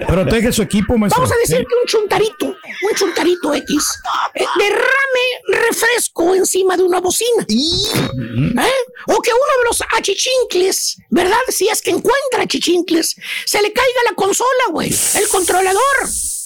Protege 0.07 0.51
su 0.51 0.61
equipo, 0.61 0.97
maestro. 0.97 1.21
Vamos 1.21 1.35
a 1.35 1.39
decir 1.39 1.57
Sí. 1.57 1.65
que 1.67 1.75
un 1.75 1.85
chuntarito, 1.87 2.45
un 2.47 2.95
chuntarito 2.95 3.53
X, 3.53 3.99
eh, 4.35 4.45
derrame 4.57 5.61
refresco 5.67 6.35
encima 6.35 6.75
de 6.77 6.83
una 6.83 6.99
bocina. 6.99 7.45
¿Eh? 7.49 8.71
O 9.07 9.21
que 9.21 9.31
uno 9.31 9.53
de 9.59 9.65
los 9.67 9.81
achichincles, 9.97 10.97
¿verdad? 11.09 11.37
Si 11.49 11.67
es 11.67 11.81
que 11.81 11.91
encuentra 11.91 12.43
achichincles, 12.43 13.15
se 13.45 13.61
le 13.61 13.71
caiga 13.73 13.99
la 14.09 14.15
consola, 14.15 14.49
güey, 14.71 14.89
el 15.15 15.27
controlador, 15.29 15.81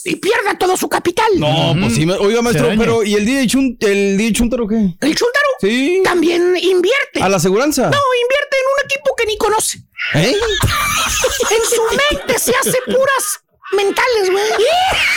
y 0.05 0.15
pierda 0.17 0.57
todo 0.57 0.75
su 0.77 0.87
capital. 0.89 1.27
No, 1.37 1.75
pues 1.79 1.95
sí. 1.95 2.07
Oiga, 2.09 2.41
maestro, 2.41 2.69
pero 2.77 3.03
¿y 3.03 3.15
el 3.15 3.25
DJ, 3.25 3.47
Chun 3.47 3.77
el 3.81 4.17
DJ 4.17 4.33
Chuntaro 4.33 4.67
qué? 4.67 4.75
El 4.75 5.15
chuntaro 5.15 5.47
Sí. 5.61 6.01
también 6.03 6.55
invierte. 6.61 7.21
¿A 7.21 7.29
la 7.29 7.37
aseguranza? 7.37 7.83
No, 7.83 7.97
invierte 8.23 8.57
en 8.57 8.65
un 8.67 8.85
equipo 8.85 9.15
que 9.17 9.25
ni 9.25 9.37
conoce. 9.37 9.79
¿Eh? 10.15 10.35
En 11.51 11.65
su 11.69 11.81
mente 12.17 12.39
se 12.39 12.51
hace 12.55 12.77
puras 12.85 13.43
mentales, 13.71 14.29
güey. 14.31 14.43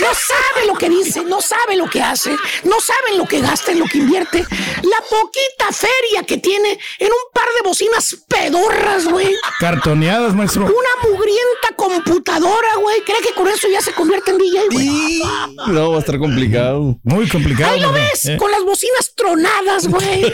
No 0.00 0.08
sabe 0.14 0.66
lo 0.66 0.74
que 0.74 0.88
dice, 0.88 1.22
no 1.24 1.40
sabe 1.40 1.76
lo 1.76 1.88
que 1.88 2.02
hace, 2.02 2.30
no 2.64 2.80
sabe 2.80 3.12
en 3.12 3.18
lo 3.18 3.26
que 3.26 3.40
gasta, 3.40 3.72
en 3.72 3.80
lo 3.80 3.86
que 3.86 3.98
invierte. 3.98 4.44
La 4.82 4.98
poquita 5.08 5.72
feria 5.72 6.24
que 6.26 6.38
tiene 6.38 6.78
en 6.98 7.08
un 7.08 7.32
par 7.32 7.46
de 7.56 7.62
bocinas 7.68 8.16
pedorras, 8.28 9.06
güey. 9.06 9.34
Cartoneadas, 9.58 10.34
maestro. 10.34 10.62
Una 10.64 11.08
mugrienta 11.10 11.74
computadora, 11.76 12.74
güey. 12.80 13.00
¿Cree 13.02 13.20
que 13.20 13.32
con 13.34 13.48
eso 13.48 13.68
ya 13.68 13.80
se 13.80 13.92
convierte 13.92 14.30
en 14.32 14.38
DJ, 14.38 14.66
güey? 14.70 14.86
Y- 14.88 15.22
No, 15.68 15.90
va 15.90 15.96
a 15.96 16.00
estar 16.00 16.18
complicado. 16.18 16.98
Muy 17.02 17.28
complicado. 17.28 17.72
Ahí 17.72 17.80
lo 17.80 17.92
ves, 17.92 18.26
Eh. 18.26 18.36
con 18.38 18.50
las 18.50 18.62
bocinas 18.64 19.12
tronadas, 19.16 19.86
güey. 19.88 20.22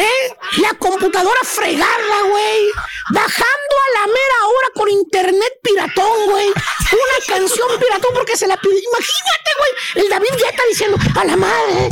¿Eh? 0.00 0.36
La 0.62 0.72
computadora 0.78 1.40
fregada, 1.42 2.16
güey. 2.30 2.70
Bajando 3.10 3.74
a 3.86 4.00
la 4.00 4.06
mera 4.06 4.38
hora 4.46 4.68
con 4.74 4.88
internet 4.88 5.52
piratón, 5.62 6.30
güey. 6.30 6.46
Una 6.48 7.18
canción 7.26 7.68
piratón 7.78 8.14
porque 8.14 8.36
se 8.36 8.46
la 8.46 8.56
pidió. 8.56 8.78
Imagínate, 8.78 9.50
güey. 9.58 10.04
El 10.04 10.10
David 10.10 10.30
Guetta 10.38 10.62
diciendo, 10.68 10.96
a 11.14 11.24
la 11.24 11.36
madre, 11.36 11.88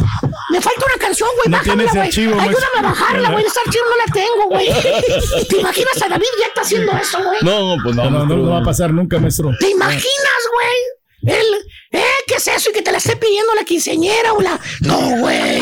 me 0.50 0.61
falta 0.61 0.86
una 0.86 0.96
canción, 0.96 1.28
güey. 1.36 1.48
No 1.50 1.59
Bájamela, 1.59 1.92
güey. 1.92 2.09
Ayúdame 2.09 2.78
a 2.78 2.82
bajarla, 2.82 3.30
güey. 3.30 3.44
Ese 3.44 3.61
archivo 3.61 3.84
no 3.90 3.96
la 3.96 4.12
tengo, 4.12 4.48
güey. 4.48 5.46
¿Te 5.48 5.56
imaginas 5.59 6.02
a 6.02 6.09
David 6.09 6.28
Guetta 6.38 6.61
haciendo 6.62 6.92
eso, 6.92 7.22
güey? 7.22 7.38
No, 7.42 7.76
pues 7.82 7.94
no. 7.94 8.11
No, 8.11 8.24
no, 8.24 8.36
no, 8.36 8.50
va 8.50 8.59
a 8.59 8.62
pasar 8.62 8.92
nunca, 8.92 9.18
maestro. 9.18 9.50
¿Te 9.61 9.68
imaginas, 9.68 10.42
güey? 10.54 11.34
El, 11.36 11.46
¿Eh? 11.91 12.05
¿Qué 12.26 12.34
es 12.34 12.47
eso? 12.49 12.70
Y 12.70 12.72
que 12.74 12.82
te 12.82 12.93
la 12.93 12.99
esté 12.99 13.16
pidiendo 13.16 13.55
la 13.55 13.64
quinceañera 13.64 14.32
o 14.34 14.41
la. 14.43 14.59
No, 14.80 14.99
güey. 15.20 15.59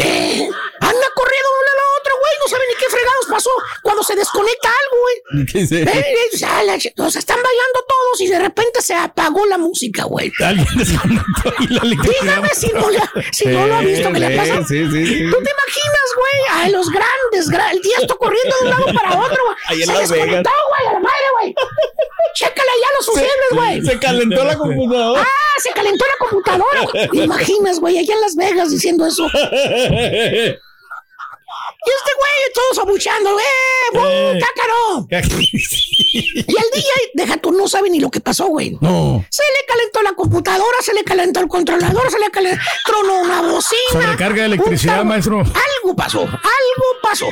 Eh, 0.00 0.48
anda 0.80 1.06
corriendo 1.14 1.48
de 1.48 1.58
un 1.58 1.66
lado 1.66 1.80
a 1.82 2.00
otro, 2.00 2.14
güey. 2.18 2.32
No 2.40 2.48
sabe 2.48 2.64
ni 2.68 2.74
qué 2.76 2.86
fregados 2.90 3.26
pasó 3.28 3.50
cuando 3.82 4.02
se 4.02 4.14
desconecta 4.16 4.68
algo, 4.68 5.02
güey. 5.02 5.46
¿Qué 5.46 5.60
es 5.60 5.72
Eh, 5.72 5.82
eso? 5.82 5.90
eh, 5.98 6.16
o 6.34 6.38
sea, 6.38 6.62
la 6.62 6.74
están 6.74 7.36
bailando 7.42 7.84
todos 7.86 8.20
y 8.20 8.26
de 8.28 8.38
repente 8.38 8.80
se 8.82 8.94
apagó 8.94 9.44
la 9.46 9.58
música, 9.58 10.04
güey. 10.04 10.32
La. 10.38 10.52
Dígame 10.52 12.48
si 12.54 12.68
no, 12.72 12.90
la- 12.90 13.12
si 13.32 13.46
no 13.46 13.66
lo 13.66 13.74
ha 13.76 13.80
visto 13.80 14.10
que 14.12 14.18
le 14.18 14.36
pasa. 14.36 14.56
sí, 14.66 14.84
sí, 14.90 15.06
sí. 15.06 15.30
¿Tú 15.30 15.36
te 15.42 15.50
imaginas, 15.50 16.08
güey? 16.16 16.64
A 16.64 16.68
los 16.70 16.88
grandes, 16.90 17.50
gra- 17.50 17.70
el 17.72 17.80
tiesto 17.80 18.16
corriendo 18.16 18.56
de 18.58 18.64
un 18.64 18.70
lado 18.70 18.86
para 18.94 19.18
otro, 19.20 19.44
güey. 19.44 19.56
Ahí 19.66 19.82
en 19.82 19.86
Se 19.88 19.92
desconectó, 19.98 20.50
güey, 20.70 20.86
a 20.88 20.92
la 20.94 20.98
madre, 21.00 21.24
güey. 21.40 21.54
Chécale 22.34 22.70
ya 22.80 22.88
los 22.96 23.06
fusibles, 23.06 23.30
güey. 23.52 23.84
Se 23.84 23.98
calentó 23.98 24.44
la 24.44 24.56
computadora. 24.62 25.22
Ah, 25.22 25.60
se 25.62 25.70
calentó 25.70 26.04
la 26.04 26.26
computadora. 26.28 27.08
¿Te 27.10 27.18
imaginas, 27.18 27.78
güey, 27.80 27.98
allá 27.98 28.14
en 28.14 28.20
Las 28.20 28.34
Vegas 28.36 28.70
diciendo 28.70 29.06
eso? 29.06 29.26
Y 31.84 31.90
este 31.90 32.12
güey, 32.16 32.52
todos 32.54 32.78
abuchando, 32.78 33.30
¡eh! 33.38 33.42
¡Bu! 33.92 34.00
Eh. 34.06 34.40
¡Cácaro! 34.40 35.08
Y 36.14 36.38
el 36.38 36.46
DJ, 36.74 36.90
deja 37.14 37.36
tú, 37.38 37.52
no 37.52 37.66
sabe 37.68 37.88
ni 37.90 37.98
lo 37.98 38.10
que 38.10 38.20
pasó, 38.20 38.46
güey. 38.46 38.76
No. 38.80 39.24
Se 39.30 39.42
le 39.42 39.66
calentó 39.66 40.02
la 40.02 40.12
computadora, 40.12 40.76
se 40.82 40.92
le 40.92 41.04
calentó 41.04 41.40
el 41.40 41.48
controlador, 41.48 42.10
se 42.10 42.18
le 42.18 42.30
calentó, 42.30 42.62
tronó 42.84 43.20
una 43.22 43.40
bocina. 43.42 43.80
Sobrecarga 43.92 44.40
de 44.42 44.46
electricidad, 44.46 45.00
un 45.02 45.08
maestro. 45.08 45.38
Algo 45.38 45.96
pasó, 45.96 46.20
algo 46.20 46.86
pasó. 47.02 47.26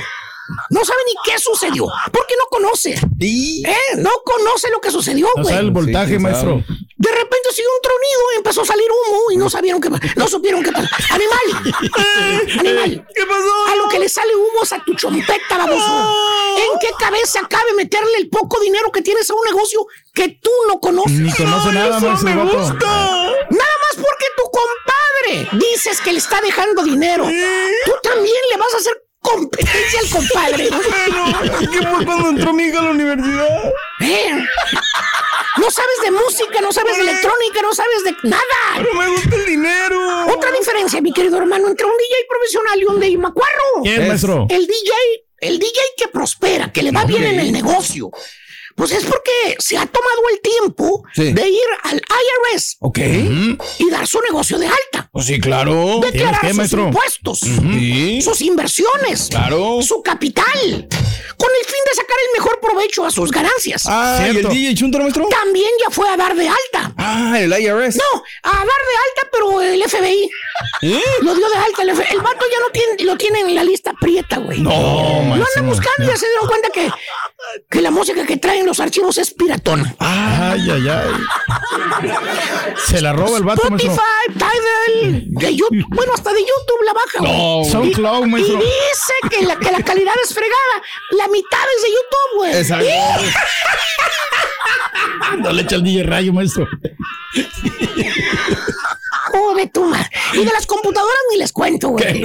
No 0.70 0.84
sabe 0.84 0.98
ni 1.06 1.12
qué 1.30 1.38
sucedió, 1.38 1.86
porque 2.12 2.34
no 2.38 2.46
conoce. 2.50 2.94
¿Eh? 3.20 3.76
No 3.98 4.10
conoce 4.24 4.70
lo 4.70 4.80
que 4.80 4.90
sucedió, 4.90 5.28
No 5.36 5.42
güey. 5.42 5.54
sabe 5.54 5.66
el 5.66 5.70
voltaje, 5.72 6.18
maestro. 6.18 6.62
De 7.00 7.10
repente 7.10 7.48
siguió 7.50 7.70
un 7.74 7.80
tronido 7.80 8.20
y 8.34 8.36
empezó 8.36 8.60
a 8.60 8.64
salir 8.66 8.86
humo 8.90 9.30
y 9.30 9.38
no 9.38 9.48
sabieron 9.48 9.80
qué 9.80 9.88
no 9.88 10.28
supieron 10.28 10.62
qué 10.62 10.70
pasó. 10.70 10.86
Animal, 11.14 11.72
animal. 12.58 13.06
¿Qué 13.14 13.24
pasó? 13.24 13.66
A 13.72 13.76
lo 13.76 13.88
que 13.88 13.98
le 13.98 14.06
sale 14.06 14.36
humo 14.36 14.62
es 14.62 14.72
a 14.74 14.84
tu 14.84 14.92
chompeta, 14.94 15.56
baboso. 15.56 16.12
¿En 16.58 16.78
qué 16.78 16.88
cabeza 16.98 17.40
cabe 17.48 17.72
meterle 17.72 18.18
el 18.18 18.28
poco 18.28 18.60
dinero 18.60 18.92
que 18.92 19.00
tienes 19.00 19.30
a 19.30 19.34
un 19.34 19.44
negocio 19.46 19.86
que 20.12 20.28
tú 20.42 20.50
no 20.68 20.78
conoces? 20.78 21.12
Ni 21.12 21.32
conoce 21.32 21.72
nada, 21.72 21.96
eso 21.96 22.06
maestro. 22.06 22.34
me 22.34 22.52
gusta. 22.52 22.74
Nada 22.86 23.76
más 23.82 23.94
porque 23.96 24.26
tu 24.36 24.50
compadre 24.50 25.48
dices 25.52 26.02
que 26.02 26.12
le 26.12 26.18
está 26.18 26.42
dejando 26.42 26.82
dinero. 26.82 27.24
Tú 27.24 27.92
también 28.02 28.42
le 28.50 28.56
vas 28.58 28.74
a 28.74 28.76
hacer 28.76 29.02
competencia 29.34 30.00
al 30.00 30.10
compadre. 30.10 30.68
¿Qué 31.72 31.86
fue 31.86 32.04
cuando 32.04 32.28
entró 32.30 32.52
mi 32.52 32.64
hija 32.64 32.78
a 32.80 32.82
la 32.82 32.90
universidad? 32.90 33.72
Eh, 34.00 34.32
No 35.58 35.70
sabes 35.70 35.96
de 36.02 36.10
música, 36.10 36.60
no 36.60 36.72
sabes 36.72 36.96
de 36.96 37.02
electrónica, 37.02 37.62
no 37.62 37.74
sabes 37.74 38.04
de 38.04 38.14
nada. 38.28 38.44
Pero 38.76 38.94
me 38.94 39.08
gusta 39.08 39.36
el 39.36 39.46
dinero. 39.46 40.26
Otra 40.28 40.50
diferencia, 40.52 41.00
mi 41.00 41.12
querido 41.12 41.38
hermano, 41.38 41.68
entre 41.68 41.86
un 41.86 41.92
DJ 41.92 42.26
profesional 42.28 42.80
y 42.80 42.84
un 42.84 43.00
DJ 43.00 43.18
macuarro. 43.18 43.82
¿Quién, 43.82 44.08
maestro? 44.08 44.46
El 44.48 44.66
DJ, 44.66 44.92
el 45.40 45.58
DJ 45.58 45.80
que 45.96 46.08
prospera, 46.08 46.72
que 46.72 46.82
le 46.82 46.92
va 46.92 47.04
bien 47.04 47.24
en 47.24 47.40
el 47.40 47.52
negocio. 47.52 48.10
Pues 48.80 48.92
es 48.92 49.04
porque 49.04 49.56
se 49.58 49.76
ha 49.76 49.84
tomado 49.84 50.20
el 50.32 50.40
tiempo 50.40 51.02
Sí. 51.14 51.34
de 51.34 51.48
ir 51.50 51.60
al 51.82 52.00
IRS 52.54 52.78
Ok. 52.80 52.98
y 53.78 53.90
dar 53.90 54.06
su 54.06 54.18
negocio 54.22 54.58
de 54.58 54.68
alta. 54.68 55.10
Pues 55.12 55.26
sí, 55.26 55.38
claro. 55.38 56.00
Declarar 56.00 56.40
sus 56.48 56.56
maestro? 56.56 56.84
impuestos, 56.86 57.40
Sí. 57.40 58.22
sus 58.22 58.40
inversiones, 58.40 59.28
Claro. 59.28 59.82
su 59.82 60.02
capital, 60.02 60.46
con 61.36 61.50
el 61.60 61.66
fin 61.66 61.80
de 61.90 61.94
sacar 61.94 62.16
el 62.26 62.38
mejor 62.40 62.58
provecho 62.60 63.04
a 63.04 63.10
sus 63.10 63.30
ganancias. 63.30 63.82
Ah, 63.86 64.22
¿y 64.26 64.30
el. 64.38 64.48
DJ 64.48 64.74
Chuntaro, 64.74 65.04
maestro? 65.04 65.26
También 65.28 65.68
ya 65.84 65.90
fue 65.90 66.08
a 66.08 66.16
dar 66.16 66.34
de 66.34 66.48
alta. 66.48 66.94
Ah, 66.96 67.38
el 67.38 67.50
IRS. 67.52 67.96
No, 67.98 68.22
a 68.44 68.50
dar 68.50 68.64
de 68.64 68.66
alta, 68.66 69.28
pero 69.30 69.60
el 69.60 69.82
FBI 69.82 70.30
¿Eh? 70.82 71.02
lo 71.20 71.34
dio 71.34 71.48
de 71.50 71.56
alta. 71.56 71.82
El, 71.82 71.90
F- 71.90 72.06
el 72.14 72.20
vato 72.20 72.46
ya 72.50 72.60
no 72.60 72.70
tiene, 72.72 73.04
lo 73.04 73.16
tiene 73.18 73.40
en 73.40 73.54
la 73.54 73.64
lista 73.64 73.92
prieta, 74.00 74.38
güey. 74.38 74.60
No, 74.60 74.70
Lo 74.70 75.22
maestro. 75.24 75.46
andan 75.60 75.66
buscando 75.66 76.04
y 76.04 76.06
ya 76.06 76.16
se 76.16 76.26
dieron 76.28 76.48
cuenta 76.48 76.70
que, 76.70 76.90
que 77.70 77.80
la 77.82 77.90
música 77.90 78.24
que 78.24 78.36
traen 78.36 78.68
los 78.70 78.78
archivos 78.78 79.18
es 79.18 79.34
piratona. 79.34 79.96
Ay, 79.98 80.70
ay, 80.70 80.88
ay. 80.88 81.10
Se 82.86 83.00
la 83.02 83.12
roba 83.12 83.38
el 83.38 83.42
vato. 83.42 83.62
Spotify, 83.62 83.98
Tidal, 84.32 85.24
de 85.26 85.56
YouTube, 85.56 85.84
bueno, 85.88 86.12
hasta 86.14 86.32
de 86.32 86.38
YouTube 86.40 86.82
la 86.86 86.92
baja. 86.92 87.18
güey. 87.18 87.32
No, 87.32 87.62
Y- 87.62 87.70
SoundCloud, 87.70 88.26
y, 88.26 88.30
maestro. 88.30 88.56
dice 88.58 89.12
que 89.28 89.42
la, 89.44 89.56
que 89.58 89.72
la 89.72 89.82
calidad 89.82 90.14
es 90.22 90.32
fregada. 90.32 90.82
La 91.10 91.26
mitad 91.28 91.64
es 91.76 91.82
de 91.82 91.88
YouTube, 91.88 92.36
güey. 92.36 92.56
Exacto. 92.56 92.86
No 95.38 95.52
le 95.52 95.62
echa 95.62 95.76
el 95.76 95.82
DJ 95.84 96.02
rayo, 96.04 96.32
maestro. 96.32 96.66
Oh, 99.34 99.54
de 99.54 99.66
tu 99.68 99.84
madre. 99.84 100.08
Y 100.34 100.38
de 100.44 100.52
las 100.52 100.66
computadoras 100.66 101.16
ni 101.32 101.38
les 101.38 101.52
cuento, 101.52 101.88
güey. 101.90 102.22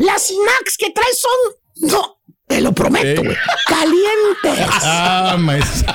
Las 0.00 0.32
Macs 0.32 0.76
que 0.78 0.90
traes 0.90 1.20
son. 1.20 1.90
No, 1.90 2.18
te 2.48 2.60
lo 2.60 2.72
prometo, 2.72 3.06
¿Eh? 3.06 3.24
güey. 3.24 3.36
Calientes. 3.66 4.66
Ah, 4.82 5.36
maestro. 5.38 5.94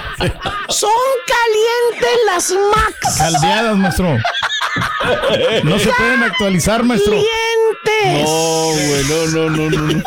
Son 0.69 0.89
calientes 1.27 2.19
las 2.25 2.51
Macs. 2.51 3.17
Caldeadas, 3.17 3.75
maestro. 3.77 4.17
No 5.63 5.77
se 5.79 5.89
pueden 5.91 6.23
actualizar, 6.23 6.83
maestro. 6.83 7.11
Calientes. 7.13 8.23
No, 8.23 8.71
güey, 8.71 9.03
no, 9.03 9.27
no, 9.27 9.49
no, 9.49 9.69
no. 9.69 9.93
no. 9.93 10.03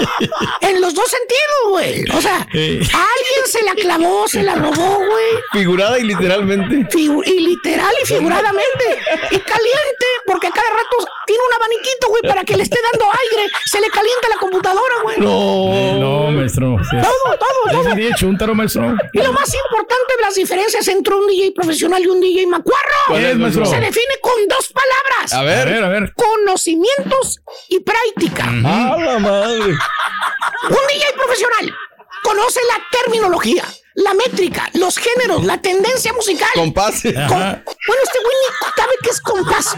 En 0.60 0.80
los 0.80 0.94
dos 0.94 1.04
sentidos, 1.08 1.70
güey. 1.70 2.04
O 2.16 2.20
sea, 2.20 2.46
Eh. 2.54 2.80
alguien 2.80 3.46
se 3.46 3.62
la 3.62 3.74
clavó, 3.74 4.26
se 4.28 4.42
la 4.42 4.54
robó, 4.54 4.96
güey. 4.96 5.26
Figurada 5.52 5.98
y 5.98 6.04
literalmente. 6.04 6.88
Figu- 6.96 7.22
y 7.26 7.40
literal 7.40 7.92
y 8.02 8.06
figuradamente. 8.06 8.84
Y 9.30 9.38
caliente, 9.38 10.06
porque 10.26 10.46
a 10.48 10.50
cada 10.50 10.68
rato 10.70 11.06
tiene 11.26 11.42
un 11.46 11.54
abaniquito, 11.54 12.08
güey, 12.08 12.22
para 12.22 12.44
que 12.44 12.56
le 12.56 12.62
esté 12.64 12.78
dando 12.92 13.06
aire. 13.06 13.50
Se 13.66 13.80
le 13.80 13.88
calienta 13.90 14.28
la 14.28 14.36
computadora, 14.36 14.94
güey. 15.02 15.18
No, 15.18 15.98
no, 15.98 16.30
maestro. 16.36 16.76
Sí. 16.90 16.96
Todo, 17.02 17.38
todo, 17.38 17.82
todo. 17.82 17.94
DJ 17.94 18.10
Chuntaro, 18.16 18.54
maestro. 18.54 18.94
Y 19.12 19.18
lo 19.18 19.32
más 19.32 19.52
importante 19.54 20.16
de 20.16 20.22
las 20.22 20.34
diferencias 20.34 20.86
entre 20.88 21.14
un 21.14 21.26
DJ 21.26 21.52
profesional 21.52 22.02
y 22.02 22.06
un 22.06 22.20
DJ 22.20 22.46
macuarro 22.46 22.90
¿Cuál 23.08 23.24
es, 23.24 23.36
maestro? 23.36 23.66
se 23.66 23.80
define 23.80 24.14
con 24.20 24.32
dos 24.48 24.72
palabras. 24.72 25.32
A 25.32 25.40
A 25.40 25.42
ver. 25.42 25.68
ver, 25.68 25.84
a 25.84 25.88
ver. 25.88 26.12
Conocimientos 26.14 27.40
y 27.68 27.80
práctica. 27.80 28.44
A 28.44 28.96
la 28.98 29.18
madre. 29.18 29.64
Un 29.66 30.86
DJ 30.88 31.12
profesional 31.16 31.74
conoce 32.22 32.60
la 32.68 32.98
terminología, 33.00 33.64
la 33.96 34.14
métrica, 34.14 34.70
los 34.74 34.96
géneros, 34.98 35.44
la 35.44 35.60
tendencia 35.60 36.12
musical. 36.12 36.48
Compás. 36.54 37.02
Con-. 37.02 37.12
Bueno, 37.12 38.02
este 38.04 38.18
güey 38.22 38.36
ni 38.42 38.72
sabe 38.76 38.92
qué 39.02 39.10
es 39.10 39.20
compás. 39.20 39.74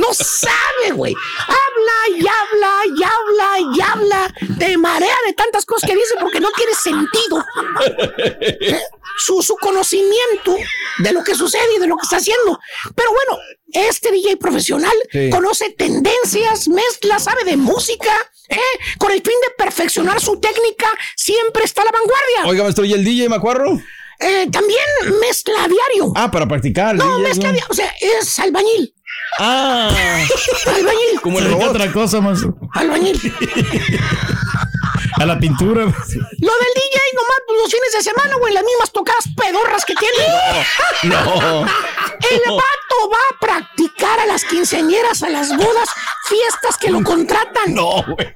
No 0.00 0.12
sabe, 0.14 0.92
güey. 0.92 1.14
Habla 1.46 2.18
y 2.18 2.26
habla 2.26 2.72
y 2.86 3.02
habla 3.02 3.58
y 3.76 3.80
habla 3.80 4.34
de 4.58 4.76
marea 4.78 5.16
de 5.26 5.32
tantas 5.32 5.64
cosas 5.66 5.88
que 5.88 5.96
dice 5.96 6.14
porque 6.20 6.40
no 6.40 6.50
tiene 6.52 6.74
sentido. 6.74 7.44
Su, 9.18 9.42
su 9.42 9.56
conocimiento 9.56 10.56
de 10.98 11.12
lo 11.12 11.22
que 11.22 11.34
sucede 11.34 11.74
y 11.76 11.80
de 11.80 11.86
lo 11.86 11.96
que 11.96 12.02
está 12.02 12.16
haciendo. 12.16 12.58
Pero 12.94 13.10
bueno, 13.12 13.40
este 13.72 14.10
DJ 14.12 14.36
profesional 14.36 14.92
Sí. 15.10 15.30
conoce 15.30 15.70
tendencias, 15.70 16.68
mezcla, 16.68 17.18
sabe 17.18 17.44
de 17.44 17.56
música, 17.56 18.10
¿eh? 18.48 18.58
Con 18.98 19.12
el 19.12 19.22
fin 19.22 19.34
de 19.46 19.54
perfeccionar 19.56 20.20
su 20.20 20.38
técnica, 20.40 20.88
siempre 21.16 21.64
está 21.64 21.82
a 21.82 21.86
la 21.86 21.92
vanguardia. 21.92 22.46
Oiga, 22.50 22.62
maestro, 22.64 22.84
¿y 22.84 22.92
el 22.92 23.04
DJ 23.04 23.28
Eh, 24.20 24.48
también 24.50 24.80
mezcla 25.20 25.64
a 25.64 25.68
diario. 25.68 26.12
Ah, 26.14 26.30
para 26.30 26.46
practicar. 26.46 26.94
No, 26.94 27.18
mezcla 27.18 27.48
a 27.48 27.52
diario. 27.52 27.68
O 27.70 27.74
sea, 27.74 27.92
es 28.00 28.38
albañil. 28.38 28.94
Ah, 29.38 29.88
albañil. 30.66 31.20
como 31.22 31.38
el 31.40 31.50
robot. 31.50 31.70
otra 31.70 31.92
cosa, 31.92 32.20
maestro. 32.20 32.56
Albañil. 32.72 33.20
A 35.16 35.26
la 35.26 35.38
pintura. 35.38 35.84
Lo 35.84 35.90
del 35.90 36.72
DJ 36.74 36.98
nomás 37.14 37.40
pues, 37.46 37.58
los 37.62 37.70
fines 37.70 37.92
de 37.92 38.02
semana, 38.02 38.36
güey, 38.36 38.52
las 38.52 38.64
mismas 38.64 38.92
tocadas 38.92 39.24
pedorras 39.36 39.84
que 39.84 39.94
tiene. 39.94 40.16
No. 41.04 41.66
El 42.30 42.40
vato 42.50 43.10
va 43.12 43.18
a 43.30 43.38
practicar 43.40 44.20
a 44.20 44.26
las 44.26 44.44
quinceañeras, 44.44 45.22
a 45.22 45.30
las 45.30 45.56
bodas, 45.56 45.88
fiestas 46.28 46.76
que 46.78 46.90
lo 46.90 47.02
contratan. 47.02 47.74
No, 47.74 48.02
güey. 48.02 48.34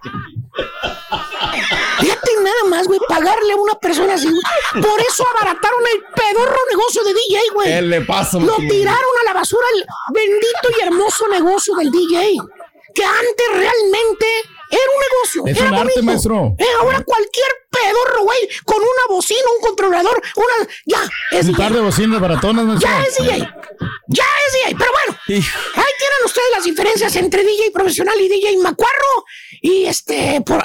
Nada 2.49 2.65
más, 2.71 2.87
güey, 2.87 2.99
pagarle 3.09 3.53
a 3.53 3.57
una 3.57 3.75
persona 3.75 4.15
así. 4.15 4.29
güey. 4.29 4.83
Por 4.83 5.01
eso 5.01 5.25
abarataron 5.37 5.81
el 5.95 6.03
pedorro 6.15 6.57
negocio 6.71 7.03
de 7.05 7.13
DJ, 7.15 7.41
güey. 7.53 7.69
¿Qué 7.69 7.83
le 7.83 8.01
pasa, 8.03 8.39
Lo 8.39 8.57
tiraron 8.57 9.13
a 9.21 9.25
la 9.25 9.33
basura 9.35 9.67
el 9.75 9.85
bendito 10.15 10.69
y 10.79 10.83
hermoso 10.83 11.29
negocio 11.29 11.75
del 11.77 11.91
DJ. 11.91 12.37
Que 12.95 13.05
antes 13.05 13.47
realmente 13.53 14.27
era 14.71 14.83
un 14.95 15.01
negocio. 15.11 15.43
Es 15.47 15.57
era 15.59 15.69
un 15.69 15.75
arte, 15.75 15.85
bonito. 15.95 16.03
maestro. 16.05 16.55
Eh, 16.59 16.65
ahora 16.81 17.03
cualquier 17.05 17.47
pedorro, 17.71 18.23
güey, 18.25 18.49
con 18.65 18.79
una 18.79 19.05
bocina, 19.15 19.41
un 19.57 19.63
controlador, 19.67 20.23
una. 20.37 20.69
Ya, 20.87 21.03
es 21.33 21.45
Un 21.47 21.53
DJ. 21.53 21.63
par 21.63 21.73
de 21.75 21.81
bocinas 21.81 22.21
baratonas, 22.21 22.65
maestro. 22.65 22.89
Ya 22.91 23.03
es 23.03 23.17
DJ. 23.19 23.39
Ya 24.09 24.25
es 24.47 24.53
DJ. 24.55 24.77
Pero 24.79 24.91
bueno, 24.91 25.19
ahí 25.29 25.93
tienen 25.99 26.25
ustedes 26.25 26.49
las 26.57 26.65
diferencias 26.65 27.15
entre 27.17 27.45
DJ 27.45 27.71
profesional 27.73 28.19
y 28.21 28.29
DJ 28.29 28.57
macuarro. 28.59 29.25
Y 29.61 29.85
este, 29.85 30.41
por, 30.41 30.65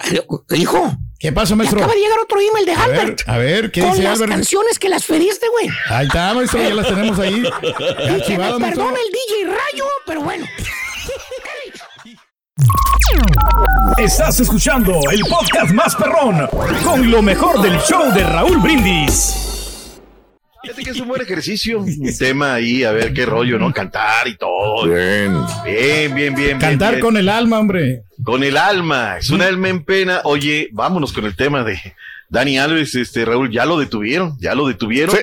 hijo, 0.56 0.92
¿Qué 1.24 1.32
pasa, 1.32 1.56
Me 1.56 1.60
maestro? 1.60 1.80
acaba 1.80 1.94
de 1.94 2.02
llegar 2.02 2.20
otro 2.20 2.38
email 2.42 2.66
de 2.66 2.74
A 2.74 2.86
ver, 2.88 3.00
Albert. 3.00 3.22
a 3.30 3.38
ver, 3.38 3.72
¿qué 3.72 3.80
con 3.80 3.92
dice 3.92 4.04
las 4.04 4.16
Albert? 4.20 4.32
canciones 4.34 4.78
que 4.78 4.90
las 4.90 5.06
pediste, 5.06 5.48
güey. 5.48 5.70
Ahí 5.88 6.06
está, 6.06 6.34
maestro, 6.34 6.62
ya 6.62 6.74
las 6.74 6.86
tenemos 6.86 7.18
ahí. 7.18 7.36
Y 7.40 7.44
que 7.44 8.10
me 8.10 8.10
Archivadas, 8.16 8.60
maestro. 8.60 8.84
perdona 8.84 9.00
el 9.00 9.12
DJ 9.12 9.46
Rayo, 9.58 9.86
pero 10.06 10.22
bueno. 10.22 10.46
Estás 13.98 14.42
escuchando 14.42 15.00
el 15.12 15.22
podcast 15.22 15.72
más 15.72 15.96
perrón 15.96 16.46
con 16.84 17.10
lo 17.10 17.22
mejor 17.22 17.62
del 17.62 17.80
show 17.80 18.12
de 18.14 18.24
Raúl 18.26 18.58
Brindis. 18.58 19.53
Fíjate 20.64 20.84
que 20.84 20.90
es 20.92 21.00
un 21.02 21.10
buen 21.10 21.22
ejercicio. 21.22 21.80
Un 21.82 22.18
tema 22.18 22.54
ahí, 22.54 22.86
a 22.86 22.94
ver 22.94 23.14
qué 23.14 23.26
rollo, 23.26 23.60
¿no? 23.60 23.74
Cantar 23.74 24.28
y 24.28 24.38
todo. 24.38 24.88
Bien. 24.88 25.36
Bien, 25.66 26.16
bien, 26.16 26.34
bien. 26.34 26.58
Cantar 26.58 27.00
con 27.00 27.18
el 27.18 27.28
alma, 27.28 27.60
hombre. 27.60 28.04
Con 28.24 28.44
el 28.44 28.56
alma. 28.56 29.18
Es 29.18 29.30
un 29.30 29.42
alma 29.42 29.68
en 29.68 29.84
pena. 29.84 30.22
Oye, 30.24 30.70
vámonos 30.72 31.12
con 31.12 31.26
el 31.26 31.36
tema 31.36 31.66
de 31.66 31.78
Dani 32.30 32.58
Alves, 32.58 32.96
este, 32.96 33.26
Raúl, 33.26 33.52
ya 33.52 33.66
lo 33.66 33.78
detuvieron, 33.78 34.38
ya 34.40 34.56
lo 34.56 34.66
detuvieron. 34.66 35.16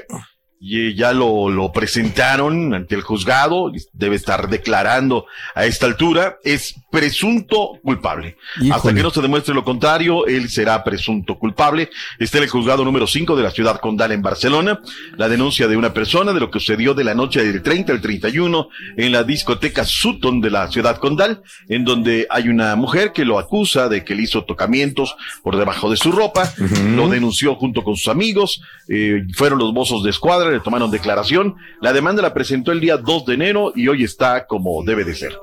Y 0.63 0.95
ya 0.95 1.15
lo, 1.15 1.49
lo 1.49 1.73
presentaron 1.73 2.75
ante 2.75 2.95
el 2.95 3.01
juzgado, 3.01 3.73
debe 3.95 4.17
estar 4.17 4.51
declarando 4.51 5.25
a 5.55 5.65
esta 5.65 5.87
altura, 5.87 6.37
es 6.45 6.75
presunto 6.91 7.79
culpable. 7.83 8.37
Hasta 8.71 8.93
que 8.93 9.03
no 9.03 9.11
se 9.11 9.23
demuestre 9.23 9.55
lo 9.55 9.65
contrario, 9.65 10.27
él 10.27 10.51
será 10.51 10.85
presunto 10.85 11.39
culpable. 11.39 11.91
Está 12.19 12.39
en 12.39 12.45
el 12.45 12.51
juzgado 12.51 12.85
número 12.85 13.07
5 13.07 13.37
de 13.37 13.43
la 13.43 13.51
ciudad 13.51 13.81
condal 13.81 14.13
en 14.13 14.23
Barcelona. 14.23 14.81
La 15.17 15.29
denuncia 15.29 15.69
de 15.69 15.77
una 15.77 15.95
persona 15.95 16.33
de 16.33 16.41
lo 16.41 16.51
que 16.51 16.59
sucedió 16.59 16.93
de 16.93 17.05
la 17.05 17.15
noche 17.15 17.43
del 17.43 17.63
30 17.63 17.93
al 17.93 18.01
31 18.01 18.69
en 18.97 19.13
la 19.13 19.25
discoteca 19.25 19.85
Sutton 19.85 20.41
de 20.41 20.51
la 20.51 20.71
ciudad 20.71 20.99
condal, 20.99 21.43
en 21.69 21.85
donde 21.85 22.27
hay 22.29 22.49
una 22.49 22.77
mujer 22.77 23.13
que 23.13 23.25
lo 23.25 23.39
acusa 23.39 23.89
de 23.89 24.05
que 24.05 24.15
le 24.15 24.23
hizo 24.23 24.45
tocamientos 24.45 25.17
por 25.43 25.57
debajo 25.57 25.91
de 25.91 25.97
su 25.97 26.13
ropa, 26.13 26.53
lo 26.95 27.09
denunció 27.09 27.55
junto 27.55 27.83
con 27.83 27.97
sus 27.97 28.09
amigos, 28.09 28.61
eh, 28.89 29.23
fueron 29.35 29.59
los 29.59 29.73
bozos 29.73 30.03
de 30.03 30.11
escuadra, 30.11 30.50
le 30.53 30.61
tomaron 30.61 30.91
declaración, 30.91 31.57
la 31.81 31.93
demanda 31.93 32.23
la 32.23 32.35
presentó 32.35 32.73
el 32.73 32.81
día 32.81 32.97
2 32.97 33.27
de 33.27 33.35
enero 33.35 33.73
y 33.75 33.89
hoy 33.89 34.05
está 34.05 34.47
como 34.47 34.83
debe 34.85 35.05
de 35.05 35.15
ser. 35.15 35.39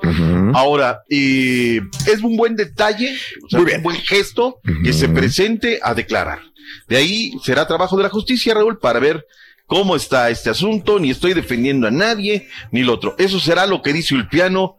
Ahora, 0.53 1.03
eh, 1.09 1.81
es 2.05 2.21
un 2.21 2.37
buen 2.37 2.55
detalle, 2.55 3.15
o 3.43 3.49
sea, 3.49 3.59
un 3.59 3.83
buen 3.83 3.97
gesto 3.97 4.59
que 4.83 4.93
se 4.93 5.09
presente 5.09 5.79
a 5.81 5.93
declarar. 5.93 6.39
De 6.87 6.97
ahí 6.97 7.33
será 7.43 7.67
trabajo 7.67 7.97
de 7.97 8.03
la 8.03 8.09
justicia, 8.09 8.53
Raúl, 8.53 8.79
para 8.79 8.99
ver 8.99 9.25
cómo 9.65 9.95
está 9.95 10.29
este 10.29 10.49
asunto, 10.49 10.99
ni 10.99 11.11
estoy 11.11 11.33
defendiendo 11.33 11.87
a 11.87 11.91
nadie, 11.91 12.47
ni 12.71 12.83
lo 12.83 12.93
otro. 12.93 13.15
Eso 13.17 13.39
será 13.39 13.65
lo 13.65 13.81
que 13.81 13.93
dice 13.93 14.15
Ulpiano 14.15 14.77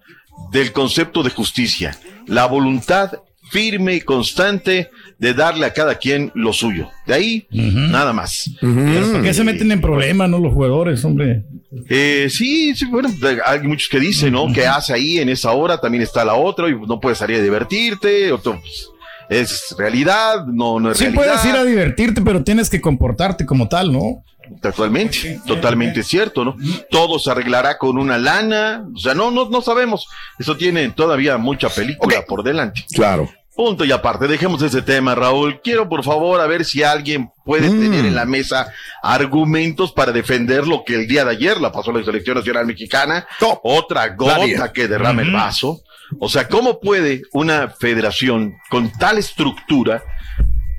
del 0.50 0.72
concepto 0.72 1.22
de 1.22 1.30
justicia. 1.30 1.98
La 2.26 2.46
voluntad 2.46 3.20
firme 3.50 3.94
y 3.94 4.00
constante 4.00 4.90
de 5.18 5.34
darle 5.34 5.66
a 5.66 5.72
cada 5.72 5.94
quien 5.96 6.30
lo 6.34 6.52
suyo. 6.52 6.88
De 7.06 7.14
ahí, 7.14 7.46
nada 7.50 8.12
más. 8.12 8.50
Pero 8.60 9.12
¿Por 9.12 9.22
qué 9.22 9.34
se 9.34 9.44
meten 9.44 9.72
en 9.72 9.80
problemas, 9.80 10.28
no, 10.28 10.38
los 10.38 10.52
jugadores, 10.52 11.04
hombre? 11.04 11.44
Eh, 11.88 12.28
sí, 12.30 12.74
sí, 12.74 12.86
bueno, 12.86 13.08
de- 13.20 13.38
hay 13.44 13.60
muchos 13.62 13.88
que 13.88 14.00
dicen, 14.00 14.32
¿no? 14.32 14.52
¿Qué 14.52 14.66
hace 14.66 14.92
ahí 14.94 15.18
en 15.18 15.28
esa 15.28 15.52
hora? 15.52 15.80
También 15.80 16.02
está 16.02 16.24
la 16.24 16.34
otra 16.34 16.68
y 16.68 16.74
no 16.74 17.00
puedes 17.00 17.18
salir 17.18 17.36
a 17.38 17.42
divertirte. 17.42 18.32
Otro, 18.32 18.58
pues, 18.60 18.88
es 19.28 19.74
realidad, 19.78 20.46
no, 20.46 20.80
no 20.80 20.90
es 20.92 20.98
Sí 20.98 21.04
realidad. 21.04 21.24
puedes 21.24 21.44
ir 21.44 21.52
a 21.56 21.64
divertirte, 21.64 22.22
pero 22.22 22.42
tienes 22.44 22.70
que 22.70 22.80
comportarte 22.80 23.44
como 23.44 23.68
tal, 23.68 23.92
¿no? 23.92 24.22
Totalmente, 24.60 25.40
totalmente 25.46 26.02
cierto, 26.02 26.44
¿no? 26.44 26.56
Todo 26.90 27.18
se 27.18 27.30
arreglará 27.30 27.78
con 27.78 27.98
una 27.98 28.18
lana, 28.18 28.84
o 28.94 28.98
sea, 28.98 29.14
no, 29.14 29.30
no, 29.30 29.48
no 29.48 29.60
sabemos. 29.62 30.06
Eso 30.38 30.56
tiene 30.56 30.88
todavía 30.90 31.36
mucha 31.38 31.68
película 31.68 32.22
por 32.26 32.42
delante. 32.42 32.84
Claro. 32.94 33.28
Punto 33.54 33.84
y 33.84 33.90
aparte, 33.90 34.28
dejemos 34.28 34.62
ese 34.62 34.82
tema, 34.82 35.16
Raúl. 35.16 35.60
Quiero, 35.62 35.88
por 35.88 36.04
favor, 36.04 36.40
a 36.40 36.46
ver 36.46 36.64
si 36.64 36.84
alguien 36.84 37.30
puede 37.44 37.68
Mm. 37.68 37.80
tener 37.80 38.04
en 38.04 38.14
la 38.14 38.24
mesa 38.24 38.72
argumentos 39.02 39.90
para 39.92 40.12
defender 40.12 40.64
lo 40.66 40.84
que 40.84 40.94
el 40.94 41.08
día 41.08 41.24
de 41.24 41.32
ayer 41.32 41.60
la 41.60 41.72
pasó 41.72 41.90
la 41.90 42.04
selección 42.04 42.36
nacional 42.36 42.66
mexicana. 42.66 43.26
Otra 43.64 44.14
Nadie. 44.16 44.54
gota 44.54 44.72
que 44.72 44.86
derrama 44.86 45.22
el 45.22 45.32
vaso. 45.32 45.80
O 46.20 46.28
sea, 46.28 46.46
¿cómo 46.48 46.78
puede 46.78 47.22
una 47.32 47.68
federación 47.68 48.56
con 48.70 48.92
tal 48.92 49.18
estructura 49.18 50.02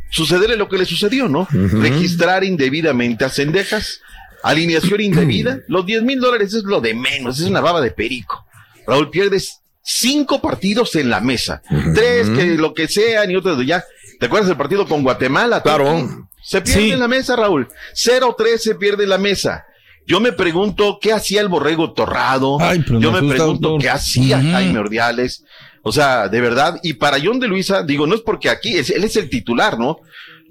sucederle 0.10 0.55
lo 0.57 0.68
que 0.70 0.78
le 0.78 0.86
sucedió, 0.86 1.28
¿no? 1.30 1.47
Registrar 1.51 2.43
indebidamente 2.43 3.26
a 3.26 3.30
cendejas, 3.30 4.01
alineación 4.43 5.01
indebida. 5.01 5.60
Los 5.68 5.86
10 5.86 6.03
mil 6.03 6.20
dólares 6.20 6.53
es 6.53 6.64
lo 6.64 6.82
de 6.82 6.93
menos, 6.93 7.39
es 7.39 7.47
una 7.47 7.62
baba 7.62 7.82
de 7.82 7.91
perico. 7.91 8.45
Raúl, 8.88 9.10
pierdes 9.10 9.62
cinco 9.84 10.41
partidos 10.41 10.95
en 10.95 11.10
la 11.10 11.20
mesa. 11.20 11.62
Tres, 11.93 12.30
que 12.30 12.45
lo 12.57 12.74
que 12.74 12.88
sean 12.88 13.30
y 13.32 13.36
otros 13.36 13.64
ya. 13.66 13.84
¿Te 14.20 14.26
acuerdas 14.26 14.47
del 14.49 14.57
partido 14.57 14.86
con 14.88 15.03
Guatemala? 15.03 15.62
Claro. 15.62 16.28
Se 16.41 16.62
pierde 16.62 16.82
Sí. 16.82 16.91
en 16.91 16.99
la 16.99 17.07
mesa, 17.07 17.36
Raúl. 17.36 17.68
0-3 17.93 18.57
se 18.57 18.76
pierde 18.76 19.03
en 19.03 19.10
la 19.10 19.18
mesa. 19.18 19.66
Yo 20.07 20.20
me 20.20 20.32
pregunto 20.32 20.97
qué 20.99 21.14
hacía 21.14 21.41
el 21.41 21.49
borrego 21.49 21.93
torrado. 21.93 22.57
pero 22.60 22.99
Yo 22.99 23.12
nos 23.12 23.22
me 23.22 23.30
pregunto 23.36 23.78
qué 23.80 23.89
hacía. 23.89 24.41
Jaime 24.41 24.80
Ordiales. 24.80 25.43
O 25.82 25.92
sea, 25.92 26.28
de 26.28 26.42
verdad. 26.42 26.80
Y 26.84 26.94
para 26.94 27.18
John 27.24 27.40
de 27.40 27.48
Luisa, 27.48 27.84
digo, 27.84 28.06
no 28.08 28.16
es 28.16 28.22
porque 28.22 28.50
aquí, 28.50 28.78
es- 28.78 28.90
él 28.90 29.04
es 29.04 29.16
el 29.16 29.30
titular, 29.30 29.78
¿no? 29.80 30.00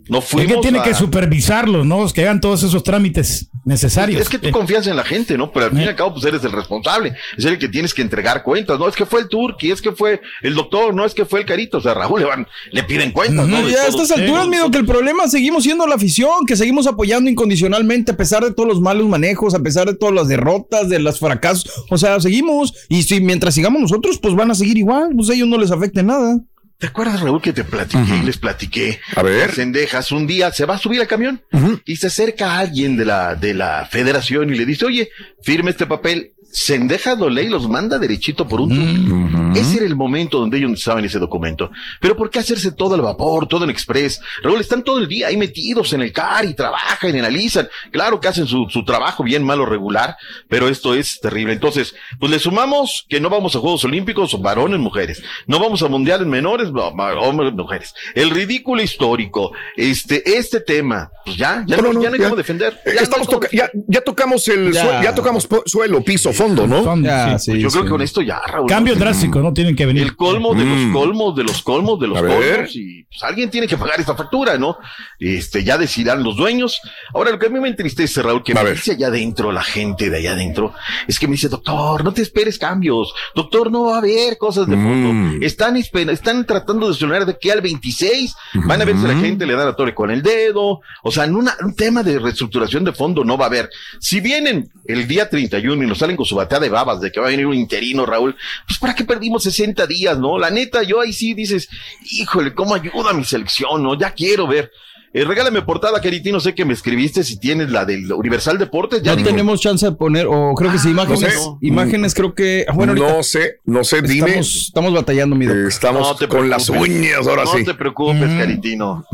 No 0.09 0.19
Es 0.19 0.25
fuimos 0.25 0.57
que 0.57 0.63
tiene 0.63 0.79
a- 0.79 0.83
que 0.83 0.95
supervisarlos, 0.95 1.85
¿no? 1.87 2.07
Que 2.13 2.23
hagan 2.23 2.41
todos 2.41 2.63
esos 2.63 2.83
trámites 2.83 3.51
necesarios. 3.65 4.21
Es 4.21 4.29
que 4.29 4.39
tú 4.39 4.51
confías 4.51 4.87
en 4.87 4.97
la 4.97 5.05
gente, 5.05 5.37
¿no? 5.37 5.53
Pero 5.53 5.67
al 5.67 5.73
fin 5.73 5.81
y 5.83 5.85
al 5.85 5.97
cabo, 5.97 6.15
pues 6.15 6.25
eres 6.25 6.43
el 6.45 6.53
responsable. 6.53 7.15
Es 7.37 7.45
el 7.45 7.59
que 7.59 7.69
tienes 7.69 7.93
que 7.93 8.03
entregar 8.03 8.43
cuentas. 8.43 8.79
No 8.79 8.89
es 8.89 8.97
que 8.97 9.05
fue 9.05 9.21
el 9.21 9.29
Turqui, 9.29 9.71
es 9.71 9.83
que 9.83 9.93
fue 9.93 10.21
el 10.43 10.55
doctor, 10.55 10.95
no 10.95 11.05
es 11.05 11.15
que 11.15 11.25
fue 11.25 11.41
el 11.41 11.47
Carito. 11.47 11.79
O 11.79 11.81
sea, 11.81 11.95
Raúl 11.95 12.21
le 12.21 12.27
van, 12.27 12.47
le 12.73 12.83
piden 12.85 13.13
cuentas, 13.13 13.47
¿no? 13.47 13.63
De 13.63 13.71
Y 13.73 13.75
a 13.75 13.87
estas 13.87 14.11
alturas, 14.11 14.49
miedo 14.49 14.71
que 14.71 14.79
el 14.79 14.87
problema 14.87 15.29
seguimos 15.29 15.65
siendo 15.65 15.87
la 15.87 15.97
afición, 15.97 16.47
que 16.47 16.57
seguimos 16.57 16.87
apoyando 16.87 17.29
incondicionalmente 17.31 18.13
a 18.13 18.17
pesar 18.17 18.43
de 18.45 18.53
todos 18.53 18.69
los 18.69 18.81
malos 18.81 19.07
manejos, 19.09 19.55
a 19.55 19.59
pesar 19.61 19.87
de 19.87 19.95
todas 19.95 20.15
las 20.15 20.29
derrotas, 20.29 20.89
de 20.89 20.99
los 20.99 21.19
fracasos. 21.19 21.71
O 21.91 21.99
sea, 21.99 22.19
seguimos. 22.21 22.73
Y 22.89 23.03
si 23.03 23.21
mientras 23.21 23.55
sigamos 23.55 23.81
nosotros, 23.83 24.19
pues 24.19 24.35
van 24.35 24.51
a 24.51 24.55
seguir 24.55 24.79
igual. 24.79 25.11
Pues 25.15 25.29
a 25.31 25.35
ellos 25.35 25.49
no 25.49 25.59
les 25.59 25.71
afecte 25.71 26.03
nada. 26.03 26.39
¿Te 26.79 26.87
acuerdas, 26.87 27.21
Raúl, 27.21 27.43
que 27.43 27.53
te 27.53 27.65
platiqué, 27.65 28.23
les 28.25 28.39
platiqué? 28.39 29.01
A 29.17 29.23
ver. 29.23 29.51
Cendejas, 29.51 30.13
un 30.13 30.29
día 30.29 30.53
se 30.53 30.65
va 30.65 30.77
a 30.77 30.79
subir 30.79 31.01
al 31.01 31.09
camión 31.09 31.43
y 31.85 31.97
se 31.97 32.07
acerca 32.07 32.53
a 32.53 32.59
alguien 32.61 32.97
de 32.97 33.05
la, 33.05 33.35
de 33.35 33.53
la 33.53 33.89
federación 33.91 34.55
y 34.55 34.57
le 34.57 34.65
dice, 34.65 34.87
oye, 34.87 35.11
firme 35.43 35.73
este 35.73 35.87
papel. 35.87 36.35
Cendejas 36.51 37.19
lo 37.19 37.29
lee 37.29 37.43
y 37.43 37.49
los 37.49 37.69
manda 37.69 37.99
derechito 37.99 38.49
por 38.49 38.61
un 38.63 38.71
tubo. 38.71 39.53
Ese 39.55 39.77
era 39.77 39.87
el 39.87 39.97
momento 39.97 40.39
donde 40.39 40.57
ellos 40.59 40.71
necesitaban 40.71 41.05
ese 41.05 41.19
documento. 41.19 41.71
Pero 42.01 42.17
¿por 42.17 42.31
qué 42.31 42.39
hacerse 42.39 42.73
todo 42.73 42.95
al 42.95 43.03
vapor, 43.03 43.47
todo 43.47 43.65
en 43.65 43.71
express? 43.71 44.21
Raúl, 44.43 44.61
están 44.61 44.83
todo 44.83 44.99
el 44.99 45.09
día 45.09 45.29
ahí 45.29 45.37
metidos 45.37 45.93
en 45.93 46.01
el 46.03 46.13
car 46.13 46.45
y 46.45 46.55
trabajan, 46.55 47.15
y 47.15 47.19
analizan. 47.19 47.69
Claro 47.91 48.19
que 48.21 48.29
hacen 48.29 48.47
su, 48.47 48.67
su 48.71 48.85
trabajo 48.85 49.23
bien, 49.25 49.43
malo, 49.45 49.67
regular, 49.67 50.17
pero 50.49 50.69
esto 50.69 50.95
es 50.95 51.21
terrible. 51.21 51.53
Entonces, 51.53 51.95
pues 52.19 52.31
le 52.33 52.39
sumamos 52.39 53.05
que 53.09 53.21
no 53.21 53.29
vamos 53.31 53.55
a 53.55 53.61
Juegos 53.61 53.85
Olímpicos, 53.85 54.41
varones, 54.41 54.79
mujeres. 54.81 55.23
No 55.47 55.59
vamos 55.61 55.83
a 55.83 55.89
mundiales 55.89 56.27
menores, 56.27 56.73
no, 56.73 56.89
hombres, 56.89 57.53
mujeres. 57.53 57.95
El 58.15 58.31
ridículo 58.31 58.83
histórico, 58.83 59.53
este, 59.77 60.37
este 60.39 60.61
tema, 60.61 61.11
pues 61.25 61.37
ya, 61.37 61.65
ya 61.67 61.77
no, 61.77 61.93
ya 62.03 62.09
no 62.09 62.15
hay 62.15 62.21
cómo 62.21 62.37
defender. 62.37 62.81
Eh, 62.87 62.97
Estamos 63.01 63.29
toca- 63.29 63.49
ya, 63.53 63.71
ya 63.87 64.01
tocamos 64.01 64.47
el 64.49 64.73
Ya. 64.73 64.83
sue- 64.83 65.05
ya 65.05 65.15
tocamos 65.15 65.47
suelo, 65.67 66.03
piso, 66.03 66.33
fondo, 66.39 66.67
¿no? 66.67 66.83
Pues 66.85 67.47
yo 67.47 67.69
creo 67.69 67.83
que 67.85 67.89
con 67.91 68.03
esto 68.03 68.23
ya, 68.23 68.41
Raúl. 68.47 68.69
Cambio 68.69 68.95
¿no? 68.95 69.01
drástico, 69.01 69.41
¿no? 69.41 69.53
Tienen 69.53 69.75
que 69.77 69.87
venir. 69.87 70.03
El 70.03 70.17
colmo 70.17 70.55
de 70.55 70.65
Mm. 70.65 70.93
los 70.93 70.93
colmos, 71.03 71.37
de 71.37 71.43
los 71.45 71.63
colmos, 71.63 72.01
de 72.01 72.07
los 72.09 72.19
A 72.19 72.23
ver. 72.23 72.55
colmos, 72.57 72.77
y 72.77 73.05
pues 73.05 73.23
alguien 73.23 73.51
tiene 73.51 73.67
que 73.67 73.77
pagar 73.77 73.99
esta 74.01 74.15
factura, 74.15 74.57
¿no? 74.59 74.77
Este, 75.19 75.65
ya 75.65 75.77
decidirán 75.79 76.23
los 76.23 76.37
dueños. 76.37 76.81
Ahora, 77.15 77.31
lo 77.33 77.39
que 77.39 77.47
a 77.47 77.51
mí 77.51 77.59
me 77.61 77.69
entristece, 77.69 78.23
Raúl, 78.23 78.43
que 78.43 78.55
me 78.55 78.71
dice 78.71 78.93
allá 78.93 79.09
adentro, 79.09 79.53
la 79.53 79.63
gente 79.63 80.11
de 80.11 80.19
allá 80.19 80.33
adentro, 80.33 80.73
es 81.07 81.19
que 81.19 81.27
me 81.27 81.33
dice, 81.33 81.49
doctor, 81.49 82.05
no 82.05 82.13
te 82.13 82.23
esperes 82.23 82.59
cambios, 82.59 83.13
doctor, 83.35 83.71
no 83.71 83.85
va 83.85 83.97
a 83.97 83.99
haber 83.99 84.39
cosas 84.39 84.67
de 84.67 84.77
fondo. 84.77 85.45
Están, 85.45 85.77
esper- 85.77 86.11
están 86.11 86.45
tratando 86.47 86.89
de 86.89 86.95
sonar 86.95 87.27
de 87.27 87.37
que 87.39 87.51
al 87.53 87.61
26 87.61 88.35
van 88.67 88.81
a 88.83 88.85
ver 88.85 88.97
si 88.97 89.07
la 89.07 89.17
gente 89.17 89.47
le 89.47 89.55
da 89.55 89.65
la 89.65 89.75
torre 89.77 89.95
con 89.95 90.11
el 90.11 90.23
dedo, 90.23 90.81
o 91.03 91.11
sea, 91.11 91.25
en 91.25 91.35
una- 91.35 91.57
un 91.63 91.75
tema 91.75 92.03
de 92.03 92.19
reestructuración 92.19 92.85
de 92.85 92.93
fondo 92.93 93.25
no 93.25 93.37
va 93.37 93.47
a 93.47 93.49
haber. 93.49 93.71
Si 94.01 94.21
vienen 94.21 94.71
el 94.87 95.07
día 95.09 95.29
31 95.29 95.83
y 95.83 95.87
nos 95.87 95.99
salen 95.99 96.17
con 96.17 96.27
su 96.29 96.37
batea 96.37 96.61
de 96.61 96.69
babas 96.69 97.01
de 97.01 97.11
que 97.11 97.21
va 97.21 97.27
a 97.27 97.31
venir 97.31 97.47
un 97.47 97.55
interino, 97.55 98.07
Raúl, 98.07 98.37
pues 98.67 98.79
¿para 98.79 98.95
qué 98.95 99.05
perdimos 99.05 99.43
60 99.43 99.87
días, 99.87 100.19
no? 100.19 100.39
La 100.39 100.51
neta, 100.51 100.83
yo 100.83 101.01
ahí 101.01 101.13
sí 101.13 101.35
dices, 101.35 101.69
híjole, 102.13 102.55
¿cómo 102.55 102.75
ayuda 102.75 103.13
mi 103.13 103.25
selección, 103.25 103.83
no? 103.83 103.99
Ya 103.99 104.13
quiero 104.13 104.47
ver. 104.47 104.71
Eh, 105.15 105.25
regálame 105.25 105.63
portada, 105.63 106.01
Queritino, 106.01 106.39
sé 106.39 106.55
que 106.55 106.65
me 106.67 106.75
escribiste 106.75 107.25
si 107.25 107.39
tienes 107.39 107.71
la 107.71 107.85
del 107.87 108.13
Universal 108.13 108.59
Deportes. 108.59 109.03
Ya 109.03 109.13
No 109.13 109.17
digo, 109.17 109.31
tenemos 109.31 109.61
chance 109.61 109.87
de 109.87 109.93
poner, 109.93 110.27
o 110.29 110.53
creo 110.55 110.71
que 110.71 110.79
sí, 110.79 110.91
imágenes. 110.91 111.23
no 111.23 111.29
sé. 111.29 111.67
Imágenes, 111.67 112.15
creo 112.15 112.35
que. 112.35 112.67
ah, 112.69 112.73
Bueno, 112.75 112.95
no 112.95 113.23
sé, 113.23 113.61
no 113.65 113.85
sé, 113.85 114.03
dime. 114.03 114.29
Estamos, 114.29 114.57
estamos 114.67 114.93
batallando, 114.95 115.35
mi. 115.35 115.47
Estamos 115.47 116.09
No 116.09 116.15
te 116.15 116.29
con 116.29 116.51
las 116.51 116.67
preocupes. 116.69 116.95
uñas 116.97 117.27
ahora 117.27 117.45
no 117.45 117.53
sí. 117.53 117.65
te 117.65 117.75
preocupes, 117.75 118.29
Caritino. 118.39 119.05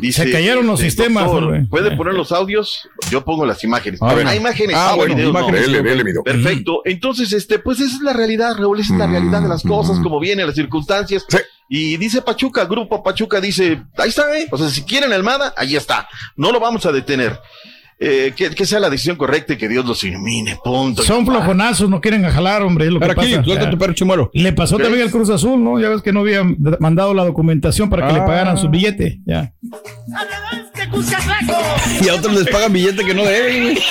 Dice, 0.00 0.24
Se 0.24 0.30
cayeron 0.32 0.66
los 0.66 0.80
este, 0.80 1.02
sistemas, 1.04 1.26
doctor. 1.30 1.68
¿Puede 1.68 1.96
poner 1.96 2.14
los 2.14 2.32
audios? 2.32 2.88
Yo 3.10 3.24
pongo 3.24 3.46
las 3.46 3.62
imágenes. 3.62 4.02
A 4.02 4.12
ver. 4.14 4.26
Hay 4.26 4.38
imágenes. 4.38 4.74
Ah, 4.76 4.90
sí, 4.92 4.96
bueno, 4.98 5.14
videos 5.14 5.32
no. 5.32 5.38
imágenes, 5.38 5.66
Dele, 5.70 5.82
dele, 5.82 6.12
doc. 6.12 6.24
Perfecto. 6.24 6.82
Entonces, 6.84 7.32
este, 7.32 7.58
pues 7.60 7.78
esa 7.80 7.94
es 7.94 8.02
la 8.02 8.12
realidad, 8.12 8.56
Raúl, 8.58 8.80
esa 8.80 8.92
es 8.94 8.98
la 8.98 9.06
realidad 9.06 9.42
de 9.42 9.48
las 9.48 9.62
cosas, 9.62 10.00
como 10.00 10.18
vienen 10.18 10.46
las 10.46 10.56
circunstancias. 10.56 11.24
Y 11.68 11.96
dice 11.96 12.20
Pachuca, 12.22 12.64
Grupo 12.66 13.02
Pachuca 13.02 13.40
dice, 13.40 13.82
ahí 13.96 14.08
está, 14.10 14.36
¿eh? 14.38 14.46
O 14.50 14.58
sea, 14.58 14.68
si 14.68 14.82
quieren 14.82 15.12
Almada, 15.12 15.52
ahí 15.56 15.76
está. 15.76 16.06
No 16.36 16.52
lo 16.52 16.60
vamos 16.60 16.84
a 16.86 16.92
detener. 16.92 17.38
Eh, 18.00 18.32
que, 18.36 18.50
que 18.50 18.66
sea 18.66 18.80
la 18.80 18.90
decisión 18.90 19.14
correcta 19.16 19.52
y 19.52 19.56
que 19.56 19.68
Dios 19.68 19.86
los 19.86 20.02
ilumine, 20.02 20.58
punto. 20.62 21.02
Son 21.04 21.24
flojonazos, 21.24 21.88
no 21.88 22.00
quieren 22.00 22.24
jalar, 22.28 22.60
hombre. 22.62 22.86
Es 22.86 22.92
lo 22.92 22.98
Para 23.00 23.14
que 23.14 23.20
aquí, 23.36 23.36
pasa. 23.54 23.70
tu 23.70 23.78
perro 23.78 23.92
chimuelo. 23.94 24.30
Le 24.34 24.52
pasó 24.52 24.76
también 24.78 25.04
al 25.04 25.10
Cruz 25.12 25.30
Azul, 25.30 25.62
¿no? 25.62 25.78
Ya 25.80 25.88
ves 25.90 26.02
que 26.02 26.12
no 26.12 26.20
habían 26.20 26.56
mandado 26.80 27.14
la 27.14 27.24
documentación 27.24 27.88
para 27.88 28.08
que 28.08 28.12
le 28.14 28.18
Ah. 28.20 28.26
pagaran 28.26 28.58
su 28.58 28.68
billete. 28.68 29.20
Ya. 29.24 29.52
Y 32.02 32.08
a 32.08 32.14
otros 32.14 32.34
les 32.34 32.48
pagan 32.48 32.72
billete 32.72 33.04
que 33.04 33.14
no 33.14 33.22
deben. 33.24 33.78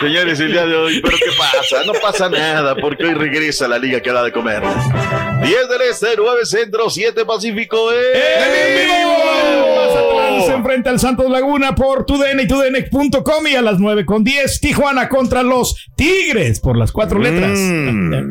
Señores, 0.00 0.38
el 0.40 0.52
día 0.52 0.66
de 0.66 0.76
hoy, 0.76 1.00
¿pero 1.00 1.16
qué 1.16 1.30
pasa? 1.38 1.82
No 1.86 1.94
pasa 1.94 2.28
nada, 2.28 2.74
porque 2.76 3.04
hoy 3.06 3.14
regresa 3.14 3.66
la 3.66 3.78
liga 3.78 4.00
que 4.00 4.12
da 4.12 4.22
de 4.22 4.30
comer. 4.30 4.62
10 5.42 5.68
del 5.68 5.80
Este, 5.90 6.08
9 6.16 6.44
Centro, 6.44 6.90
7 6.90 7.24
Pacífico. 7.24 7.90
¡En 7.92 7.98
Mazatlán 7.98 9.65
se 10.44 10.52
enfrenta 10.52 10.90
al 10.90 11.00
Santos 11.00 11.30
Laguna 11.30 11.74
por 11.74 12.04
TUDN 12.04 12.40
y 12.40 12.46
TUDN.com 12.46 13.46
y 13.46 13.54
a 13.54 13.62
las 13.62 13.78
9 13.78 14.04
con 14.04 14.24
10 14.24 14.60
Tijuana 14.60 15.08
contra 15.08 15.42
los 15.42 15.76
Tigres 15.94 16.60
por 16.60 16.76
las 16.76 16.92
cuatro 16.92 17.18
letras. 17.18 17.58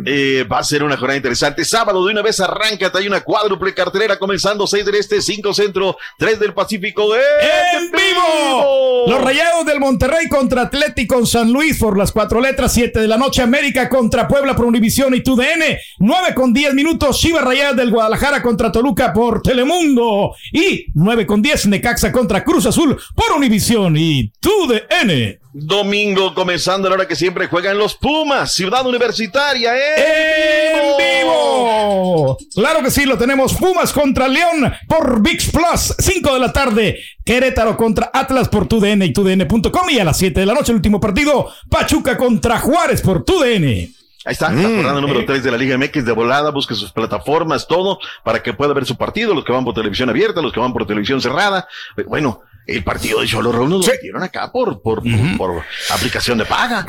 Eh, 0.05 0.45
va 0.51 0.59
a 0.59 0.63
ser 0.63 0.83
una 0.83 0.97
jornada 0.97 1.17
interesante. 1.17 1.65
Sábado 1.65 2.05
de 2.05 2.11
una 2.11 2.21
vez 2.21 2.39
arranca, 2.39 2.91
hay 2.93 3.07
una 3.07 3.21
cuádruple 3.21 3.73
cartelera 3.73 4.19
comenzando 4.19 4.67
6 4.67 4.85
del 4.85 4.95
Este, 4.95 5.21
5 5.21 5.53
Centro, 5.53 5.97
3 6.17 6.39
del 6.39 6.53
Pacífico. 6.53 7.15
¡En 7.15 7.91
vivo! 7.91 9.05
Los 9.07 9.21
Rayados 9.23 9.65
del 9.65 9.79
Monterrey 9.79 10.27
contra 10.27 10.63
Atlético 10.63 11.25
San 11.25 11.51
Luis 11.51 11.77
por 11.79 11.97
las 11.97 12.11
cuatro 12.11 12.41
letras, 12.41 12.73
7 12.73 12.99
de 12.99 13.07
la 13.07 13.17
noche 13.17 13.41
América 13.41 13.89
contra 13.89 14.27
Puebla 14.27 14.55
por 14.55 14.65
Univisión 14.65 15.13
y 15.13 15.21
TUDN, 15.21 15.77
9 15.99 16.33
con 16.35 16.53
10 16.53 16.73
minutos 16.73 17.19
Chivas 17.19 17.43
Rayadas 17.43 17.75
del 17.75 17.91
Guadalajara 17.91 18.41
contra 18.41 18.71
Toluca 18.71 19.13
por 19.13 19.41
Telemundo 19.41 20.35
y 20.51 20.87
9 20.93 21.25
con 21.25 21.41
10 21.41 21.67
Necaxa 21.67 21.94
contra 22.11 22.43
Cruz 22.43 22.65
Azul 22.65 22.97
por 23.15 23.31
Univisión 23.35 23.95
y 23.97 24.31
TUDN. 24.39 25.39
Domingo 25.53 26.33
comenzando 26.33 26.87
a 26.87 26.89
la 26.89 26.95
hora 26.95 27.07
que 27.07 27.15
siempre 27.15 27.47
juegan 27.47 27.77
los 27.77 27.95
Pumas, 27.95 28.53
Ciudad 28.53 28.85
Universitaria. 28.85 29.73
¡En, 29.73 30.97
vivo! 30.97 32.37
Claro 32.53 32.83
que 32.83 32.91
sí, 32.91 33.05
lo 33.05 33.17
tenemos. 33.17 33.53
Pumas 33.53 33.93
contra 33.93 34.27
León 34.27 34.73
por 34.87 35.21
VIX 35.21 35.51
Plus, 35.51 35.95
5 35.97 36.33
de 36.33 36.39
la 36.39 36.51
tarde. 36.51 36.99
Querétaro 37.23 37.77
contra 37.77 38.11
Atlas 38.13 38.49
por 38.49 38.67
TUDN 38.67 39.03
y 39.03 39.13
TUDN.com. 39.13 39.89
Y 39.89 39.99
a 39.99 40.03
las 40.03 40.17
7 40.17 40.41
de 40.41 40.45
la 40.45 40.53
noche, 40.53 40.73
el 40.73 40.77
último 40.77 40.99
partido, 40.99 41.49
Pachuca 41.69 42.17
contra 42.17 42.59
Juárez 42.59 43.01
por 43.01 43.23
TUDN. 43.23 43.95
Ahí 44.25 44.33
está, 44.33 44.51
la 44.51 44.63
jornada 44.63 45.01
número 45.01 45.23
3 45.23 45.43
de 45.43 45.51
la 45.51 45.57
Liga 45.57 45.77
MX 45.77 46.03
de 46.03 46.11
volada, 46.11 46.49
busque 46.49 46.73
sus 46.73 46.91
plataformas, 46.91 47.67
todo, 47.67 47.99
para 48.23 48.41
que 48.41 48.53
pueda 48.53 48.73
ver 48.73 48.85
su 48.85 48.97
partido, 48.97 49.35
los 49.35 49.45
que 49.45 49.51
van 49.51 49.63
por 49.63 49.75
televisión 49.75 50.09
abierta, 50.09 50.41
los 50.41 50.51
que 50.51 50.59
van 50.59 50.73
por 50.73 50.87
televisión 50.87 51.21
cerrada. 51.21 51.67
Bueno, 52.07 52.41
el 52.67 52.83
partido 52.83 53.21
de 53.21 53.27
Cholo 53.27 53.51
Raúl 53.51 53.69
nos 53.69 53.87
lo 53.87 53.93
dieron 54.01 54.23
acá 54.23 54.51
por, 54.51 54.81
por, 54.81 55.03
por, 55.03 55.37
por 55.37 55.63
aplicación 55.91 56.37
de 56.37 56.45
paga. 56.45 56.85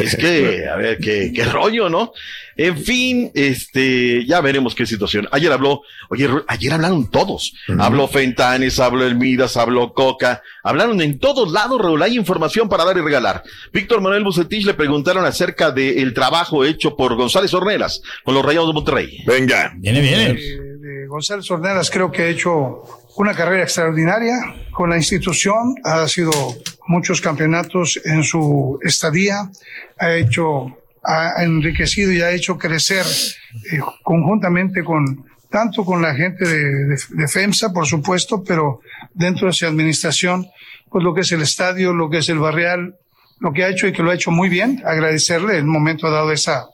Es 0.00 0.16
que, 0.16 0.66
a 0.68 0.76
ver, 0.76 0.98
qué, 0.98 1.32
qué 1.34 1.44
rollo, 1.44 1.88
¿no? 1.88 2.12
En 2.56 2.78
fin, 2.78 3.30
este, 3.34 4.24
ya 4.26 4.40
veremos 4.40 4.74
qué 4.74 4.86
situación. 4.86 5.28
Ayer 5.32 5.50
habló, 5.52 5.82
oye, 6.08 6.28
ayer 6.46 6.72
hablaron 6.72 7.10
todos. 7.10 7.52
Habló 7.78 8.06
Fentanes, 8.06 8.78
habló 8.78 9.04
El 9.04 9.16
Midas, 9.16 9.56
habló 9.56 9.92
Coca. 9.92 10.42
Hablaron 10.62 11.00
en 11.00 11.18
todos 11.18 11.50
lados, 11.50 11.80
Raúl. 11.80 12.02
Hay 12.02 12.16
información 12.16 12.68
para 12.68 12.84
dar 12.84 12.96
y 12.96 13.00
regalar. 13.00 13.42
Víctor 13.72 14.00
Manuel 14.00 14.24
Bucetich 14.24 14.64
le 14.64 14.74
preguntaron 14.74 15.24
acerca 15.24 15.72
del 15.72 16.14
trabajo 16.14 16.64
hecho 16.64 16.96
por 16.96 17.16
González 17.16 17.52
Ornelas 17.54 18.02
con 18.22 18.34
los 18.34 18.44
Rayados 18.44 18.68
de 18.68 18.74
Monterrey. 18.74 19.24
Venga. 19.26 19.72
Viene, 19.76 20.00
viene. 20.00 20.34
de 20.34 21.06
González 21.08 21.50
Ornelas 21.50 21.90
creo 21.90 22.10
que 22.12 22.22
ha 22.22 22.28
hecho 22.28 22.82
una 23.16 23.34
carrera 23.34 23.62
extraordinaria. 23.62 24.34
Con 24.72 24.90
la 24.90 24.96
institución, 24.96 25.74
ha 25.84 26.06
sido 26.08 26.32
muchos 26.88 27.20
campeonatos 27.20 28.00
en 28.04 28.22
su 28.24 28.78
estadía, 28.82 29.48
ha 29.98 30.12
hecho, 30.14 30.76
ha 31.02 31.42
enriquecido 31.44 32.10
y 32.12 32.20
ha 32.22 32.30
hecho 32.32 32.58
crecer 32.58 33.04
eh, 33.72 33.78
conjuntamente 34.02 34.82
con 34.82 35.24
tanto 35.50 35.84
con 35.84 36.02
la 36.02 36.14
gente 36.16 36.44
de, 36.48 36.64
de- 36.86 36.98
de 37.10 37.28
FEMSA, 37.28 37.72
por 37.72 37.86
supuesto, 37.86 38.42
pero 38.42 38.80
dentro 39.12 39.46
de 39.46 39.52
su 39.52 39.64
administración, 39.66 40.48
pues 40.90 41.04
lo 41.04 41.14
que 41.14 41.20
es 41.20 41.30
el 41.30 41.42
estadio, 41.42 41.92
lo 41.94 42.10
que 42.10 42.18
es 42.18 42.28
el 42.28 42.40
barrial, 42.40 42.96
lo 43.38 43.52
que 43.52 43.62
ha 43.62 43.68
hecho 43.68 43.86
y 43.86 43.92
que 43.92 44.02
lo 44.02 44.10
ha 44.10 44.14
hecho 44.14 44.32
muy 44.32 44.48
bien, 44.48 44.82
agradecerle 44.84 45.56
el 45.56 45.64
momento 45.64 46.10
dado 46.10 46.32
esa, 46.32 46.66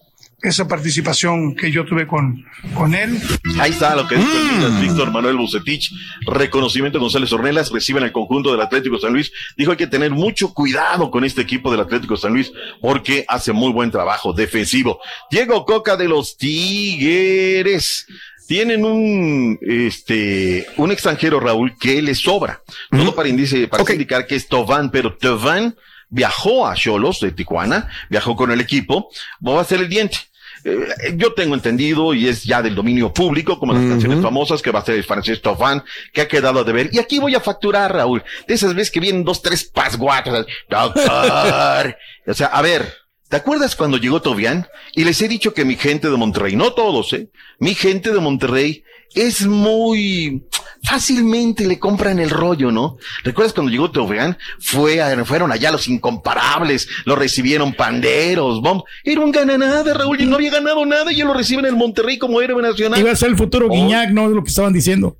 esa 0.43 0.67
participación 0.67 1.55
que 1.55 1.71
yo 1.71 1.85
tuve 1.85 2.07
con, 2.07 2.45
con 2.75 2.95
él. 2.95 3.21
Ahí 3.59 3.73
está 3.73 3.95
lo 3.95 4.07
que 4.09 4.17
dijo 4.17 4.31
el 4.31 4.57
Midas, 4.57 4.81
Víctor 4.81 5.11
Manuel 5.11 5.37
Bucetich. 5.37 5.93
Reconocimiento 6.27 6.99
a 6.99 7.01
González 7.01 7.33
Ornelas. 7.33 7.71
Reciben 7.71 8.03
al 8.03 8.13
conjunto 8.13 8.51
del 8.53 8.61
Atlético 8.61 8.99
San 8.99 9.13
Luis. 9.13 9.31
Dijo 9.57 9.73
hay 9.73 9.77
que 9.77 9.87
tener 9.87 10.11
mucho 10.11 10.55
cuidado 10.55 11.11
con 11.11 11.25
este 11.25 11.43
equipo 11.43 11.71
del 11.71 11.81
Atlético 11.81 12.17
San 12.17 12.33
Luis 12.33 12.53
porque 12.81 13.25
hace 13.29 13.53
muy 13.53 13.73
buen 13.73 13.91
trabajo 13.91 14.33
defensivo. 14.33 15.01
Diego 15.31 15.65
Coca 15.65 15.97
de 15.97 16.09
los 16.09 16.37
Tigres. 16.37 18.07
Tienen 18.47 18.85
un, 18.85 19.59
este, 19.63 20.67
un 20.77 20.91
extranjero, 20.91 21.39
Raúl, 21.39 21.77
que 21.79 22.03
le 22.03 22.17
sobra. 22.17 22.61
Todo 22.91 23.15
para, 23.15 23.29
indice, 23.29 23.69
para 23.69 23.85
indicar 23.93 24.27
que 24.27 24.35
es 24.35 24.49
Tovan, 24.49 24.91
pero 24.91 25.17
Tovan 25.17 25.77
viajó 26.09 26.67
a 26.67 26.75
Cholos 26.75 27.21
de 27.21 27.31
Tijuana, 27.31 27.89
viajó 28.11 28.35
con 28.35 28.51
el 28.51 28.61
equipo, 28.61 29.09
va 29.47 29.61
a 29.61 29.65
ser 29.65 29.81
el 29.81 29.89
diente. 29.89 30.19
Eh, 30.65 31.15
yo 31.17 31.33
tengo 31.33 31.55
entendido 31.55 32.15
y 32.15 32.29
es 32.29 32.45
ya 32.45 32.63
del 32.63 32.75
dominio 32.75 33.13
público, 33.13 33.59
como 33.59 33.73
las 33.73 33.85
canciones 33.85 34.21
famosas 34.21 34.63
que 34.63 34.71
va 34.71 34.81
a 34.81 34.85
ser 34.85 34.97
el 34.97 35.05
francés 35.05 35.41
Tovan, 35.41 35.83
que 36.13 36.21
ha 36.21 36.29
quedado 36.29 36.61
a 36.61 36.65
deber. 36.65 36.91
Y 36.93 36.99
aquí 36.99 37.19
voy 37.19 37.35
a 37.35 37.41
facturar, 37.41 37.95
Raúl, 37.95 38.23
de 38.47 38.55
esas 38.55 38.75
veces 38.75 38.91
que 38.91 39.01
vienen 39.01 39.25
dos, 39.25 39.43
tres 39.43 39.65
pasguatos. 39.65 40.47
Doctor. 40.69 41.97
o 42.27 42.35
sea, 42.35 42.49
a 42.49 42.63
ver, 42.63 42.93
¿te 43.31 43.37
acuerdas 43.37 43.75
cuando 43.77 43.97
llegó 43.97 44.21
Tobián? 44.21 44.67
Y 44.95 45.05
les 45.05 45.23
he 45.23 45.29
dicho 45.29 45.55
que 45.55 45.65
mi 45.65 45.77
gente 45.77 46.11
de 46.11 46.17
Monterrey, 46.19 46.55
no 46.57 46.73
todos, 46.75 47.15
eh, 47.15 47.31
mi 47.59 47.75
gente 47.75 48.13
de 48.13 48.21
Monterrey 48.21 48.83
es 49.15 49.47
muy 49.47 50.43
fácilmente 50.83 51.67
le 51.67 51.79
compran 51.79 52.19
el 52.21 52.31
rollo, 52.31 52.71
¿no? 52.73 52.97
¿Recuerdas 53.23 53.53
cuando 53.53 53.71
llegó 53.71 53.91
Tobián? 53.91 54.39
Fue 54.61 55.01
a- 55.03 55.25
fueron 55.25 55.53
allá 55.53 55.71
los 55.71 55.89
incomparables, 55.89 56.89
lo 57.05 57.17
recibieron 57.17 57.75
panderos, 57.75 58.61
bom. 58.63 58.83
Era 59.05 59.21
un 59.21 59.31
gananada, 59.31 59.93
Raúl, 59.95 60.21
y 60.21 60.27
no 60.27 60.37
había 60.37 60.51
ganado 60.53 60.85
nada 60.87 61.13
y 61.13 61.17
ya 61.17 61.25
lo 61.25 61.35
reciben 61.35 61.65
en 61.67 61.73
el 61.73 61.77
Monterrey 61.77 62.19
como 62.19 62.41
héroe 62.41 62.63
nacional. 62.63 62.99
Iba 63.01 63.11
a 63.13 63.17
ser 63.17 63.29
el 63.31 63.37
futuro 63.37 63.69
Guiñac, 63.69 64.11
no 64.11 64.27
es 64.27 64.33
lo 64.33 64.43
que 64.43 64.49
estaban 64.49 64.73
diciendo. 64.73 65.17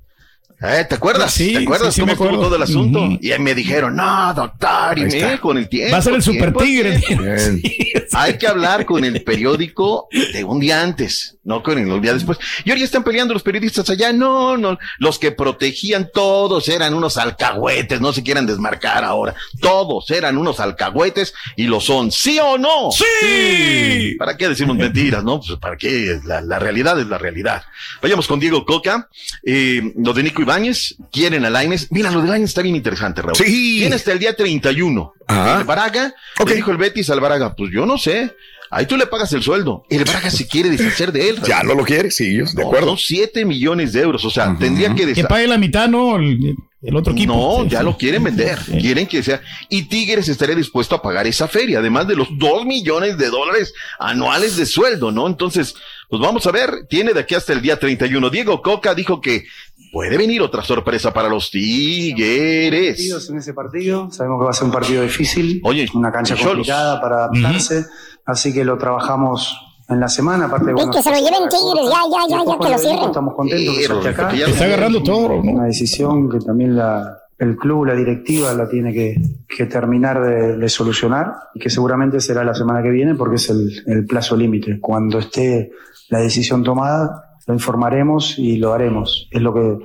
Eh, 0.63 0.85
¿Te 0.87 0.93
acuerdas? 0.95 1.33
Sí, 1.33 1.53
¿Te 1.53 1.63
acuerdas 1.63 1.93
sí, 1.93 1.95
sí, 1.95 2.01
cómo 2.01 2.05
me 2.07 2.11
estuvo 2.13 2.27
acuerdo. 2.27 2.45
todo 2.45 2.55
el 2.55 2.61
asunto? 2.61 3.17
Y 3.19 3.31
ahí 3.31 3.39
me 3.39 3.55
dijeron, 3.55 3.95
no, 3.95 4.33
doctor, 4.35 4.99
y 4.99 5.05
me, 5.05 5.39
con 5.39 5.57
el 5.57 5.67
tiempo. 5.67 5.93
Va 5.93 5.97
a 5.97 6.01
ser 6.03 6.13
el 6.13 6.21
super 6.21 6.53
tigre. 6.53 7.01
Hay 8.13 8.37
que 8.37 8.47
hablar 8.47 8.85
con 8.85 9.03
el 9.03 9.23
periódico 9.23 10.07
de 10.11 10.43
un 10.43 10.59
día 10.59 10.81
antes, 10.83 11.37
no 11.43 11.63
con 11.63 11.79
el 11.79 12.01
día 12.01 12.13
después. 12.13 12.37
Y 12.63 12.69
ahora 12.69 12.79
ya 12.79 12.85
están 12.85 13.03
peleando 13.03 13.33
los 13.33 13.41
periodistas 13.41 13.89
allá. 13.89 14.13
No, 14.13 14.55
no. 14.55 14.77
Los 14.99 15.17
que 15.17 15.31
protegían 15.31 16.09
todos 16.13 16.69
eran 16.69 16.93
unos 16.93 17.17
alcahuetes, 17.17 17.99
no 17.99 18.13
se 18.13 18.21
quieran 18.21 18.45
desmarcar 18.45 19.03
ahora. 19.03 19.33
Todos 19.61 20.11
eran 20.11 20.37
unos 20.37 20.59
alcahuetes 20.59 21.33
y 21.55 21.63
lo 21.63 21.79
son. 21.79 22.11
¿Sí 22.11 22.37
o 22.39 22.59
no? 22.59 22.91
¡Sí! 22.91 24.15
¿Para 24.19 24.37
qué 24.37 24.47
decimos 24.47 24.77
mentiras, 24.77 25.23
no? 25.23 25.39
Pues 25.39 25.57
para 25.59 25.75
qué. 25.75 26.19
La, 26.25 26.41
la 26.41 26.59
realidad 26.59 26.99
es 26.99 27.07
la 27.07 27.17
realidad. 27.17 27.63
Vayamos 27.99 28.27
con 28.27 28.39
Diego 28.39 28.63
Coca. 28.63 29.09
Eh, 29.43 29.93
lo 29.95 30.13
de 30.13 30.21
Nico 30.21 30.41
Ibáñez. 30.51 30.95
Quieren 31.11 31.45
a 31.45 31.49
Lainez. 31.49 31.87
Mira, 31.91 32.11
lo 32.11 32.21
de 32.21 32.27
Lainez 32.29 32.49
está 32.49 32.61
bien 32.61 32.75
interesante, 32.75 33.21
Raúl. 33.21 33.35
Sí. 33.35 33.77
Tiene 33.79 33.95
hasta 33.95 34.11
el 34.11 34.19
día 34.19 34.35
31. 34.35 35.13
El 35.57 35.63
Baraga, 35.63 36.13
le 36.45 36.55
dijo 36.55 36.71
el 36.71 36.77
Betis 36.77 37.09
al 37.09 37.19
Baraga, 37.21 37.55
pues 37.55 37.71
yo 37.73 37.85
no 37.85 37.97
sé. 37.97 38.31
Ahí 38.69 38.85
tú 38.85 38.95
le 38.95 39.05
pagas 39.05 39.31
el 39.33 39.43
sueldo. 39.43 39.83
El 39.89 40.03
Braga 40.05 40.29
se 40.29 40.47
quiere 40.47 40.69
deshacer 40.69 41.11
de 41.11 41.29
él. 41.29 41.41
Ya 41.45 41.61
no 41.63 41.73
lo 41.75 41.83
quiere, 41.83 42.09
sí, 42.09 42.33
yo, 42.37 42.45
de 42.45 42.53
No, 42.61 42.67
acuerdo. 42.67 42.87
Son 42.89 42.97
7 42.97 43.43
millones 43.45 43.91
de 43.93 44.01
euros. 44.01 44.23
O 44.23 44.29
sea, 44.29 44.55
tendría 44.57 44.89
que 44.89 44.95
Que 44.95 45.05
deshacer. 45.07 45.27
pague 45.27 45.47
la 45.47 45.57
mitad, 45.57 45.89
¿no? 45.89 46.15
El, 46.17 46.55
el 46.81 46.95
otro 46.95 47.13
equipo. 47.13 47.33
No, 47.33 47.63
Sí, 47.63 47.69
ya 47.69 47.79
sí. 47.79 47.85
lo 47.85 47.97
quieren 47.97 48.23
vender. 48.23 48.57
Quieren 48.59 49.05
que 49.07 49.21
sea. 49.21 49.41
Y 49.69 49.83
Tigres 49.83 50.27
estaría 50.29 50.55
dispuesto 50.55 50.95
a 50.95 51.01
pagar 51.01 51.27
esa 51.27 51.47
feria, 51.47 51.79
además 51.79 52.07
de 52.07 52.15
los 52.15 52.27
2 52.37 52.65
millones 52.65 53.17
de 53.17 53.29
dólares 53.29 53.73
anuales 53.99 54.57
de 54.57 54.65
sueldo, 54.65 55.11
¿no? 55.11 55.27
Entonces, 55.27 55.75
pues 56.09 56.21
vamos 56.21 56.45
a 56.47 56.51
ver. 56.51 56.87
Tiene 56.89 57.13
de 57.13 57.19
aquí 57.19 57.35
hasta 57.35 57.53
el 57.53 57.61
día 57.61 57.77
31. 57.77 58.29
Diego 58.29 58.61
Coca 58.61 58.95
dijo 58.95 59.21
que 59.21 59.45
puede 59.91 60.17
venir 60.17 60.41
otra 60.41 60.63
sorpresa 60.63 61.13
para 61.13 61.29
los 61.29 61.51
Tigres. 61.51 63.29
en 63.29 63.37
ese 63.37 63.53
partido. 63.53 64.09
Sabemos 64.11 64.39
que 64.39 64.45
va 64.45 64.49
a 64.51 64.53
ser 64.53 64.63
un 64.65 64.71
partido 64.71 65.03
difícil, 65.03 65.61
Oye, 65.63 65.87
una 65.93 66.11
cancha 66.11 66.35
complicada 66.35 66.99
para 67.01 67.25
adaptarse, 67.25 67.85
así 68.25 68.53
que 68.53 68.63
lo 68.65 68.77
trabajamos 68.77 69.55
en 69.91 69.99
la 69.99 70.07
semana, 70.07 70.45
aparte 70.45 70.71
Y 70.71 70.73
bueno, 70.73 70.91
que 70.91 71.01
se 71.01 71.09
lo 71.09 71.17
lleven 71.17 71.49
Tigres, 71.49 71.89
ya, 71.89 72.01
ya, 72.09 72.27
ya, 72.29 72.43
ya, 72.45 72.57
que 72.59 72.69
lo 72.69 72.77
cierren. 72.77 73.05
Estamos 73.05 73.35
contentos 73.35 73.77
que 73.77 73.87
Rodolfo, 73.87 74.09
acá. 74.09 74.35
Está 74.35 74.65
agarrando 74.65 75.03
todo, 75.03 75.29
¿no? 75.29 75.51
Una 75.51 75.65
decisión 75.65 76.29
que 76.29 76.39
también 76.39 76.75
la, 76.75 77.17
el 77.37 77.57
club, 77.57 77.85
la 77.85 77.95
directiva 77.95 78.53
la 78.53 78.69
tiene 78.69 78.93
que, 78.93 79.15
que 79.47 79.65
terminar 79.65 80.21
de, 80.21 80.57
de 80.57 80.69
solucionar 80.69 81.33
y 81.53 81.59
que 81.59 81.69
seguramente 81.69 82.19
será 82.19 82.43
la 82.43 82.53
semana 82.53 82.81
que 82.83 82.89
viene 82.89 83.15
porque 83.15 83.35
es 83.35 83.49
el, 83.49 83.83
el 83.87 84.05
plazo 84.05 84.35
límite. 84.35 84.79
Cuando 84.79 85.19
esté 85.19 85.71
la 86.09 86.19
decisión 86.19 86.63
tomada, 86.63 87.37
lo 87.47 87.53
informaremos 87.53 88.37
y 88.37 88.57
lo 88.57 88.73
haremos. 88.73 89.27
Es 89.31 89.41
lo 89.41 89.53
que, 89.53 89.77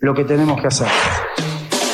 lo 0.00 0.14
que 0.14 0.24
tenemos 0.24 0.60
que 0.60 0.66
hacer. 0.66 0.88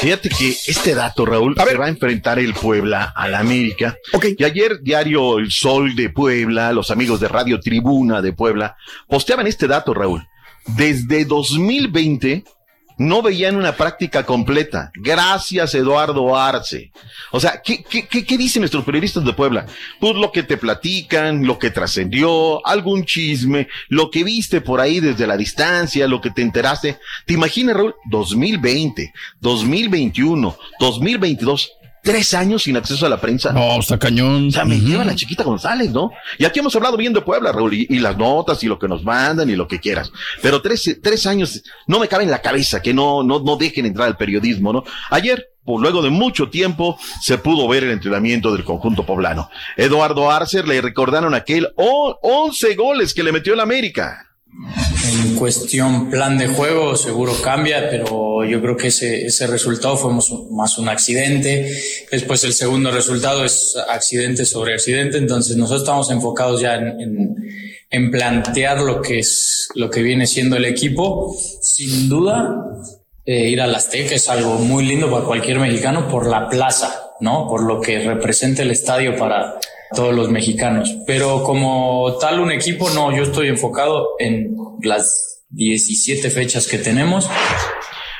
Fíjate 0.05 0.29
que 0.29 0.51
este 0.67 0.95
dato, 0.95 1.25
Raúl, 1.25 1.57
se 1.57 1.79
va 1.79 1.87
a 1.87 1.89
enfrentar 1.89 2.39
el 2.39 2.53
Puebla 2.53 3.15
al 3.17 3.35
América. 3.35 3.97
Y 4.37 4.45
ayer, 4.45 4.81
diario 4.83 5.39
El 5.39 5.51
Sol 5.51 5.97
de 5.97 6.11
Puebla, 6.11 6.75
los 6.75 6.91
amigos 6.91 7.21
de 7.21 7.29
Radio 7.29 7.59
Tribuna 7.59 8.21
de 8.21 8.35
Puebla, 8.35 8.77
posteaban 9.09 9.47
este 9.47 9.67
dato, 9.67 9.95
Raúl. 9.95 10.29
Desde 10.67 11.25
2020 11.25 12.45
no 12.97 13.23
veían 13.23 13.57
una 13.57 13.77
práctica 13.77 14.25
completa. 14.25 14.91
Gracias, 14.95 15.75
Eduardo 15.75 16.37
Arce. 16.37 16.93
O 17.33 17.41
sea, 17.41 17.61
¿qué, 17.63 17.83
qué, 17.83 18.07
qué, 18.07 18.39
dicen 18.39 18.61
nuestros 18.61 18.85
periodistas 18.85 19.25
de 19.25 19.33
Puebla? 19.33 19.67
Pues 20.01 20.15
lo 20.15 20.31
que 20.31 20.43
te 20.43 20.57
platican, 20.57 21.47
lo 21.47 21.59
que 21.59 21.71
trascendió, 21.71 22.65
algún 22.67 23.05
chisme, 23.05 23.69
lo 23.89 24.11
que 24.11 24.25
viste 24.25 24.61
por 24.61 24.81
ahí 24.81 25.01
desde 25.01 25.27
la 25.27 25.37
distancia, 25.37 26.07
lo 26.07 26.21
que 26.21 26.31
te 26.31 26.43
enteraste. 26.43 26.99
¿Te 27.27 27.35
imaginas, 27.35 27.77
Raúl? 27.77 27.95
2020, 28.11 29.13
2021, 29.41 30.57
2022 30.79 31.73
tres 32.05 32.35
años 32.35 32.63
sin 32.63 32.77
acceso 32.77 33.07
a 33.07 33.09
la 33.09 33.21
prensa. 33.21 33.53
No, 33.53 33.81
está 33.81 33.99
cañón. 33.99 34.49
O 34.49 34.51
sea, 34.51 34.65
me 34.65 34.79
lleva 34.79 35.05
la 35.05 35.17
chiquita 35.17 35.43
González, 35.43 35.91
¿no? 35.91 36.11
Y 36.39 36.45
aquí 36.45 36.61
hemos 36.61 36.77
hablado 36.77 36.97
bien 36.97 37.13
de 37.13 37.23
Puebla, 37.23 37.51
Raúl, 37.51 37.75
y, 37.75 37.87
y, 37.89 37.99
las 37.99 38.17
notas 38.17 38.63
y 38.63 38.67
lo 38.67 38.79
que 38.79 38.87
nos 38.87 39.03
mandan 39.03 39.51
y 39.51 39.57
lo 39.57 39.67
que 39.67 39.81
quieras. 39.81 40.13
Pero 40.43 40.63
tres, 40.63 40.99
tres 41.03 41.27
años 41.27 41.63
no 41.87 41.99
me 41.99 42.07
cabe 42.07 42.25
en 42.25 42.31
la 42.31 42.43
cabeza 42.43 42.83
que 42.83 42.95
no, 42.95 43.25
no, 43.25 43.41
no 43.41 43.57
dejen 43.57 43.87
entrar 43.87 44.07
al 44.07 44.17
periodismo, 44.17 44.73
¿no? 44.73 44.85
Ayer, 45.11 45.49
por 45.65 45.81
luego 45.81 46.03
de 46.03 46.11
mucho 46.11 46.51
tiempo, 46.51 46.99
se 47.23 47.39
pudo 47.39 47.67
ver 47.67 47.85
el 47.85 47.91
entrenamiento 47.91 48.53
del 48.53 48.65
conjunto 48.65 49.07
poblano. 49.07 49.49
Eduardo 49.77 50.31
Arcer 50.31 50.69
le 50.69 50.81
recordaron 50.83 51.35
aquel 51.35 51.69
11 51.77 52.75
goles 52.75 53.15
que 53.15 53.23
le 53.23 53.33
metió 53.33 53.55
el 53.55 53.61
América. 53.61 54.34
En 55.13 55.37
cuestión 55.37 56.11
plan 56.11 56.39
de 56.39 56.47
juego 56.47 56.97
seguro 56.97 57.35
cambia, 57.43 57.91
pero 57.91 58.45
yo 58.45 58.61
creo 58.61 58.77
que 58.77 58.89
ese, 58.89 59.27
ese 59.27 59.47
resultado 59.47 59.97
fue 59.97 60.13
más 60.51 60.79
un 60.79 60.89
accidente. 60.89 61.71
Después 62.11 62.45
el 62.45 62.53
segundo 62.53 62.91
resultado 62.91 63.45
es 63.45 63.77
accidente 63.89 64.45
sobre 64.45 64.75
accidente, 64.75 65.19
entonces 65.19 65.57
nosotros 65.57 65.83
estamos 65.83 66.11
enfocados 66.11 66.61
ya 66.61 66.77
en, 66.77 67.37
en, 67.91 68.11
plantear 68.11 68.81
lo 68.81 69.03
que 69.03 69.19
es 69.19 69.69
lo 69.75 69.91
que 69.91 70.03
viene 70.03 70.27
siendo 70.27 70.57
el 70.57 70.65
equipo. 70.65 71.37
Sin 71.61 72.09
duda, 72.09 72.65
eh, 73.27 73.49
ir 73.49 73.61
al 73.61 73.75
Azteca 73.75 74.15
es 74.15 74.29
algo 74.29 74.59
muy 74.59 74.87
lindo 74.87 75.11
para 75.11 75.25
cualquier 75.25 75.59
mexicano 75.59 76.09
por 76.09 76.27
la 76.29 76.49
plaza, 76.49 77.13
¿no? 77.21 77.49
Por 77.49 77.63
lo 77.63 77.81
que 77.81 78.01
representa 78.01 78.63
el 78.63 78.71
estadio 78.71 79.17
para 79.17 79.59
todos 79.95 80.15
los 80.15 80.31
mexicanos. 80.31 80.97
Pero 81.07 81.43
como 81.45 82.17
tal 82.21 82.41
un 82.41 82.51
equipo, 82.51 82.91
no, 82.91 83.17
yo 83.17 83.23
estoy 83.23 83.49
enfocado 83.49 84.11
en 84.19 84.57
las 84.83 85.45
17 85.51 86.31
fechas 86.31 86.67
que 86.67 86.79
tenemos. 86.79 87.29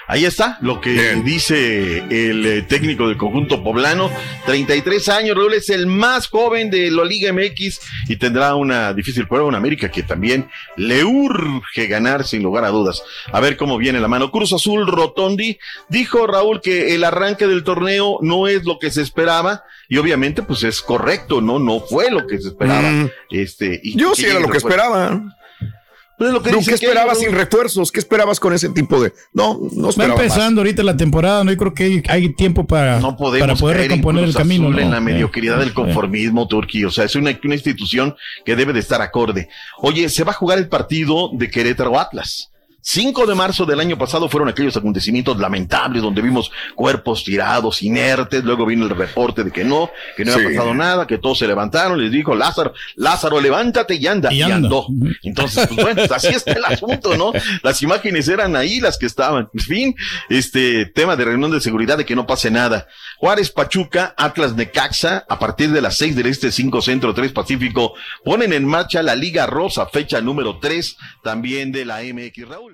Ahí 0.07 0.27
está 0.27 0.59
lo 0.61 0.81
que 0.81 1.15
dice 1.25 1.99
el 2.11 2.45
eh, 2.45 2.63
técnico 2.63 3.09
del 3.09 3.17
conjunto 3.17 3.63
poblano. 3.63 4.11
33 4.45 5.09
años, 5.09 5.37
Raúl 5.37 5.55
es 5.55 5.71
el 5.71 5.87
más 5.87 6.29
joven 6.29 6.71
de 6.71 6.91
la 6.91 7.05
Liga 7.05 7.33
MX 7.33 7.81
y 8.09 8.17
tendrá 8.17 8.55
una 8.55 8.93
difícil 8.93 9.27
prueba 9.27 9.49
en 9.49 9.55
América 9.55 9.91
que 9.91 10.03
también 10.03 10.49
le 10.77 11.05
urge 11.05 11.87
ganar 11.87 12.25
sin 12.25 12.43
lugar 12.43 12.65
a 12.65 12.69
dudas. 12.69 13.03
A 13.33 13.41
ver 13.41 13.57
cómo 13.57 13.79
viene 13.79 13.99
la 13.99 14.09
mano. 14.09 14.31
Cruz 14.31 14.53
Azul 14.53 14.87
Rotondi 14.87 15.59
dijo 15.89 16.27
Raúl 16.27 16.61
que 16.61 16.95
el 16.95 17.05
arranque 17.05 17.47
del 17.47 17.65
torneo 17.65 18.19
no 18.21 18.47
es 18.47 18.65
lo 18.65 18.79
que 18.79 18.91
se 18.91 19.01
esperaba 19.01 19.65
y 19.89 19.97
obviamente 19.97 20.43
pues 20.43 20.65
es 20.65 20.83
correcto, 20.83 21.41
¿no? 21.41 21.59
No 21.59 21.81
fue 21.81 22.11
lo 22.11 22.27
que 22.27 22.39
se 22.41 22.49
esperaba. 22.49 22.91
Mm. 22.91 23.11
Este, 23.31 23.81
y, 23.83 23.97
Yo 23.97 24.15
sí 24.15 24.27
era 24.27 24.41
lo 24.41 24.49
que 24.49 24.59
esperaba. 24.59 25.23
Pues 26.33 26.55
lo 26.55 26.61
que 26.61 26.67
¿Qué 26.67 26.75
esperabas 26.75 27.19
sin 27.19 27.33
refuerzos? 27.33 27.91
¿Qué 27.93 28.01
esperabas 28.01 28.41
con 28.41 28.53
ese 28.53 28.69
tipo 28.71 29.01
de.? 29.03 29.13
No, 29.33 29.59
no 29.73 29.85
Va 29.85 29.91
esperaba. 29.91 30.15
empezando 30.21 30.61
ahorita 30.61 30.83
la 30.83 30.97
temporada, 30.97 31.45
no 31.45 31.51
yo 31.51 31.57
creo 31.59 31.75
que 31.75 31.85
hay, 31.85 32.03
hay 32.09 32.35
tiempo 32.35 32.67
para, 32.67 33.01
no 33.01 33.17
podemos 33.17 33.47
para 33.49 33.59
poder 33.59 33.77
recomponer 33.79 34.25
el 34.25 34.35
camino. 34.35 34.65
Azul 34.65 34.77
¿no? 34.77 34.83
en 34.83 34.91
la 34.91 34.99
Eh, 34.99 35.01
mediocridad 35.01 35.59
del 35.59 35.71
eh. 35.71 35.75
conformismo 35.75 36.47
turquí. 36.49 36.85
O 36.85 36.91
sea, 36.91 37.05
es 37.05 37.15
una, 37.17 37.39
una 37.45 37.55
institución 37.55 38.15
que 38.45 38.57
debe 38.57 38.73
de 38.73 38.81
estar 38.81 39.01
acorde. 39.03 39.49
Oye, 39.79 40.09
se 40.09 40.25
va 40.25 40.33
a 40.33 40.35
jugar 40.35 40.59
el 40.59 40.69
partido 40.69 41.31
de 41.33 41.51
Querétaro 41.51 41.99
Atlas. 41.99 42.51
5 42.87 43.27
de 43.27 43.35
marzo 43.35 43.65
del 43.65 43.81
año 43.81 43.97
pasado 43.97 44.29
fueron 44.29 44.51
aquellos 44.51 44.77
acontecimientos 44.77 45.39
lamentables 45.39 46.03
donde 46.03 46.21
vimos 46.21 46.53
cuerpos 46.75 47.25
tirados, 47.25 47.83
inertes, 47.83 48.45
luego 48.45 48.67
vino 48.67 48.85
el 48.85 48.91
reporte 48.91 49.43
de 49.43 49.51
que 49.51 49.65
no, 49.65 49.91
que 50.19 50.25
no 50.27 50.35
había 50.35 50.51
pasado 50.51 50.75
nada, 50.75 51.07
que 51.07 51.17
todos 51.17 51.39
se 51.39 51.47
levantaron, 51.47 51.99
les 51.99 52.13
dijo 52.13 52.35
Lázaro, 52.35 52.75
Lázaro, 52.97 53.41
levántate 53.41 53.95
y 53.95 54.07
anda, 54.07 54.31
Y 54.31 54.41
y, 54.41 54.43
andó. 54.43 54.87
Entonces, 55.23 55.67
pues 55.67 55.83
bueno, 55.83 56.03
así 56.15 56.29
está 56.29 56.53
el 56.53 56.65
asunto, 56.67 57.17
¿no? 57.17 57.33
Las 57.63 57.81
imágenes 57.81 58.29
eran 58.29 58.55
ahí 58.55 58.81
las 58.81 58.99
que 58.99 59.07
estaban. 59.07 59.49
En 59.55 59.61
fin, 59.61 59.97
este 60.29 60.85
tema 60.85 61.17
de 61.17 61.25
reunión 61.25 61.51
de 61.51 61.63
seguridad 61.63 61.97
de 61.97 62.05
que 62.05 62.15
no 62.15 62.27
pase 62.27 62.51
nada. 62.51 62.87
Juárez 63.17 63.51
Pachuca, 63.51 64.15
Atlas 64.19 64.55
Necaxa, 64.57 65.25
a 65.27 65.39
partir 65.39 65.71
de 65.71 65.81
las 65.81 65.97
6 65.97 66.17
del 66.17 66.27
Este, 66.27 66.53
5 66.53 66.83
Centro, 66.83 67.15
3 67.15 67.33
Pacífico, 67.33 67.95
ponen 68.25 68.53
en 68.53 68.67
marcha 68.67 69.03
la 69.03 69.15
Liga 69.15 69.47
Rosa, 69.47 69.87
fecha 69.87 70.21
número 70.21 70.59
3, 70.59 70.97
también 71.23 71.73
de 71.73 71.87
la 71.87 72.03
MX. 72.03 72.47
Raúl. 72.47 72.74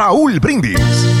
Brindis. 0.39 1.20